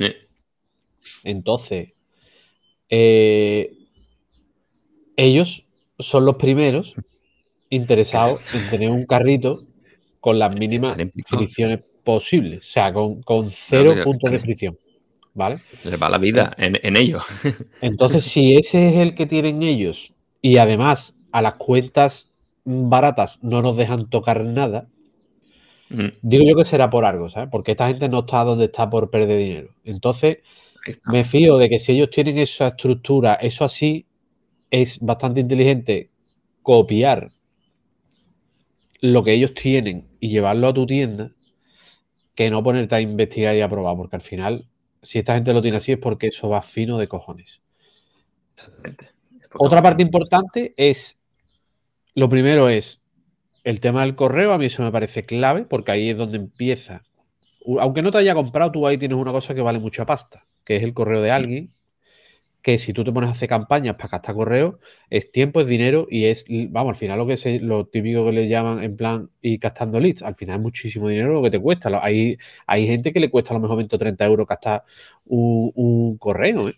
Entonces, 1.22 1.92
eh, 2.88 3.76
ellos 5.16 5.66
son 5.98 6.24
los 6.24 6.36
primeros 6.36 6.94
interesados 7.68 8.40
en 8.54 8.68
tener 8.70 8.90
un 8.90 9.06
carrito 9.06 9.64
con 10.20 10.38
las 10.38 10.54
mínimas 10.54 10.96
fricciones 11.26 11.80
posibles, 12.02 12.66
o 12.66 12.70
sea, 12.70 12.92
con, 12.92 13.50
cero 13.50 13.94
puntos 14.02 14.30
de 14.30 14.38
fricción. 14.38 14.78
¿Vale? 15.34 15.60
Les 15.84 16.00
va 16.00 16.08
la 16.08 16.16
vida 16.16 16.54
en, 16.56 16.78
en 16.82 16.96
ello. 16.96 17.18
Entonces, 17.82 18.24
si 18.24 18.56
ese 18.56 18.88
es 18.88 18.94
el 18.94 19.14
que 19.14 19.26
tienen 19.26 19.62
ellos 19.62 20.14
y 20.40 20.56
además 20.56 21.18
a 21.30 21.42
las 21.42 21.54
cuentas 21.54 22.32
baratas 22.64 23.38
no 23.42 23.60
nos 23.60 23.76
dejan 23.76 24.08
tocar 24.08 24.42
nada, 24.46 24.88
digo 25.88 26.44
yo 26.44 26.56
que 26.56 26.64
será 26.64 26.90
por 26.90 27.04
algo, 27.04 27.28
¿sabes? 27.28 27.48
Porque 27.50 27.72
esta 27.72 27.86
gente 27.88 28.08
no 28.08 28.20
está 28.20 28.44
donde 28.44 28.66
está 28.66 28.88
por 28.90 29.10
perder 29.10 29.38
dinero. 29.38 29.74
Entonces, 29.84 30.38
me 31.04 31.24
fío 31.24 31.58
de 31.58 31.68
que 31.68 31.78
si 31.78 31.92
ellos 31.92 32.10
tienen 32.10 32.38
esa 32.38 32.68
estructura, 32.68 33.34
eso 33.34 33.64
así, 33.64 34.06
es 34.70 35.00
bastante 35.00 35.40
inteligente 35.40 36.10
copiar 36.62 37.30
lo 39.00 39.22
que 39.22 39.32
ellos 39.32 39.54
tienen 39.54 40.08
y 40.20 40.28
llevarlo 40.28 40.68
a 40.68 40.74
tu 40.74 40.86
tienda 40.86 41.32
que 42.34 42.50
no 42.50 42.62
ponerte 42.62 42.94
a 42.94 43.00
investigar 43.00 43.54
y 43.56 43.60
a 43.60 43.68
probar, 43.68 43.96
porque 43.96 44.16
al 44.16 44.22
final, 44.22 44.68
si 45.02 45.18
esta 45.18 45.34
gente 45.34 45.52
lo 45.52 45.62
tiene 45.62 45.78
así 45.78 45.92
es 45.92 45.98
porque 45.98 46.28
eso 46.28 46.48
va 46.48 46.62
fino 46.62 46.98
de 46.98 47.08
cojones. 47.08 47.62
Otra 49.58 49.82
parte 49.82 50.02
importante 50.02 50.74
es, 50.76 51.20
lo 52.14 52.28
primero 52.28 52.68
es 52.68 53.00
el 53.66 53.80
tema 53.80 54.02
del 54.02 54.14
correo, 54.14 54.52
a 54.52 54.58
mí 54.58 54.66
eso 54.66 54.82
me 54.84 54.92
parece 54.92 55.26
clave, 55.26 55.64
porque 55.64 55.90
ahí 55.90 56.10
es 56.10 56.16
donde 56.16 56.38
empieza. 56.38 57.02
Aunque 57.80 58.00
no 58.00 58.12
te 58.12 58.18
haya 58.18 58.34
comprado, 58.34 58.70
tú 58.70 58.86
ahí 58.86 58.96
tienes 58.96 59.18
una 59.18 59.32
cosa 59.32 59.54
que 59.54 59.60
vale 59.60 59.80
mucha 59.80 60.06
pasta, 60.06 60.46
que 60.64 60.76
es 60.76 60.84
el 60.84 60.94
correo 60.94 61.20
de 61.20 61.32
alguien 61.32 61.76
que 62.62 62.78
si 62.78 62.92
tú 62.92 63.04
te 63.04 63.12
pones 63.12 63.28
a 63.28 63.30
hacer 63.30 63.48
campañas 63.48 63.94
para 63.94 64.08
gastar 64.08 64.34
correo, 64.34 64.80
es 65.08 65.30
tiempo, 65.30 65.60
es 65.60 65.68
dinero 65.68 66.08
y 66.10 66.24
es, 66.24 66.46
vamos, 66.48 66.90
al 66.90 66.96
final 66.96 67.18
lo 67.18 67.24
que 67.24 67.34
es 67.34 67.62
lo 67.62 67.86
típico 67.86 68.24
que 68.24 68.32
le 68.32 68.48
llaman 68.48 68.82
en 68.82 68.96
plan 68.96 69.30
y 69.40 69.58
gastando 69.58 70.00
leads, 70.00 70.22
al 70.22 70.34
final 70.34 70.56
es 70.56 70.62
muchísimo 70.62 71.08
dinero 71.08 71.32
lo 71.32 71.42
que 71.42 71.50
te 71.50 71.60
cuesta. 71.60 71.90
Hay, 72.02 72.38
hay 72.66 72.86
gente 72.88 73.12
que 73.12 73.20
le 73.20 73.30
cuesta 73.30 73.54
a 73.54 73.58
lo 73.58 73.60
mejor 73.60 73.86
30 73.86 74.24
euros 74.24 74.48
gastar 74.48 74.82
un, 75.26 76.16
correo. 76.18 76.68
¿eh? 76.70 76.76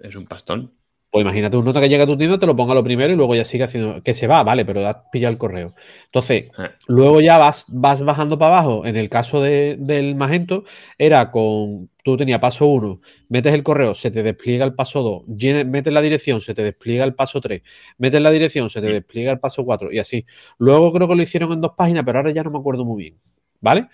Es 0.00 0.14
un 0.14 0.26
pastón. 0.26 0.72
Pues 1.14 1.22
imagínate 1.22 1.56
un 1.56 1.64
nota 1.64 1.80
que 1.80 1.88
llega 1.88 2.02
a 2.02 2.06
tu 2.08 2.18
tienda, 2.18 2.40
te 2.40 2.46
lo 2.46 2.56
ponga 2.56 2.74
lo 2.74 2.82
primero 2.82 3.12
y 3.12 3.14
luego 3.14 3.36
ya 3.36 3.44
sigue 3.44 3.62
haciendo. 3.62 4.02
Que 4.02 4.14
se 4.14 4.26
va, 4.26 4.42
vale, 4.42 4.64
pero 4.64 4.84
has 4.84 4.96
pillado 5.12 5.30
el 5.30 5.38
correo. 5.38 5.76
Entonces, 6.06 6.46
luego 6.88 7.20
ya 7.20 7.38
vas, 7.38 7.66
vas 7.68 8.02
bajando 8.02 8.36
para 8.36 8.58
abajo. 8.58 8.84
En 8.84 8.96
el 8.96 9.08
caso 9.08 9.40
del 9.40 10.16
Magento, 10.16 10.64
era 10.98 11.30
con. 11.30 11.88
Tú 12.02 12.16
tenías 12.16 12.40
paso 12.40 12.66
1, 12.66 13.00
metes 13.28 13.54
el 13.54 13.62
correo, 13.62 13.94
se 13.94 14.10
te 14.10 14.24
despliega 14.24 14.64
el 14.64 14.74
paso 14.74 15.02
2, 15.02 15.22
metes 15.66 15.92
la 15.92 16.02
dirección, 16.02 16.40
se 16.40 16.52
te 16.52 16.64
despliega 16.64 17.04
el 17.04 17.14
paso 17.14 17.40
3, 17.40 17.62
metes 17.96 18.20
la 18.20 18.32
dirección, 18.32 18.68
se 18.68 18.80
te 18.80 18.88
despliega 18.88 19.30
el 19.30 19.38
paso 19.38 19.64
4 19.64 19.92
y 19.92 20.00
así. 20.00 20.26
Luego 20.58 20.92
creo 20.92 21.06
que 21.06 21.14
lo 21.14 21.22
hicieron 21.22 21.52
en 21.52 21.60
dos 21.60 21.74
páginas, 21.76 22.02
pero 22.04 22.18
ahora 22.18 22.32
ya 22.32 22.42
no 22.42 22.50
me 22.50 22.58
acuerdo 22.58 22.84
muy 22.84 23.00
bien. 23.04 23.20
¿Vale? 23.60 23.86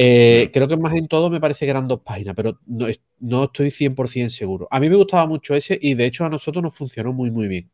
Eh, 0.00 0.50
creo 0.52 0.68
que 0.68 0.76
más 0.76 0.94
en 0.94 1.08
todo 1.08 1.28
me 1.28 1.40
parece 1.40 1.66
que 1.66 1.70
eran 1.72 1.88
dos 1.88 2.02
páginas, 2.02 2.36
pero 2.36 2.60
no, 2.66 2.86
no 3.18 3.44
estoy 3.44 3.72
100% 3.72 4.30
seguro. 4.30 4.68
A 4.70 4.78
mí 4.78 4.88
me 4.88 4.94
gustaba 4.94 5.26
mucho 5.26 5.56
ese 5.56 5.76
y 5.82 5.94
de 5.94 6.06
hecho 6.06 6.24
a 6.24 6.28
nosotros 6.28 6.62
nos 6.62 6.72
funcionó 6.72 7.12
muy, 7.12 7.32
muy 7.32 7.48
bien. 7.48 7.68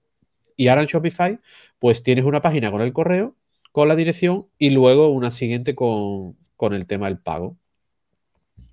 Y 0.56 0.68
ahora 0.68 0.80
en 0.80 0.87
Shopify, 0.87 1.38
pues 1.78 2.02
tienes 2.02 2.24
una 2.24 2.40
página 2.40 2.70
con 2.70 2.80
el 2.80 2.94
correo, 2.94 3.37
con 3.72 3.88
la 3.88 3.94
dirección 3.94 4.46
y 4.56 4.70
luego 4.70 5.08
una 5.08 5.30
siguiente 5.30 5.74
con, 5.74 6.38
el 6.72 6.87
tema 6.87 7.08
del 7.08 7.18
pago. 7.18 7.58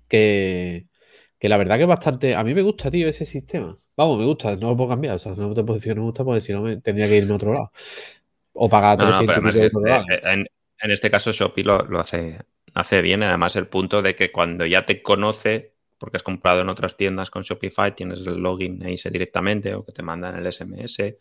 Que, 0.08 0.86
la 1.42 1.58
verdad 1.58 1.76
que 1.76 1.82
es 1.82 1.88
bastante. 1.88 2.34
A 2.34 2.44
mí 2.44 2.54
me 2.54 2.62
gusta, 2.62 2.90
tío, 2.90 3.06
ese 3.06 3.26
sistema. 3.26 3.76
Vamos, 3.98 4.18
me 4.18 4.24
gusta, 4.24 4.56
no 4.56 4.70
lo 4.70 4.76
puedo 4.78 4.88
cambiar. 4.88 5.16
O 5.16 5.18
sea, 5.18 5.34
no 5.34 5.52
te 5.52 5.62
posiciono, 5.62 6.00
me 6.00 6.06
gusta 6.06 6.24
porque 6.24 6.40
si 6.40 6.54
no 6.54 6.62
me 6.62 6.78
tendría 6.78 7.06
que 7.06 7.18
irme 7.18 7.32
a 7.32 7.36
otro 7.36 7.52
lado. 7.52 7.70
O 8.54 8.70
pagar 8.70 8.96
300 8.96 9.56
en, 9.56 10.46
en, 10.80 10.90
este 10.90 11.10
caso, 11.10 11.32
Shopee 11.32 11.64
lo, 11.64 11.82
lo 11.82 12.00
hace 12.00 12.38
hace 12.74 13.02
bien. 13.02 13.22
Además, 13.22 13.56
el 13.56 13.66
punto 13.66 14.02
de 14.02 14.14
que 14.14 14.32
cuando 14.32 14.66
ya 14.66 14.86
te 14.86 15.02
conoce, 15.02 15.72
porque 15.98 16.16
has 16.16 16.22
comprado 16.22 16.62
en 16.62 16.68
otras 16.68 16.96
tiendas 16.96 17.30
con 17.30 17.42
Shopify, 17.42 17.94
tienes 17.94 18.20
el 18.26 18.38
login 18.38 18.84
ahí 18.84 18.96
directamente 19.10 19.74
o 19.74 19.84
que 19.84 19.92
te 19.92 20.02
mandan 20.02 20.36
el 20.36 20.52
SMS. 20.52 20.94
sí, 20.94 21.14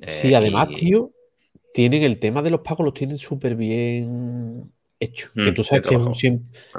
eh, 0.00 0.36
además, 0.36 0.68
tío, 0.68 1.12
tienen 1.72 2.02
el 2.02 2.18
tema 2.18 2.42
de 2.42 2.50
los 2.50 2.60
pagos, 2.60 2.84
los 2.84 2.94
tienen 2.94 3.18
súper 3.18 3.54
bien 3.54 4.72
hecho. 4.98 5.30
que 5.34 5.52
mm, 5.52 5.54
tú 5.54 5.64
sabes 5.64 5.88
que 5.88 5.98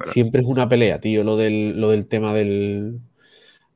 siempre, 0.05 0.41
es 0.41 0.47
una 0.47 0.67
pelea, 0.67 0.99
tío, 0.99 1.23
lo 1.23 1.37
del, 1.37 1.79
lo 1.79 1.91
del 1.91 2.07
tema 2.07 2.33
del. 2.33 2.99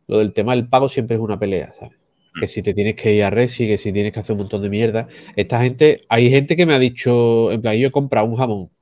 Lo 0.06 0.18
del 0.18 0.34
tema 0.34 0.54
del 0.54 0.68
pago 0.68 0.90
siempre 0.90 1.16
es 1.16 1.22
una 1.22 1.40
pelea, 1.40 1.72
¿sabes? 1.72 1.98
Mm. 2.34 2.40
Que 2.42 2.48
si 2.48 2.62
te 2.62 2.74
tienes 2.74 2.96
que 2.96 3.14
ir 3.14 3.24
a 3.24 3.30
Resi, 3.30 3.68
que 3.68 3.78
si 3.78 3.94
tienes 3.94 4.12
que 4.12 4.20
hacer 4.20 4.34
un 4.34 4.40
montón 4.40 4.62
de 4.62 4.70
mierda. 4.70 5.08
Esta 5.38 5.62
gente, 5.62 6.02
hay 6.10 6.30
gente 6.30 6.58
que 6.58 6.66
me 6.66 6.74
ha 6.74 6.80
dicho, 6.80 7.52
en 7.54 7.62
plan, 7.62 7.76
yo 7.78 7.88
he 7.88 7.92
comprado 7.92 8.28
un 8.28 8.36
jamón 8.36 8.73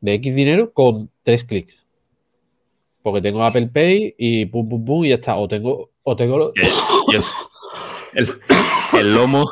de 0.00 0.14
X 0.14 0.34
dinero 0.34 0.72
con 0.72 1.10
tres 1.22 1.44
clics. 1.44 1.78
Porque 3.02 3.22
tengo 3.22 3.44
Apple 3.44 3.68
Pay 3.68 4.14
y 4.18 4.46
pum, 4.46 4.68
pum, 4.68 4.84
pum, 4.84 5.04
y 5.04 5.10
ya 5.10 5.14
está. 5.16 5.36
O 5.36 5.48
tengo, 5.48 5.90
o 6.02 6.16
tengo 6.16 6.52
el, 8.92 9.14
lomo. 9.14 9.50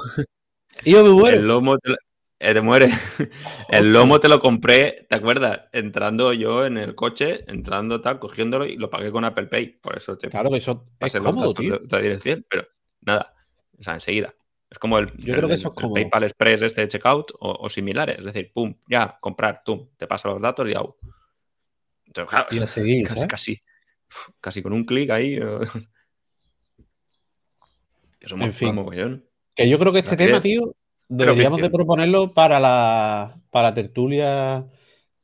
Y 0.84 0.92
yo 0.92 1.04
me 1.04 1.10
muero. 1.10 1.38
El 1.38 1.48
lomo 1.48 1.78
te, 1.78 1.94
eh, 2.40 2.60
muere. 2.60 2.90
El 3.68 3.92
lomo 3.92 4.20
te 4.20 4.28
lo 4.28 4.38
compré, 4.40 5.06
¿te 5.08 5.16
acuerdas? 5.16 5.62
Entrando 5.72 6.32
yo 6.32 6.66
en 6.66 6.76
el 6.78 6.94
coche, 6.94 7.44
entrando 7.46 8.00
tal, 8.00 8.18
cogiéndolo 8.18 8.66
y 8.66 8.76
lo 8.76 8.90
pagué 8.90 9.10
con 9.10 9.24
Apple 9.24 9.46
Pay. 9.46 9.78
Por 9.80 9.96
eso 9.96 10.16
te 10.18 10.28
Claro 10.28 10.50
que 10.50 10.58
eso 10.58 10.86
es 11.00 11.14
cómodo, 11.14 11.54
tío. 11.54 11.78
dirección, 11.78 12.44
pero 12.48 12.66
nada. 13.00 13.34
O 13.78 13.82
sea, 13.82 13.94
enseguida. 13.94 14.34
Es 14.70 14.78
como 14.78 14.98
el, 14.98 15.10
Yo 15.18 15.34
creo 15.34 15.48
que 15.48 15.54
eso 15.54 15.72
es 15.74 15.84
PayPal 15.92 16.24
Express 16.24 16.62
este 16.62 16.82
de 16.82 16.88
checkout 16.88 17.32
o, 17.40 17.68
similares. 17.68 18.18
Es 18.18 18.24
decir, 18.24 18.52
pum, 18.52 18.74
ya, 18.88 19.16
comprar, 19.20 19.62
tú, 19.64 19.90
te 19.96 20.06
pasa 20.06 20.28
los 20.28 20.42
datos 20.42 20.68
y 20.68 20.72
ya. 20.72 20.82
y 22.50 22.58
a 22.58 22.66
seguir, 22.66 23.06
casi, 23.08 23.26
casi, 23.26 23.62
casi, 24.40 24.62
con 24.62 24.74
un 24.74 24.84
clic 24.84 25.10
ahí. 25.10 25.38
Eso 28.20 28.36
en 28.36 28.52
fin, 28.52 28.76
Que 29.54 29.68
yo 29.68 29.78
creo 29.78 29.92
que 29.92 30.00
este 30.00 30.16
tema, 30.16 30.40
tío, 30.40 30.74
deberíamos 31.08 31.62
de 31.62 31.70
proponerlo 31.70 32.34
para 32.34 32.60
la, 32.60 33.40
para 33.50 33.72
tertulia 33.72 34.66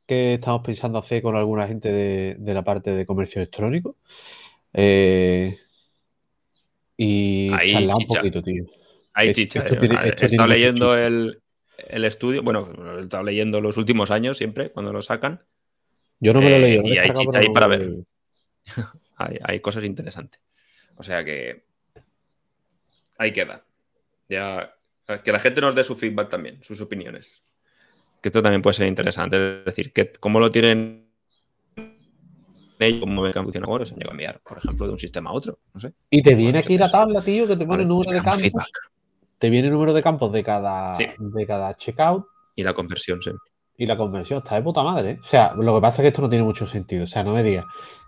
que 0.07 0.35
estamos 0.35 0.61
pensando 0.63 0.97
hacer 0.97 1.21
con 1.21 1.35
alguna 1.35 1.67
gente 1.67 1.91
de, 1.91 2.53
la 2.53 2.63
parte 2.63 2.91
de 2.91 3.05
comercio 3.05 3.41
electrónico. 3.41 3.97
Eh, 4.73 5.57
y 6.97 7.49
charlar 7.49 7.97
un 7.97 8.07
poquito, 8.07 8.41
tío. 8.41 8.65
Hay 9.15 9.33
chicha. 9.33 9.61
Eh, 9.61 10.15
he 10.21 10.25
estado 10.25 10.47
leyendo 10.47 10.97
el, 10.97 11.41
estudio, 11.77 12.43
bueno, 12.43 12.69
he 12.99 13.03
estado 13.03 13.23
leyendo 13.23 13.61
los 13.61 13.77
últimos 13.77 14.11
años 14.11 14.37
siempre, 14.37 14.71
cuando 14.71 14.91
lo 14.91 15.01
sacan. 15.01 15.41
Yo 16.19 16.33
no 16.33 16.41
me 16.41 16.49
lo 16.49 16.57
he 16.57 16.59
leído. 16.59 16.83
y 16.83 16.97
hay 16.97 17.11
chicha 17.11 17.39
ahí 17.39 17.47
para 17.53 17.67
ver. 17.67 17.93
hay, 19.17 19.59
cosas 19.61 19.85
interesantes. 19.85 20.41
O 20.97 21.03
sea 21.03 21.23
que 21.23 21.63
ahí 23.17 23.31
queda. 23.31 23.63
Ya, 24.27 24.75
que 25.23 25.31
la 25.31 25.39
gente 25.39 25.61
nos 25.61 25.75
dé 25.75 25.83
su 25.83 25.95
feedback 25.95 26.29
también, 26.29 26.61
sus 26.61 26.81
opiniones. 26.81 27.41
Que 28.21 28.29
esto 28.29 28.41
también 28.41 28.61
puede 28.61 28.73
ser 28.73 28.87
interesante. 28.87 29.59
Es 29.59 29.65
decir, 29.65 29.93
que 29.93 30.11
cómo 30.11 30.41
lo 30.41 30.51
tienen 30.51 31.05
cómo 32.99 33.21
ven 33.21 33.31
que 33.31 33.41
funciona 33.41 33.65
ahora, 33.69 33.85
se 33.85 33.93
han 33.93 33.99
llegado 33.99 34.11
a 34.11 34.15
enviar, 34.15 34.41
por 34.41 34.57
ejemplo, 34.57 34.87
de 34.87 34.91
un 34.91 34.99
sistema 34.99 35.29
a 35.29 35.33
otro. 35.33 35.59
No 35.73 35.79
sé. 35.79 35.93
Y 36.09 36.21
te 36.21 36.35
viene 36.35 36.59
aquí 36.59 36.77
la 36.77 36.91
tabla, 36.91 37.21
tío, 37.21 37.47
que 37.47 37.55
te 37.55 37.65
pone 37.65 37.83
el 37.83 37.87
número 37.87 38.11
de 38.11 38.21
campos. 38.21 38.51
Te 39.45 39.51
viene 39.51 39.67
el 39.67 39.73
número 39.73 39.93
de 39.93 40.01
campos 40.01 40.31
de 40.31 40.43
cada, 40.43 40.97
de 40.97 41.45
cada 41.45 41.75
checkout. 41.75 42.25
Y 42.55 42.63
la 42.63 42.73
conversión, 42.73 43.21
sí. 43.21 43.29
Y 43.77 43.85
la 43.85 43.95
conversión, 43.95 44.39
está 44.39 44.55
de 44.55 44.63
puta 44.63 44.81
madre. 44.81 45.11
¿eh? 45.11 45.19
O 45.21 45.23
sea, 45.23 45.53
lo 45.53 45.75
que 45.75 45.81
pasa 45.81 46.01
es 46.01 46.05
que 46.05 46.07
esto 46.07 46.23
no 46.23 46.29
tiene 46.29 46.43
mucho 46.43 46.65
sentido. 46.65 47.03
O 47.03 47.07
sea, 47.07 47.23
no 47.23 47.35
me 47.35 47.43
digas 47.43 47.65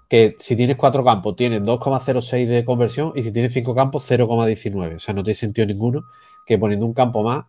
que 0.09 0.35
si 0.39 0.55
tienes 0.55 0.77
cuatro 0.77 1.03
campos 1.03 1.35
tienes 1.35 1.61
2,06 1.61 2.47
de 2.47 2.65
conversión 2.65 3.11
y 3.13 3.21
si 3.21 3.31
tienes 3.31 3.53
cinco 3.53 3.75
campos 3.75 4.09
0,19. 4.09 4.95
O 4.95 4.99
sea, 4.99 5.13
no 5.13 5.21
tiene 5.21 5.35
sentido 5.35 5.67
ninguno 5.67 6.05
que 6.47 6.57
poniendo 6.57 6.88
un 6.88 6.95
campo 6.95 7.21
más 7.21 7.45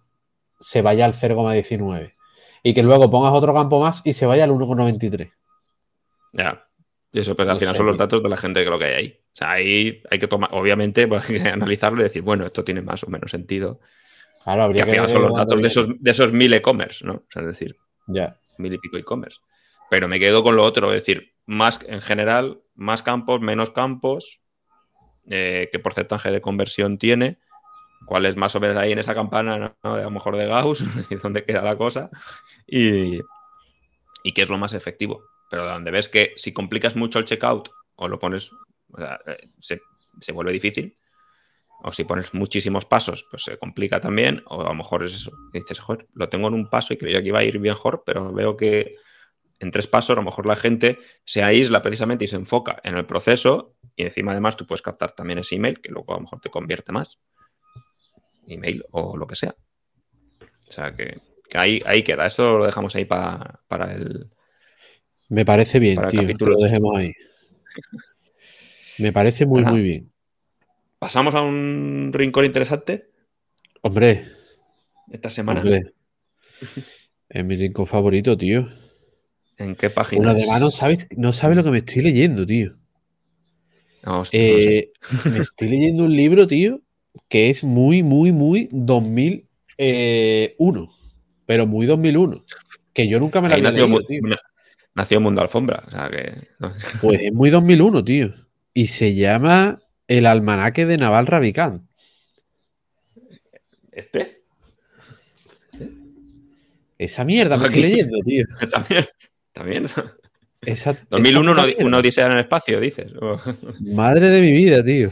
se 0.61 0.83
vaya 0.83 1.07
al 1.07 1.15
0,19 1.15 2.13
y 2.63 2.75
que 2.75 2.83
luego 2.83 3.11
pongas 3.11 3.33
otro 3.33 3.55
campo 3.55 3.81
más 3.81 4.03
y 4.05 4.13
se 4.13 4.27
vaya 4.27 4.45
al 4.45 4.51
1,93. 4.51 5.33
Ya. 6.35 6.63
Y 7.11 7.21
eso, 7.21 7.35
pues 7.35 7.49
al 7.49 7.59
final 7.59 7.75
son 7.75 7.87
los 7.87 7.97
datos 7.97 8.23
de 8.23 8.29
la 8.29 8.37
gente 8.37 8.63
que 8.63 8.69
lo 8.69 8.79
que 8.79 8.85
hay 8.85 8.95
ahí. 8.95 9.21
O 9.39 9.45
sea, 9.45 9.53
ahí 9.53 10.03
hay 10.11 10.19
que 10.19 10.27
tomar, 10.27 10.51
obviamente, 10.53 11.07
pues, 11.07 11.31
hay 11.31 11.39
que 11.43 11.49
analizarlo 11.49 12.01
y 12.01 12.03
decir, 12.03 12.23
bueno, 12.23 12.45
esto 12.45 12.65
tiene 12.65 12.83
más 12.83 13.05
o 13.05 13.07
menos 13.07 13.31
sentido. 13.31 13.79
Claro, 14.43 14.65
habría 14.65 14.85
que, 14.85 14.99
al 14.99 15.09
son 15.09 15.23
los 15.23 15.35
datos 15.35 15.63
de 15.63 15.69
esos, 15.69 15.89
de 15.97 16.11
esos 16.11 16.33
mil 16.33 16.53
e-commerce, 16.53 17.07
¿no? 17.07 17.13
O 17.13 17.27
sea, 17.31 17.43
es 17.43 17.49
decir, 17.49 17.77
ya. 18.09 18.37
mil 18.57 18.73
y 18.73 18.79
pico 18.79 18.97
e-commerce. 18.97 19.39
Pero 19.91 20.09
me 20.09 20.19
quedo 20.19 20.43
con 20.43 20.57
lo 20.57 20.65
otro, 20.65 20.93
es 20.93 21.05
decir, 21.05 21.35
más 21.47 21.79
en 21.87 22.01
general, 22.01 22.63
más 22.75 23.03
campos, 23.03 23.41
menos 23.41 23.71
campos, 23.71 24.41
eh, 25.31 25.69
qué 25.71 25.79
porcentaje 25.79 26.33
de 26.33 26.41
conversión 26.41 26.99
tiene, 26.99 27.39
cuál 28.07 28.27
es 28.27 28.35
más 28.37 28.57
o 28.57 28.61
menos 28.61 28.77
ahí 28.77 28.91
en 28.91 28.99
esa 28.99 29.15
campana, 29.15 29.77
¿no? 29.85 29.95
a 29.95 30.03
lo 30.03 30.11
mejor 30.11 30.37
de 30.37 30.49
Gauss, 30.49 30.83
dónde 31.23 31.45
queda 31.45 31.63
la 31.63 31.77
cosa, 31.77 32.11
y, 32.67 33.21
y 34.25 34.33
qué 34.35 34.43
es 34.43 34.49
lo 34.49 34.59
más 34.59 34.73
efectivo. 34.73 35.23
Pero 35.49 35.65
donde 35.65 35.93
ves 35.93 36.09
que 36.09 36.33
si 36.35 36.53
complicas 36.53 36.97
mucho 36.97 37.21
el 37.21 37.25
checkout 37.25 37.71
o 37.95 38.09
lo 38.09 38.19
pones, 38.19 38.51
eh, 38.97 39.49
se, 39.61 39.81
se, 40.21 40.33
vuelve 40.33 40.53
difícil, 40.53 40.97
o 41.83 41.93
si 41.93 42.05
pones 42.05 42.35
muchísimos 42.35 42.85
pasos, 42.85 43.27
pues 43.31 43.45
se 43.45 43.59
complica 43.59 44.01
también, 44.01 44.43
o 44.47 44.63
a 44.63 44.69
lo 44.69 44.75
mejor 44.75 45.05
es 45.05 45.15
eso, 45.15 45.33
dices, 45.53 45.79
joder, 45.79 46.07
lo 46.15 46.29
tengo 46.29 46.49
en 46.49 46.55
un 46.55 46.69
paso 46.69 46.95
y 46.95 46.97
creía 46.97 47.23
que 47.23 47.29
iba 47.29 47.39
a 47.39 47.45
ir 47.45 47.61
mejor, 47.61 48.03
pero 48.05 48.33
veo 48.33 48.57
que 48.57 48.97
en 49.61 49.71
tres 49.71 49.87
pasos, 49.87 50.11
a 50.11 50.21
lo 50.21 50.25
mejor 50.25 50.47
la 50.47 50.57
gente 50.57 50.99
se 51.25 51.43
aísla 51.43 51.83
precisamente 51.83 52.25
y 52.25 52.29
se 52.29 52.37
enfoca 52.37 52.81
en 52.85 52.97
el 52.97 53.07
proceso 53.07 53.75
y 53.97 54.05
encima 54.05 54.33
además 54.33 54.57
tú 54.57 54.67
puedes 54.67 54.83
captar 54.83 55.13
también 55.13 55.41
ese 55.41 55.57
email 55.57 55.81
que 55.81 55.91
luego 55.91 56.13
a 56.13 56.17
lo 56.17 56.23
mejor 56.23 56.41
te 56.41 56.51
convierte 56.51 56.93
más. 56.93 57.19
Email 58.47 58.85
o 58.93 59.17
lo 59.17 59.27
que 59.27 59.35
sea. 59.35 59.55
O 60.69 60.73
sea 60.73 60.95
que, 60.95 61.21
ahí, 61.55 61.83
ahí, 61.85 62.03
queda. 62.03 62.27
Esto 62.27 62.59
lo 62.59 62.67
dejamos 62.67 62.95
ahí 62.95 63.05
para, 63.05 63.61
el... 63.93 64.31
Me 65.29 65.45
parece 65.45 65.79
bien, 65.79 66.01
tío. 66.09 66.23
Lo 66.23 66.59
dejemos 66.59 66.97
ahí. 66.97 67.13
Me 68.99 69.13
parece 69.13 69.47
muy, 69.47 69.65
muy 69.65 69.83
bien. 69.83 70.13
¿Pasamos 70.99 71.35
a 71.35 71.43
un 71.43 72.11
rincón 72.13 72.45
interesante? 72.45 73.11
Hombre. 73.83 74.25
Esta 75.11 75.31
semana. 75.31 75.63
Es 77.29 77.45
mi 77.45 77.57
rincón 77.57 77.87
favorito, 77.87 78.37
tío. 78.37 78.69
¿En 79.57 79.75
qué 79.75 79.91
página? 79.91 80.31
además 80.31 80.61
no 80.61 80.71
sabes, 80.71 81.09
no 81.17 81.33
sabes 81.33 81.57
lo 81.57 81.65
que 81.65 81.71
me 81.71 81.79
estoy 81.79 82.03
leyendo, 82.03 82.47
tío. 82.47 82.77
Eh, 84.33 84.93
me 85.25 85.39
estoy 85.39 85.69
leyendo 85.69 86.05
un 86.05 86.17
libro, 86.17 86.47
tío, 86.47 86.81
que 87.29 87.51
es 87.51 87.63
muy, 87.65 88.03
muy, 88.03 88.33
muy 88.33 88.69
2001. 88.73 89.43
Eh, 89.79 90.57
pero 91.47 91.67
muy 91.67 91.87
2001. 91.87 92.45
Que 92.93 93.09
yo 93.09 93.21
nunca 93.21 93.41
me 93.41 93.49
la 93.49 93.57
había 93.57 93.71
nació, 93.71 93.87
leído, 93.87 94.05
tío. 94.05 94.21
Nació 94.95 95.21
Mundo 95.21 95.43
Alfombra. 95.43 95.85
O 95.87 95.91
sea 95.91 96.09
que... 96.11 96.49
Pues 97.01 97.21
es 97.23 97.33
muy 97.33 97.51
2001, 97.51 98.05
tío. 98.05 98.35
Y 98.79 98.87
se 98.87 99.17
llama 99.17 99.81
El 100.07 100.25
Almanaque 100.25 100.87
de 100.87 100.99
Naval 100.99 101.27
Ravikant. 101.27 101.83
¿Este? 103.91 104.45
Esa 106.97 107.25
mierda 107.25 107.57
me 107.57 107.67
estoy 107.67 107.83
leyendo, 107.83 108.19
tío. 108.25 108.45
También. 108.71 109.09
También. 109.53 109.89
2001, 111.11 111.57
una, 111.81 111.99
odisea 111.99 112.27
en 112.27 112.33
el 112.35 112.39
espacio, 112.39 112.79
dices. 112.79 113.11
Madre 113.81 114.31
de 114.31 114.41
mi 114.43 114.53
vida, 114.53 114.85
tío. 114.85 115.11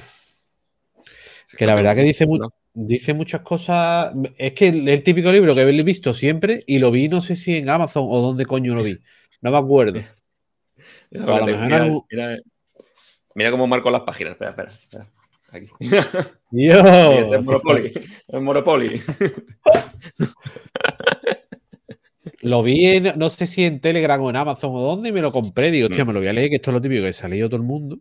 que 1.59 1.67
la 1.67 1.75
verdad 1.75 1.97
que 1.97 2.05
dice, 2.05 2.25
dice 2.73 3.15
muchas 3.15 3.41
cosas. 3.41 4.15
Es 4.39 4.53
que 4.53 4.69
el, 4.69 5.03
típico 5.03 5.33
libro 5.33 5.57
que 5.57 5.63
he 5.63 5.83
visto 5.83 6.15
siempre 6.15 6.61
y 6.69 6.79
lo 6.79 6.93
vi, 6.93 7.09
no 7.09 7.21
sé 7.21 7.35
si 7.35 7.57
en 7.57 7.69
Amazon 7.69 8.07
o 8.09 8.21
dónde 8.21 8.47
coño 8.47 8.77
lo 8.77 8.85
vi. 8.85 9.01
No 9.41 9.51
me 9.51 9.59
acuerdo. 9.59 10.01
mira, 11.11 12.39
cómo 13.51 13.67
marco 13.67 13.91
las 13.91 14.03
páginas. 14.03 14.33
Espera, 14.33 14.51
espera. 14.51 14.71
espera. 14.71 15.07
Aquí. 15.53 15.69
Dios. 16.51 17.45
Monopoly. 17.45 17.93
El 18.29 18.41
Monopoly. 18.41 19.01
Lo 22.43 22.63
vi 22.63 22.87
en, 22.87 23.13
no 23.17 23.29
sé 23.29 23.47
si 23.47 23.65
en 23.65 23.81
Telegram 23.81 24.21
o 24.21 24.31
en 24.31 24.37
Amazon 24.37 24.71
o 24.75 24.81
dónde, 24.81 25.09
y 25.09 25.13
me 25.13 25.23
lo 25.23 25.33
compré. 25.33 25.71
Digo, 25.71 25.89
hostia, 25.89 26.05
mm. 26.05 26.09
me 26.09 26.13
lo 26.13 26.21
voy 26.21 26.29
a 26.29 26.33
leer, 26.33 26.51
que 26.51 26.57
esto 26.57 26.71
es 26.71 26.75
lo 26.75 26.81
típico 26.81 27.03
que 27.03 27.13
se 27.13 27.27
ha 27.27 27.29
leído 27.29 27.49
todo 27.49 27.61
el 27.61 27.67
mundo. 27.67 27.99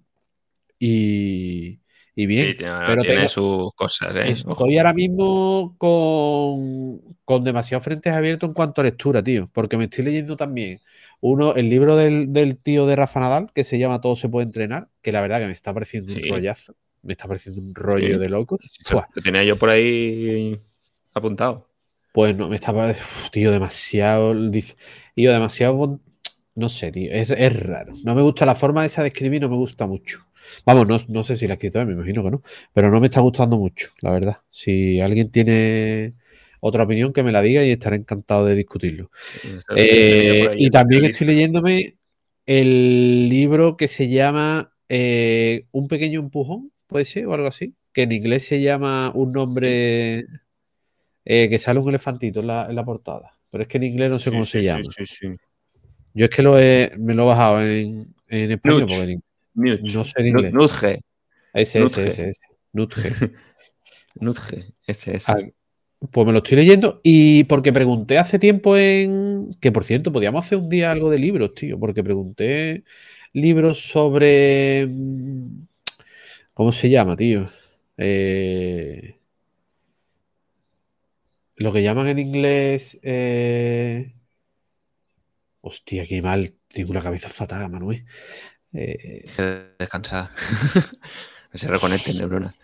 Y, 0.77 1.79
y 2.15 2.25
bien. 2.25 2.55
Sí, 2.57 2.65
pero 2.87 3.01
tiene 3.01 3.27
sus 3.27 3.73
cosas. 3.73 4.15
¿eh? 4.15 4.31
Estoy 4.31 4.77
ahora 4.77 4.93
mismo 4.93 5.75
con, 5.77 7.01
con 7.23 7.43
demasiados 7.43 7.83
frentes 7.83 8.13
abiertos 8.13 8.49
en 8.49 8.53
cuanto 8.53 8.81
a 8.81 8.83
lectura, 8.83 9.23
tío. 9.23 9.49
Porque 9.51 9.77
me 9.77 9.85
estoy 9.85 10.05
leyendo 10.05 10.35
también 10.35 10.79
uno, 11.27 11.55
el 11.55 11.71
libro 11.71 11.95
del, 11.95 12.57
tío 12.61 12.85
de 12.85 12.95
Rafa 12.95 13.19
Nadal, 13.19 13.51
que 13.51 13.63
se 13.63 13.79
llama 13.79 13.99
Todo 13.99 14.15
se 14.15 14.29
puede 14.29 14.45
entrenar, 14.45 14.89
que 15.01 15.11
la 15.11 15.21
verdad 15.21 15.39
que 15.39 15.47
me 15.47 15.53
está 15.53 15.73
pareciendo 15.73 16.13
un 16.13 16.29
rollazo. 16.29 16.75
Me 17.01 17.13
está 17.13 17.27
pareciendo 17.27 17.61
un 17.61 17.73
rollo 17.73 18.19
de 18.19 18.29
locos. 18.29 18.69
Lo 18.91 19.21
tenía 19.23 19.43
yo 19.43 19.57
por 19.57 19.71
ahí 19.71 20.59
apuntado. 21.13 21.67
Pues 22.13 22.37
no, 22.37 22.47
me 22.47 22.55
estaba, 22.55 22.93
tío, 23.31 23.51
demasiado, 23.51 24.35
tío, 25.15 25.31
demasiado, 25.31 25.99
no 26.53 26.69
sé, 26.69 26.91
tío, 26.91 27.11
es, 27.11 27.59
raro. 27.59 27.93
No 28.03 28.13
me 28.13 28.21
gusta 28.21 28.45
la 28.45 28.53
forma 28.53 28.85
esa 28.85 29.01
de 29.01 29.07
escribir, 29.07 29.41
no 29.41 29.49
me 29.49 29.55
gusta 29.55 29.87
mucho. 29.87 30.27
Vamos, 30.63 31.09
no, 31.09 31.23
sé 31.23 31.35
si 31.35 31.47
la 31.47 31.55
escritora, 31.55 31.85
me 31.85 31.93
imagino 31.93 32.23
que 32.23 32.29
no, 32.29 32.43
pero 32.71 32.91
no 32.91 32.99
me 32.99 33.07
está 33.07 33.19
gustando 33.21 33.57
mucho, 33.57 33.89
la 34.01 34.11
verdad. 34.11 34.37
Si 34.51 35.01
alguien 35.01 35.31
tiene 35.31 36.13
otra 36.67 36.83
opinión, 36.83 37.13
que 37.13 37.21
me 37.21 37.31
la 37.31 37.43
diga 37.43 37.63
y 37.63 37.69
estaré 37.69 37.95
encantado 37.95 38.43
de 38.43 38.55
discutirlo. 38.55 39.11
Eh, 39.75 40.55
y 40.57 40.71
también 40.71 41.05
estoy 41.05 41.27
leyéndome 41.27 41.97
el 42.47 43.29
libro 43.29 43.77
que 43.77 43.87
se 43.87 44.09
llama 44.09 44.73
eh, 44.89 45.67
Un 45.71 45.87
pequeño 45.87 46.19
empujón, 46.21 46.71
puede 46.87 47.05
ser, 47.05 47.27
o 47.27 47.35
algo 47.35 47.47
así, 47.47 47.75
que 47.93 48.01
en 48.01 48.13
inglés 48.13 48.47
se 48.47 48.61
llama 48.61 49.11
un 49.13 49.31
nombre 49.31 50.25
eh, 51.23 51.49
que 51.49 51.59
sale 51.59 51.79
un 51.79 51.89
elefantito 51.89 52.39
en 52.39 52.47
la, 52.47 52.83
portada. 52.83 53.37
Pero 53.51 53.61
es 53.61 53.67
que 53.67 53.77
en 53.77 53.83
inglés 53.83 54.09
no 54.09 54.17
sé 54.17 54.31
cómo 54.31 54.43
se 54.43 54.63
llama. 54.63 54.81
Yo 56.15 56.25
es 56.25 56.31
que 56.31 56.41
lo 56.41 56.59
he, 56.59 56.93
me 56.97 57.13
lo 57.13 57.23
he 57.23 57.27
bajado 57.27 57.61
en, 57.61 58.11
en 58.27 58.51
español 58.53 58.87
porque 58.87 59.19
no 59.53 60.03
sé 60.03 60.19
en 60.21 60.27
inglés. 60.27 60.51
Nutge. 60.51 61.01
Ese, 61.53 61.83
ese, 61.83 62.07
ese, 62.07 62.29
ese. 62.29 62.41
Nutge. 62.73 63.13
Nutge, 64.19 64.73
ese, 64.87 65.17
ese. 65.17 65.54
Pues 66.11 66.27
me 66.27 66.33
lo 66.33 66.39
estoy 66.39 66.57
leyendo 66.57 67.01
y 67.03 67.45
porque 67.45 67.73
pregunté 67.73 68.17
hace 68.17 68.39
tiempo 68.39 68.77
en... 68.77 69.55
Que 69.61 69.71
por 69.71 69.83
cierto, 69.83 70.11
podíamos 70.11 70.45
hacer 70.45 70.57
un 70.57 70.69
día 70.69 70.91
algo 70.91 71.09
de 71.09 71.19
libros, 71.19 71.53
tío, 71.55 71.79
porque 71.79 72.03
pregunté 72.03 72.83
libros 73.33 73.79
sobre... 73.89 74.87
Mm, 74.87 75.67
¿Cómo 76.53 76.71
se 76.71 76.89
llama, 76.89 77.15
tío? 77.15 77.49
Eh 77.97 79.15
lo 81.55 81.71
que 81.71 81.83
llaman 81.83 82.07
en 82.07 82.19
inglés. 82.19 82.99
Eh... 83.03 84.13
Hostia, 85.61 86.05
qué 86.05 86.21
mal. 86.21 86.53
Tengo 86.67 86.91
una 86.91 87.01
cabeza 87.01 87.29
fatal, 87.29 87.69
Manuel. 87.69 88.05
Eh... 88.73 89.25
Descansar. 89.79 90.31
se 91.53 91.67
reconecten 91.67 92.17
neuronas. 92.17 92.55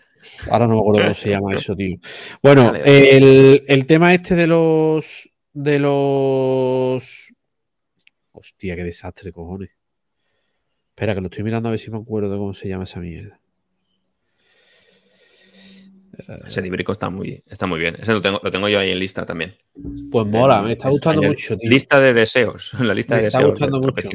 Ahora 0.50 0.68
no 0.68 0.76
me 0.76 0.80
acuerdo 0.80 1.02
cómo 1.04 1.16
se 1.16 1.30
llama 1.30 1.54
eso, 1.56 1.76
tío. 1.76 1.98
Bueno, 2.42 2.74
el, 2.76 3.64
el, 3.68 3.86
tema 3.86 4.14
este 4.14 4.36
de 4.36 4.48
los. 4.48 5.30
De 5.54 5.80
los. 5.80 7.34
Hostia, 8.32 8.76
qué 8.76 8.84
desastre, 8.84 9.32
cojones. 9.32 9.72
Espera, 10.90 11.16
que 11.16 11.22
lo 11.22 11.28
estoy 11.28 11.44
mirando 11.44 11.70
a 11.70 11.72
ver 11.72 11.80
si 11.80 11.92
me 11.92 11.98
acuerdo 11.98 12.32
de 12.32 12.38
cómo 12.38 12.54
se 12.54 12.68
llama 12.68 12.84
esa 12.84 13.00
mierda. 13.00 13.42
Ese 16.46 16.62
librico 16.62 16.92
está 16.92 17.10
muy, 17.10 17.44
está 17.48 17.66
muy 17.66 17.80
bien. 17.80 17.96
Ese 18.00 18.14
lo 18.14 18.22
tengo, 18.22 18.40
lo 18.44 18.52
tengo 18.52 18.70
yo 18.70 18.80
ahí 18.80 18.92
en 18.92 19.00
lista 19.00 19.26
también. 19.26 19.56
Pues 20.12 20.28
mola, 20.28 20.62
me 20.62 20.74
está 20.74 20.90
gustando 20.90 21.22
mucho. 21.24 21.56
Lista 21.62 22.00
de 22.00 22.14
deseos. 22.14 22.72
La 22.80 22.94
lista 22.94 23.16
me 23.16 23.22
de 23.22 23.28
está 23.28 23.40
deseos. 23.40 23.60
gustando 23.60 23.80
mucho. 23.80 24.10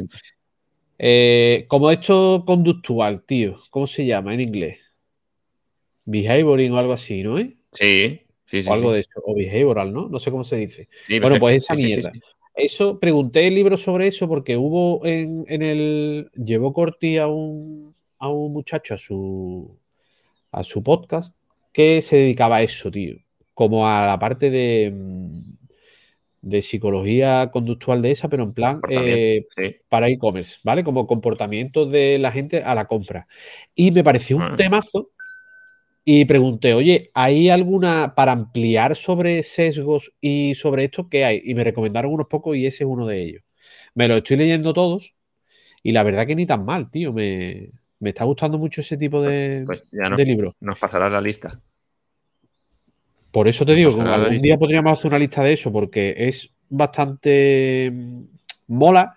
Eh, 0.99 1.65
como 1.69 1.91
esto 1.91 2.45
conductual, 2.47 3.23
tío. 3.25 3.61
¿Cómo 3.71 3.87
se 3.87 4.07
llama 4.07 4.35
en 4.35 4.41
inglés? 4.41 4.79
Behavioring 6.07 6.73
o 6.73 6.79
algo 6.79 6.93
así, 6.93 7.23
¿no? 7.23 7.37
Sí, 7.39 8.21
sí, 8.47 8.63
sí. 8.63 8.69
O 8.69 8.73
algo 8.73 8.93
de 8.93 9.01
eso. 9.01 9.11
O 9.25 9.35
behavioral, 9.35 9.93
¿no? 9.93 10.09
No 10.09 10.19
sé 10.19 10.31
cómo 10.31 10.45
se 10.45 10.57
dice. 10.57 10.89
bueno, 11.21 11.39
pues 11.39 11.65
esa 11.65 11.75
mierda. 11.75 12.11
Eso, 12.55 12.99
pregunté 12.99 13.47
el 13.47 13.55
libro 13.55 13.77
sobre 13.77 14.07
eso 14.07 14.27
porque 14.29 14.57
hubo 14.57 15.05
en, 15.05 15.45
el. 15.49 16.31
Llevó 16.35 16.73
Corti 16.73 17.19
a 17.19 17.27
un, 17.27 17.95
a 18.19 18.29
un 18.29 18.53
muchacho 18.53 18.95
a 18.95 18.97
su, 18.97 19.77
a 20.53 20.65
su 20.65 20.83
podcast 20.83 21.37
que 21.73 22.01
se 22.01 22.17
dedicaba 22.17 22.57
a 22.57 22.63
eso, 22.63 22.91
tío. 22.91 23.17
Como 23.53 23.87
a 23.87 24.07
la 24.07 24.19
parte 24.19 24.49
de, 24.49 24.95
de 26.41 26.63
psicología 26.63 27.51
conductual 27.51 28.01
de 28.01 28.13
esa, 28.13 28.29
pero 28.29 28.45
en 28.45 28.53
plan 28.55 28.81
eh, 28.89 29.45
para 29.89 30.09
e-commerce, 30.09 30.59
¿vale? 30.63 30.85
Como 30.85 31.07
comportamiento 31.07 31.85
de 31.85 32.19
la 32.19 32.33
gente 32.33 32.63
a 32.63 32.75
la 32.75 32.87
compra. 32.87 33.27
Y 33.75 33.91
me 33.91 34.05
pareció 34.05 34.37
un 34.37 34.55
temazo 34.57 35.11
y 36.09 36.25
pregunté, 36.25 36.73
oye, 36.73 37.11
¿hay 37.15 37.51
alguna 37.51 38.15
para 38.15 38.31
ampliar 38.31 38.95
sobre 38.95 39.43
sesgos 39.43 40.13
y 40.21 40.55
sobre 40.55 40.85
esto 40.85 41.09
qué 41.09 41.25
hay? 41.25 41.43
Y 41.45 41.57
me 41.57 41.65
recomendaron 41.65 42.13
unos 42.13 42.29
pocos 42.29 42.57
y 42.57 42.65
ese 42.65 42.85
es 42.85 42.89
uno 42.89 43.09
de 43.09 43.23
ellos. 43.23 43.43
Me 43.95 44.07
lo 44.07 44.17
estoy 44.19 44.37
leyendo 44.37 44.73
todos 44.73 45.17
y 45.83 45.91
la 45.91 46.05
verdad 46.05 46.25
que 46.25 46.37
ni 46.37 46.47
tan 46.47 46.65
mal, 46.65 46.93
tío. 46.93 47.13
Me, 47.13 47.73
está 48.01 48.23
gustando 48.23 48.57
mucho 48.57 48.83
ese 48.83 48.97
tipo 48.97 49.21
de, 49.21 49.65
pues 49.67 49.85
de 49.91 50.25
libros. 50.25 50.55
Nos 50.61 50.79
pasará 50.79 51.11
la 51.11 51.21
lista. 51.21 51.61
Por 53.33 53.49
eso 53.49 53.67
te 53.67 53.75
digo, 53.75 54.01
algún 54.01 54.39
día 54.39 54.57
podríamos 54.57 54.97
hacer 54.97 55.09
una 55.09 55.19
lista 55.19 55.43
de 55.43 55.55
eso 55.55 55.73
porque 55.73 56.15
es 56.17 56.55
bastante 56.69 57.91
mm, 57.93 58.23
mola 58.69 59.17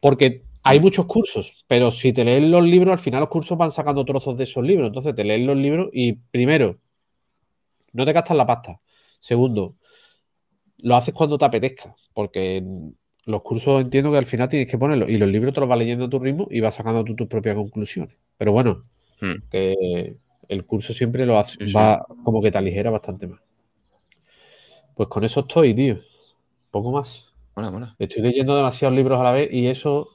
porque 0.00 0.44
hay 0.62 0.80
muchos 0.80 1.06
cursos, 1.06 1.64
pero 1.66 1.90
si 1.90 2.12
te 2.12 2.24
lees 2.24 2.44
los 2.44 2.62
libros, 2.64 2.92
al 2.92 2.98
final 2.98 3.20
los 3.20 3.28
cursos 3.28 3.58
van 3.58 3.70
sacando 3.70 4.04
trozos 4.04 4.36
de 4.36 4.44
esos 4.44 4.64
libros. 4.64 4.88
Entonces 4.88 5.14
te 5.14 5.24
lees 5.24 5.44
los 5.44 5.56
libros 5.56 5.90
y 5.92 6.12
primero, 6.12 6.78
no 7.92 8.04
te 8.04 8.12
gastas 8.12 8.36
la 8.36 8.46
pasta. 8.46 8.80
Segundo, 9.20 9.76
lo 10.78 10.96
haces 10.96 11.14
cuando 11.14 11.36
te 11.36 11.44
apetezca, 11.44 11.94
porque 12.14 12.64
los 13.24 13.42
cursos 13.42 13.82
entiendo 13.82 14.10
que 14.12 14.18
al 14.18 14.26
final 14.26 14.48
tienes 14.48 14.70
que 14.70 14.78
ponerlo 14.78 15.08
y 15.08 15.16
los 15.16 15.28
libros 15.28 15.54
te 15.54 15.60
los 15.60 15.68
vas 15.68 15.78
leyendo 15.78 16.06
a 16.06 16.10
tu 16.10 16.18
ritmo 16.18 16.48
y 16.50 16.60
vas 16.60 16.74
sacando 16.74 17.04
tú 17.04 17.14
tus 17.14 17.28
propias 17.28 17.56
conclusiones. 17.56 18.16
Pero 18.36 18.52
bueno, 18.52 18.84
hmm. 19.20 19.48
que 19.50 20.16
el 20.48 20.66
curso 20.66 20.92
siempre 20.92 21.26
lo 21.26 21.38
hace, 21.38 21.58
va 21.72 22.04
como 22.22 22.40
que 22.40 22.50
te 22.50 22.58
aligera 22.58 22.90
bastante 22.90 23.26
más. 23.26 23.40
Pues 24.94 25.08
con 25.08 25.24
eso 25.24 25.40
estoy, 25.40 25.74
tío. 25.74 25.98
Poco 26.70 26.92
más. 26.92 27.28
Estoy 27.98 28.22
leyendo 28.22 28.56
demasiados 28.56 28.96
libros 28.96 29.20
a 29.20 29.24
la 29.24 29.32
vez 29.32 29.52
y 29.52 29.66
eso 29.66 30.10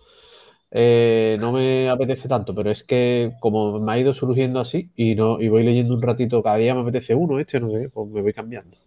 eh, 0.70 1.38
no 1.40 1.52
me 1.54 1.90
apetece 1.90 2.28
tanto, 2.28 2.54
pero 2.54 2.70
es 2.70 2.84
que 2.84 3.34
como 3.40 3.80
me 3.80 3.94
ha 3.94 4.00
ido 4.00 4.14
surgiendo 4.14 4.60
así 4.60 4.92
y 4.96 5.16
no 5.16 5.40
y 5.42 5.48
voy 5.48 5.64
leyendo 5.64 5.94
un 5.94 6.02
ratito, 6.02 6.44
cada 6.44 6.58
día 6.58 6.76
me 6.76 6.82
apetece 6.82 7.16
uno, 7.16 7.40
este, 7.40 7.60
no 7.60 7.72
sé, 7.72 7.90
pues 7.90 8.10
me 8.10 8.22
voy 8.22 8.34
cambiando. 8.34 8.78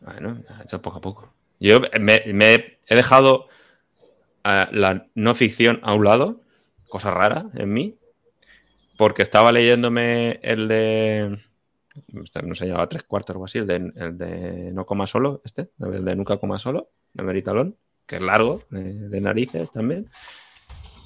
Bueno, 0.00 0.38
hecho 0.62 0.82
poco 0.82 0.98
a 0.98 1.00
poco. 1.00 1.32
Yo 1.60 1.80
me, 2.00 2.22
he 2.86 2.94
dejado 2.94 3.46
eh, 4.44 4.66
la 4.72 5.06
no 5.14 5.34
ficción 5.34 5.80
a 5.82 5.94
un 5.94 6.04
lado, 6.04 6.40
cosa 6.88 7.10
rara 7.12 7.46
en 7.54 7.72
mí, 7.72 7.96
porque 8.96 9.22
estaba 9.22 9.52
leyéndome 9.52 10.40
el 10.42 10.68
de. 10.68 11.38
No 12.12 12.54
sé, 12.54 12.66
llevaba 12.66 12.88
tres 12.88 13.02
cuartos 13.02 13.36
o 13.36 13.44
así, 13.44 13.58
el 13.58 13.66
de, 13.66 13.92
el 13.96 14.18
de 14.18 14.70
No 14.72 14.86
Coma 14.86 15.06
Solo, 15.06 15.40
este, 15.44 15.70
el 15.80 16.04
de 16.04 16.14
Nunca 16.14 16.36
Coma 16.36 16.58
Solo, 16.58 16.90
de 17.12 17.24
Meritalón, 17.24 17.76
que 18.06 18.16
es 18.16 18.22
largo, 18.22 18.62
de 18.70 19.20
narices 19.20 19.70
también. 19.72 20.08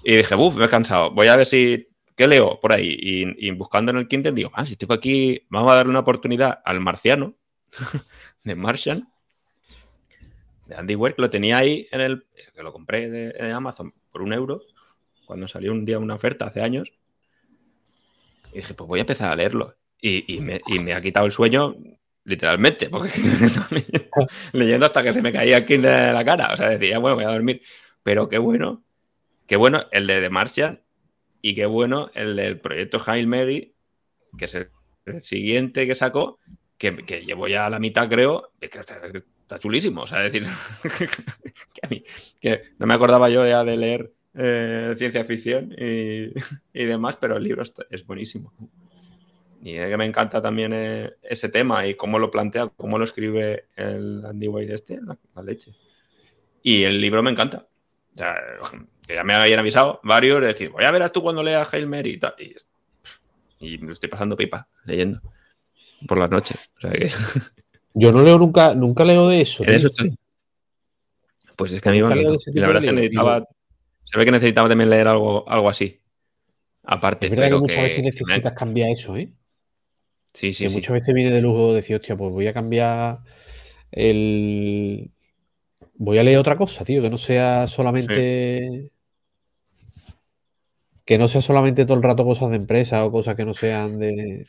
Y 0.05 0.17
dije, 0.17 0.35
uff, 0.35 0.57
me 0.57 0.65
he 0.65 0.69
cansado. 0.69 1.11
Voy 1.11 1.29
a 1.29 1.37
ver 1.37 1.47
si. 1.47 1.89
¿Qué 2.17 2.27
leo 2.27 2.61
por 2.61 2.73
ahí? 2.73 2.95
Y, 3.01 3.51
buscando 3.53 3.91
en 3.91 3.99
el 3.99 4.07
Kindle 4.09 4.33
digo, 4.33 4.51
ah, 4.55 4.67
si 4.67 4.77
tengo 4.77 4.93
aquí, 4.93 5.47
vamos 5.49 5.73
a 5.73 5.77
darle 5.77 5.91
una 5.91 6.01
oportunidad 6.01 6.61
al 6.63 6.79
marciano, 6.79 7.35
de 8.45 8.55
Martian, 8.55 9.09
de 10.67 10.77
Andy 10.77 10.95
Weir, 10.95 11.15
que 11.15 11.23
lo 11.23 11.31
tenía 11.31 11.57
ahí 11.57 11.89
en 11.91 12.01
el. 12.01 12.27
que 12.55 12.63
lo 12.63 12.73
compré 12.73 13.09
de, 13.09 13.53
Amazon 13.53 13.95
por 14.11 14.21
un 14.21 14.35
euro, 14.35 14.61
cuando 15.25 15.49
salió 15.49 15.73
un 15.73 15.87
día 15.87 15.99
una 15.99 16.15
oferta 16.15 16.47
hace 16.47 16.61
años. 16.61 16.93
Y 18.53 18.57
dije, 18.57 18.75
pues 18.75 18.87
voy 18.87 19.01
a 19.01 19.03
empezar 19.03 19.31
a 19.31 19.37
leerlo. 19.37 19.75
Y, 19.99 20.41
me, 20.41 20.61
y 20.67 20.81
me, 20.81 20.95
ha 20.95 21.01
quitado 21.01 21.27
el 21.27 21.33
sueño 21.33 21.77
literalmente, 22.25 22.91
porque 22.91 23.13
leyendo, 24.53 24.85
hasta 24.85 25.03
que 25.03 25.13
se 25.13 25.23
me 25.23 25.33
caía 25.33 25.59
el 25.59 25.67
Kindle 25.67 25.91
de 25.91 26.13
la 26.13 26.25
cara. 26.25 26.53
O 26.53 26.57
sea, 26.57 26.69
decía, 26.69 26.99
bueno, 26.99 27.15
voy 27.17 27.25
a 27.25 27.31
dormir. 27.31 27.63
Pero 28.03 28.29
qué 28.29 28.37
bueno 28.39 28.83
Qué 29.47 29.57
bueno 29.57 29.87
el 29.91 30.07
de 30.07 30.21
The 30.21 30.31
Martian 30.31 30.81
y 31.41 31.55
qué 31.55 31.67
bueno 31.67 32.11
el 32.15 32.37
del 32.37 32.61
proyecto 32.61 33.03
Hail 33.05 33.27
Mary, 33.27 33.75
que 34.39 34.45
es 34.47 34.55
el, 34.55 34.69
siguiente 35.21 35.87
que 35.87 35.95
sacó, 35.95 36.39
que, 36.79 36.93
llevo 37.27 37.49
ya 37.49 37.67
a 37.67 37.71
la 37.71 37.81
mitad, 37.81 38.09
creo, 38.09 38.53
que 38.61 38.79
está, 38.79 39.59
chulísimo. 39.59 40.03
O 40.03 40.07
sea, 40.07 40.21
decir, 40.21 40.47
que, 41.75 41.81
a 41.83 41.89
mí, 41.89 42.05
que 42.41 42.63
no 42.79 42.87
me 42.87 42.95
acordaba 42.95 43.29
yo 43.29 43.47
ya 43.47 43.65
de 43.65 43.77
leer 43.77 44.13
eh, 44.35 44.95
ciencia 44.97 45.25
ficción 45.25 45.75
y, 45.77 46.33
demás, 46.73 47.17
pero 47.17 47.37
el 47.37 47.43
libro 47.43 47.63
es 47.91 48.07
buenísimo. 48.07 48.53
Y 49.65 49.75
que 49.75 49.97
me 49.97 50.07
encanta 50.07 50.43
también 50.43 50.73
eh, 50.75 51.13
ese 51.23 51.49
tema 51.49 51.87
y 51.87 51.95
cómo 51.95 52.19
lo 52.19 52.33
plantea, 52.33 52.67
cómo 52.77 52.99
lo 52.99 53.05
escribe 53.05 53.67
el 53.77 54.25
Andy 54.27 54.49
Weir 54.49 54.73
este, 54.73 54.99
la, 55.01 55.43
leche. 55.43 55.73
Y 56.65 56.83
el 56.83 57.01
libro 57.01 57.23
me 57.23 57.31
encanta. 57.31 57.69
O 58.15 58.19
sea, 58.19 58.35
que 59.07 59.15
ya 59.15 59.25
me 59.25 59.35
habían 59.35 59.59
avisado 59.59 60.01
varios, 60.03 60.41
de 60.41 60.49
decir, 60.49 60.71
voy 60.71 60.85
a 60.85 60.91
ver 60.91 61.09
tú 61.11 61.23
cuando 61.23 61.43
leas 61.43 61.73
Hail 61.73 61.87
Mary 61.87 62.11
y 62.11 62.19
tal. 62.19 62.35
Y, 63.61 63.79
me 63.79 63.93
estoy 63.93 64.09
pasando 64.09 64.37
pipa 64.37 64.69
leyendo 64.85 65.21
por 66.07 66.19
las 66.19 66.31
noches. 66.31 66.71
Yo 67.95 68.11
no 68.11 68.23
leo 68.23 68.39
nunca, 68.39 68.75
nunca 68.75 69.05
leo 69.05 69.29
de 69.29 69.43
eso. 69.43 69.65
eso 69.65 69.89
estoy. 69.89 70.17
Pues 71.57 71.73
es 71.73 71.81
que 71.81 71.89
a 71.89 71.93
mí 71.93 72.03
me 72.03 72.21
Y 72.21 72.61
la 72.61 72.67
verdad 72.67 72.83
es 72.83 72.91
que 72.91 72.93
necesitaba, 72.93 73.47
se 74.05 74.19
ve 74.19 74.25
que 74.25 74.31
necesitaba 74.33 74.69
también 74.69 74.91
leer 74.91 75.09
algo, 75.09 75.49
algo 75.49 75.69
así. 75.69 76.01
Aparte. 76.85 77.27
Es 77.27 77.31
verdad 77.31 77.51
que 77.51 77.57
muchas 77.57 77.83
veces 77.83 78.03
necesitas 78.03 78.53
cambiar 78.55 78.91
eso, 78.91 79.17
¿eh? 79.17 79.33
Sí, 80.33 80.53
sí, 80.53 80.67
Muchas 80.69 80.95
veces 80.95 81.15
viene 81.15 81.31
de 81.31 81.43
lujo 81.43 81.75
decir, 81.75 81.97
hostia, 81.97 82.17
pues 82.17 82.33
voy 82.33 82.47
a 82.47 82.55
cambiar 82.55 83.19
el, 83.91 85.11
voy 86.03 86.19
a 86.19 86.25
leer 86.25 86.39
otra 86.39 86.57
cosa, 86.57 86.85
tío, 86.85 87.01
que 87.01 87.11
no 87.11 87.19
sea 87.19 87.67
solamente. 87.69 88.91
Que 91.05 91.19
no 91.19 91.29
sea 91.29 91.41
solamente 91.41 91.85
todo 91.85 91.97
el 91.97 92.03
rato 92.03 92.25
cosas 92.25 92.51
de 92.51 92.57
empresa 92.57 93.05
o 93.05 93.13
cosas 93.13 93.37
que 93.37 93.45
no 93.45 93.55
sean 93.55 93.99
de. 93.99 94.45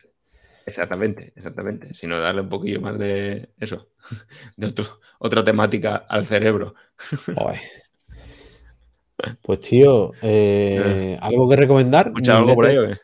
Exactamente, 0.66 1.32
exactamente. 1.36 1.94
Sino 1.94 2.18
darle 2.18 2.42
un 2.42 2.48
poquillo 2.48 2.80
más 2.80 2.98
de 2.98 3.50
eso, 3.58 3.88
de 4.56 4.74
otra 5.18 5.44
temática 5.44 5.96
al 6.08 6.26
cerebro. 6.26 6.74
Pues 9.40 9.60
tío, 9.60 10.12
eh, 10.20 11.16
¿algo 11.20 11.48
que 11.48 11.56
recomendar? 11.56 12.08
¿Escuchado 12.08 12.40
algo 12.40 12.56
por 12.56 12.66
ahí 12.66 12.76
o 12.76 12.88
qué? 12.88 12.96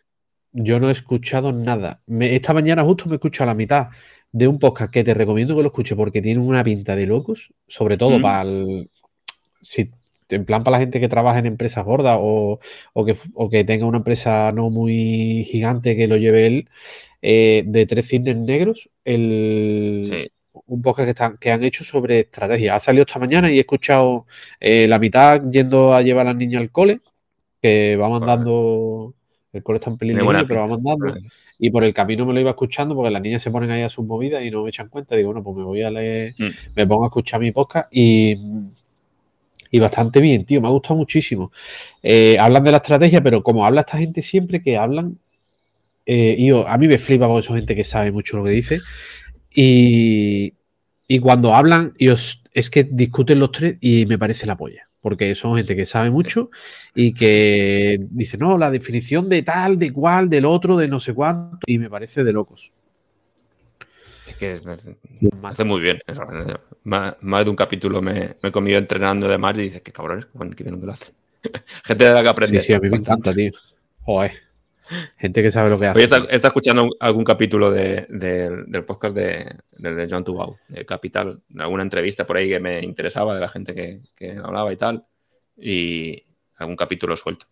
Yo 0.53 0.81
no 0.81 0.89
he 0.89 0.93
escuchado 0.93 1.53
nada. 1.53 2.03
esta 2.09 2.53
mañana 2.53 2.85
justo 2.85 3.07
me 3.07 3.13
he 3.13 3.15
escuchado 3.15 3.47
la 3.47 3.55
mitad 3.55 3.87
de 4.33 4.49
un 4.49 4.59
podcast 4.59 4.93
que 4.93 5.05
te 5.05 5.15
recomiendo 5.15 5.57
que 5.57 5.63
lo 5.63 5.69
escuches 5.69 5.97
porque 5.97 6.23
tiene 6.23 6.41
una 6.41 6.63
pinta 6.65 6.97
de 6.97 7.07
locos, 7.07 7.53
sobre 7.67 7.97
todo 7.97 8.19
mm. 8.19 8.23
para 8.23 8.43
el, 8.43 8.91
si, 9.61 9.91
en 10.29 10.45
plan 10.45 10.63
para 10.63 10.77
la 10.77 10.81
gente 10.81 11.01
que 11.01 11.09
trabaja 11.09 11.39
en 11.39 11.47
empresas 11.47 11.85
gordas 11.85 12.19
o, 12.21 12.59
que, 13.05 13.17
que, 13.51 13.65
tenga 13.65 13.87
una 13.87 13.99
empresa 13.99 14.53
no 14.53 14.71
muy 14.71 15.45
gigante 15.45 15.97
que 15.97 16.09
lo 16.09 16.17
lleve 16.17 16.47
él, 16.47 16.69
eh, 17.23 17.65
de 17.67 17.87
tres 17.87 18.09
cisnes 18.09 18.37
negros, 18.37 18.91
el, 19.05 20.31
un 20.67 20.83
podcast 20.83 21.07
que, 21.07 21.11
están, 21.11 21.37
que 21.39 21.51
han 21.51 21.65
hecho 21.65 21.85
sobre 21.85 22.21
estrategia. 22.21 22.75
Ha 22.75 22.81
salido 22.81 23.05
esta 23.07 23.19
mañana 23.19 23.51
y 23.51 23.59
he 23.59 23.61
escuchado 23.61 24.27
eh, 24.61 24.87
la 24.89 24.99
mitad 24.99 25.43
yendo 25.51 25.95
a 25.95 26.03
llevar 26.03 26.27
a 26.27 26.31
las 26.31 26.37
niñas 26.37 26.63
al 26.63 26.71
cole, 26.71 27.01
que 27.61 27.97
va 27.97 28.09
mandando... 28.09 29.15
El 29.53 29.63
cole 29.63 29.79
está 29.79 29.91
en 29.91 29.99
peligro, 29.99 30.27
pero 30.47 30.61
va 30.61 30.69
mandando. 30.69 31.15
Y 31.59 31.71
por 31.71 31.85
el 31.85 31.93
camino 31.93 32.25
me 32.25 32.33
lo 32.33 32.41
iba 32.41 32.51
escuchando 32.51 32.95
porque 32.95 33.11
las 33.11 33.21
niñas 33.21 33.43
se 33.43 33.51
ponen 33.51 33.71
ahí 33.71 33.83
a 33.83 33.89
sus 33.89 34.05
movidas 34.05 34.45
y 34.45 34.51
no 34.51 34.63
me 34.63 34.71
echan 34.71 34.89
cuenta. 34.89 35.17
Digo, 35.17 35.29
bueno, 35.33 35.43
pues 35.43 35.57
me 35.57 35.65
voy 35.65 35.83
a 35.83 35.91
leer, 35.91 36.35
mm. 36.39 36.49
me 36.77 36.87
pongo 36.87 37.05
a 37.05 37.09
escuchar 37.09 37.41
mi 37.41 37.51
podcast 37.51 37.89
y, 37.91 38.37
y 39.71 39.79
bastante 39.81 40.21
bien, 40.21 40.45
tío. 40.45 40.61
Me 40.61 40.69
ha 40.69 40.71
gustado 40.71 40.97
muchísimo. 40.97 41.53
Eh, 42.03 42.37
hablan 42.39 42.65
de 42.65 42.71
la 42.71 42.77
estrategia, 42.79 43.23
pero 43.23 43.43
como 43.43 43.67
habla 43.67 43.81
esta 43.81 43.99
gente 43.99 44.23
siempre 44.23 44.63
que 44.63 44.77
hablan, 44.77 45.19
eh, 46.07 46.37
y 46.39 46.51
a 46.51 46.77
mí 46.79 46.89
me 46.89 46.99
flipa 46.99 47.27
porque 47.27 47.47
son 47.47 47.57
gente 47.57 47.75
que 47.75 47.85
sabe 47.85 48.13
mucho 48.13 48.37
lo 48.37 48.45
que 48.45 48.51
dice. 48.51 48.81
Y, 49.53 50.55
y 51.09 51.19
cuando 51.19 51.55
hablan, 51.55 51.93
ellos, 51.99 52.45
es 52.53 52.71
que 52.71 52.85
discuten 52.85 53.41
los 53.41 53.51
tres 53.53 53.77
y 53.81 54.07
me 54.07 54.19
parece 54.19 54.47
la 54.47 54.57
polla 54.57 54.90
porque 55.01 55.35
son 55.35 55.57
gente 55.57 55.75
que 55.75 55.87
sabe 55.87 56.11
mucho 56.11 56.51
y 56.95 57.13
que 57.13 57.99
dice, 58.11 58.37
no, 58.37 58.59
la 58.59 58.71
definición 58.71 59.29
de 59.29 59.43
tal, 59.43 59.79
de 59.79 59.93
cual, 59.93 60.29
del 60.29 60.45
otro, 60.45 60.77
de 60.77 60.89
no 60.89 61.01
sé 61.01 61.15
cuánto, 61.15 61.59
y 61.67 61.79
me 61.79 61.89
parece 61.89 62.25
de 62.25 62.33
locos. 62.33 62.73
Es 64.27 64.37
que 64.37 64.61
me 64.65 65.49
hace 65.49 65.65
muy 65.65 65.81
bien. 65.81 66.01
Más, 66.85 67.45
de 67.45 67.51
un 67.51 67.57
capítulo 67.57 68.01
me, 68.01 68.37
me 68.43 68.49
he 68.49 68.53
comido 68.53 68.79
entrenando 68.79 69.29
de 69.29 69.39
más 69.39 69.57
y 69.59 69.63
dices, 69.63 69.83
qué 69.83 69.93
cabrones, 69.93 70.27
qué 70.57 70.65
bien 70.65 70.81
que 70.81 70.87
lo 70.87 70.93
hace. 70.93 71.13
gente 71.85 72.05
de 72.05 72.13
la 72.13 72.23
que 72.23 72.29
aprende. 72.29 72.61
Sí, 72.61 72.69
sí, 72.69 72.73
a 72.75 72.81
mí 72.81 72.91
me 72.91 72.99
encanta, 72.99 73.33
tío. 73.33 73.53
Joder. 74.03 74.50
Gente 75.19 75.43
que 75.43 75.51
sabe 75.51 75.71
lo 75.71 75.79
que 75.79 75.87
hace. 75.87 75.99
Hoy 75.99 76.05
está, 76.05 76.19
está 76.31 76.49
escuchando 76.49 76.89
algún 76.99 77.25
capítulo 77.25 77.71
de, 77.71 78.07
de, 78.09 78.65
del 78.67 78.85
podcast 78.85 79.15
de, 79.15 80.09
John 80.11 80.25
Tubau, 80.25 80.59
de 80.69 80.85
Capital, 80.85 81.43
alguna 81.59 81.83
entrevista 81.83 82.27
por 82.27 82.37
ahí 82.37 82.49
que 82.49 82.61
me 82.61 82.81
interesaba 82.83 83.35
de 83.35 83.41
la 83.41 83.49
gente 83.49 83.75
que, 83.75 84.01
que 84.17 84.33
hablaba 84.33 84.73
y 84.73 84.77
tal, 84.77 85.03
y 85.57 86.23
algún 86.57 86.77
capítulo 86.77 87.17
suelto. 87.17 87.47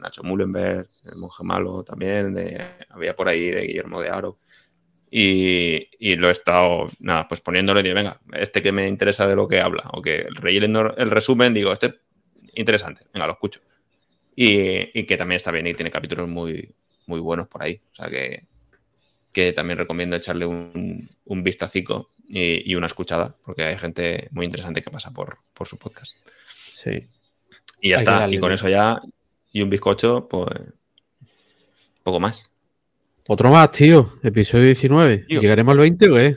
Nacho 0.00 0.22
Mullenberg, 0.22 0.88
el 1.04 1.16
monje 1.16 1.44
malo 1.44 1.84
también, 1.84 2.34
de, 2.34 2.62
había 2.90 3.14
por 3.14 3.28
ahí 3.28 3.50
de 3.50 3.62
Guillermo 3.62 4.00
de 4.00 4.10
Aro. 4.10 4.38
Y, 5.10 5.88
y, 5.98 6.16
lo 6.16 6.28
he 6.28 6.32
estado, 6.32 6.88
nada, 6.98 7.26
pues 7.26 7.40
poniéndole, 7.40 7.82
digo, 7.82 7.94
venga, 7.94 8.20
este 8.32 8.60
que 8.60 8.72
me 8.72 8.86
interesa 8.86 9.26
de 9.26 9.36
lo 9.36 9.48
que 9.48 9.60
habla, 9.60 9.84
o 9.92 10.02
que 10.02 10.26
relleno 10.30 10.94
el 10.96 11.10
resumen, 11.10 11.54
digo, 11.54 11.72
este 11.72 12.00
interesante, 12.54 13.06
venga, 13.14 13.26
lo 13.26 13.32
escucho. 13.32 13.60
Y, 14.40 14.96
y, 14.96 15.02
que 15.04 15.16
también 15.16 15.34
está 15.34 15.50
bien 15.50 15.66
y 15.66 15.74
tiene 15.74 15.90
capítulos 15.90 16.28
muy, 16.28 16.72
muy 17.06 17.18
buenos 17.18 17.48
por 17.48 17.60
ahí. 17.60 17.80
O 17.90 17.94
sea 17.96 18.08
que, 18.08 18.44
que 19.32 19.52
también 19.52 19.78
recomiendo 19.78 20.14
echarle 20.14 20.46
un, 20.46 21.10
un 21.24 21.42
vistacico 21.42 22.12
y, 22.28 22.70
y, 22.70 22.76
una 22.76 22.86
escuchada, 22.86 23.34
porque 23.44 23.64
hay 23.64 23.76
gente 23.76 24.28
muy 24.30 24.46
interesante 24.46 24.80
que 24.80 24.92
pasa 24.92 25.10
por, 25.10 25.38
por 25.52 25.66
su 25.66 25.76
podcast. 25.76 26.14
Sí. 26.72 27.08
Y 27.80 27.88
ya 27.88 27.96
hay 27.96 28.02
está, 28.02 28.30
y 28.30 28.38
con 28.38 28.52
eso 28.52 28.68
ya, 28.68 29.02
y 29.50 29.60
un 29.60 29.70
bizcocho, 29.70 30.28
pues 30.28 30.46
poco 32.04 32.20
más. 32.20 32.48
Otro 33.26 33.50
más, 33.50 33.72
tío. 33.72 34.20
Episodio 34.22 34.66
19. 34.66 35.18
Tío. 35.26 35.40
¿Llegaremos 35.40 35.72
al 35.72 35.78
20 35.78 36.10
o 36.10 36.14
qué? 36.14 36.36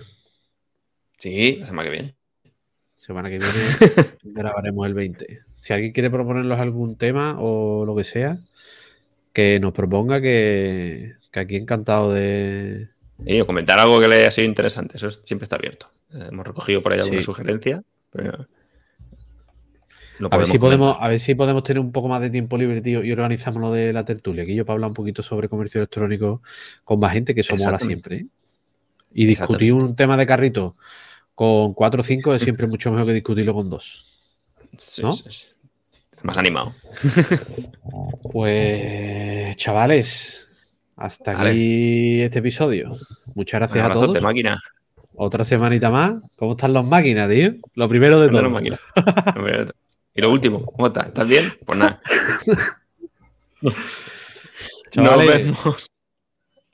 Sí, 1.20 1.58
la 1.60 1.68
semana 1.68 1.88
que 1.88 1.92
viene. 1.92 2.16
Semana 2.96 3.30
que 3.30 3.38
viene 3.38 3.54
grabaremos 4.24 4.88
el 4.88 4.96
20. 4.96 5.51
Si 5.62 5.74
alguien 5.74 5.92
quiere 5.92 6.10
proponernos 6.10 6.60
algún 6.60 6.96
tema 6.96 7.38
o 7.40 7.86
lo 7.86 7.96
que 7.96 8.04
sea, 8.04 8.40
que 9.32 9.60
nos 9.60 9.74
proponga 9.74 10.20
que, 10.20 11.14
que 11.30 11.40
aquí 11.40 11.56
encantado 11.56 12.12
de. 12.12 12.88
Y 13.24 13.44
comentar 13.44 13.78
algo 13.78 14.00
que 14.00 14.08
le 14.08 14.16
haya 14.16 14.32
sido 14.32 14.48
interesante. 14.48 14.98
Eso 14.98 15.12
siempre 15.12 15.44
está 15.44 15.58
abierto. 15.58 15.92
Eh, 16.16 16.30
hemos 16.32 16.48
recogido 16.48 16.82
por 16.82 16.94
ahí 16.94 17.00
alguna 17.02 17.20
sí. 17.20 17.26
sugerencia. 17.26 17.84
Pero 18.10 18.48
a 20.32 20.38
ver, 20.38 20.48
si 20.48 20.58
podemos, 20.58 20.98
a 21.00 21.08
ver 21.08 21.20
si 21.20 21.36
podemos 21.36 21.64
tener 21.64 21.80
un 21.80 21.92
poco 21.92 22.08
más 22.08 22.22
de 22.22 22.32
tiempo 22.32 22.58
libre, 22.58 22.82
tío, 22.82 23.04
y 23.04 23.12
organizamos 23.12 23.62
lo 23.62 23.72
de 23.72 23.94
la 23.94 24.04
tertulia. 24.04 24.42
Aquí 24.42 24.56
yo 24.56 24.66
para 24.66 24.78
hablar 24.78 24.90
un 24.90 24.96
poquito 24.96 25.22
sobre 25.22 25.48
comercio 25.48 25.78
electrónico 25.78 26.42
con 26.84 27.00
más 27.00 27.14
gente, 27.14 27.36
que 27.36 27.42
eso 27.42 27.56
mola 27.56 27.78
siempre. 27.78 28.16
¿eh? 28.16 28.26
Y 29.14 29.28
discutir 29.28 29.74
un 29.74 29.96
tema 29.96 30.18
de 30.18 30.26
carrito 30.26 30.76
con 31.36 31.76
cuatro 31.76 32.02
o 32.02 32.04
cinco 32.04 32.34
es 32.34 32.42
siempre 32.42 32.66
mucho 32.66 32.90
mejor 32.90 33.06
que 33.06 33.14
discutirlo 33.14 33.54
con 33.54 33.70
dos. 33.70 34.11
Sí, 34.78 35.02
¿no? 35.02 35.14
sí, 35.14 35.48
más 36.24 36.38
animado. 36.38 36.74
Pues, 38.32 39.58
chavales, 39.58 40.48
hasta 40.96 41.34
vale. 41.34 41.50
aquí 41.50 42.22
este 42.22 42.40
episodio. 42.40 42.96
Muchas 43.36 43.60
gracias 43.60 43.86
a 43.86 43.92
todos. 43.92 44.22
máquina. 44.22 44.62
Otra 45.16 45.44
semanita 45.44 45.90
más. 45.90 46.14
¿Cómo 46.38 46.52
están 46.52 46.72
las 46.72 46.86
máquinas, 46.86 47.30
tío? 47.30 47.56
Lo 47.76 47.90
primero 47.90 48.22
de 48.22 48.30
todo. 48.30 48.62
y 50.14 50.22
lo 50.22 50.32
último, 50.32 50.66
¿cómo 50.66 50.88
estás? 50.88 51.08
¿Estás 51.08 51.28
bien? 51.28 51.54
Pues 51.66 51.78
nada. 51.78 52.02
Nos 54.96 55.28
vemos. 55.28 55.92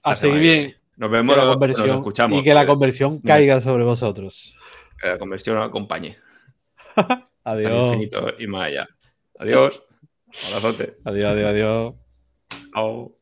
A 0.04 0.16
seguir 0.16 0.40
bien. 0.40 0.76
Nos 0.96 1.12
vemos 1.12 1.38
la 1.38 1.46
conversión 1.46 1.88
nos 1.88 1.98
escuchamos. 1.98 2.40
Y 2.40 2.44
que 2.44 2.54
la 2.54 2.66
conversión 2.66 3.20
caiga 3.20 3.60
sobre 3.62 3.84
vosotros. 3.84 4.56
Que 5.02 5.08
la 5.08 5.18
conversión 5.18 5.58
os 5.58 5.68
acompañe. 5.68 6.18
Adiós. 7.48 7.88
infinito 7.88 8.34
y 8.38 8.48
más 8.48 8.68
allá. 8.68 8.88
Adiós. 9.40 9.82
Abrazote. 10.48 10.98
Adiós, 11.06 11.32
adiós, 11.32 11.50
adiós. 11.52 11.96
Chao. 12.74 13.17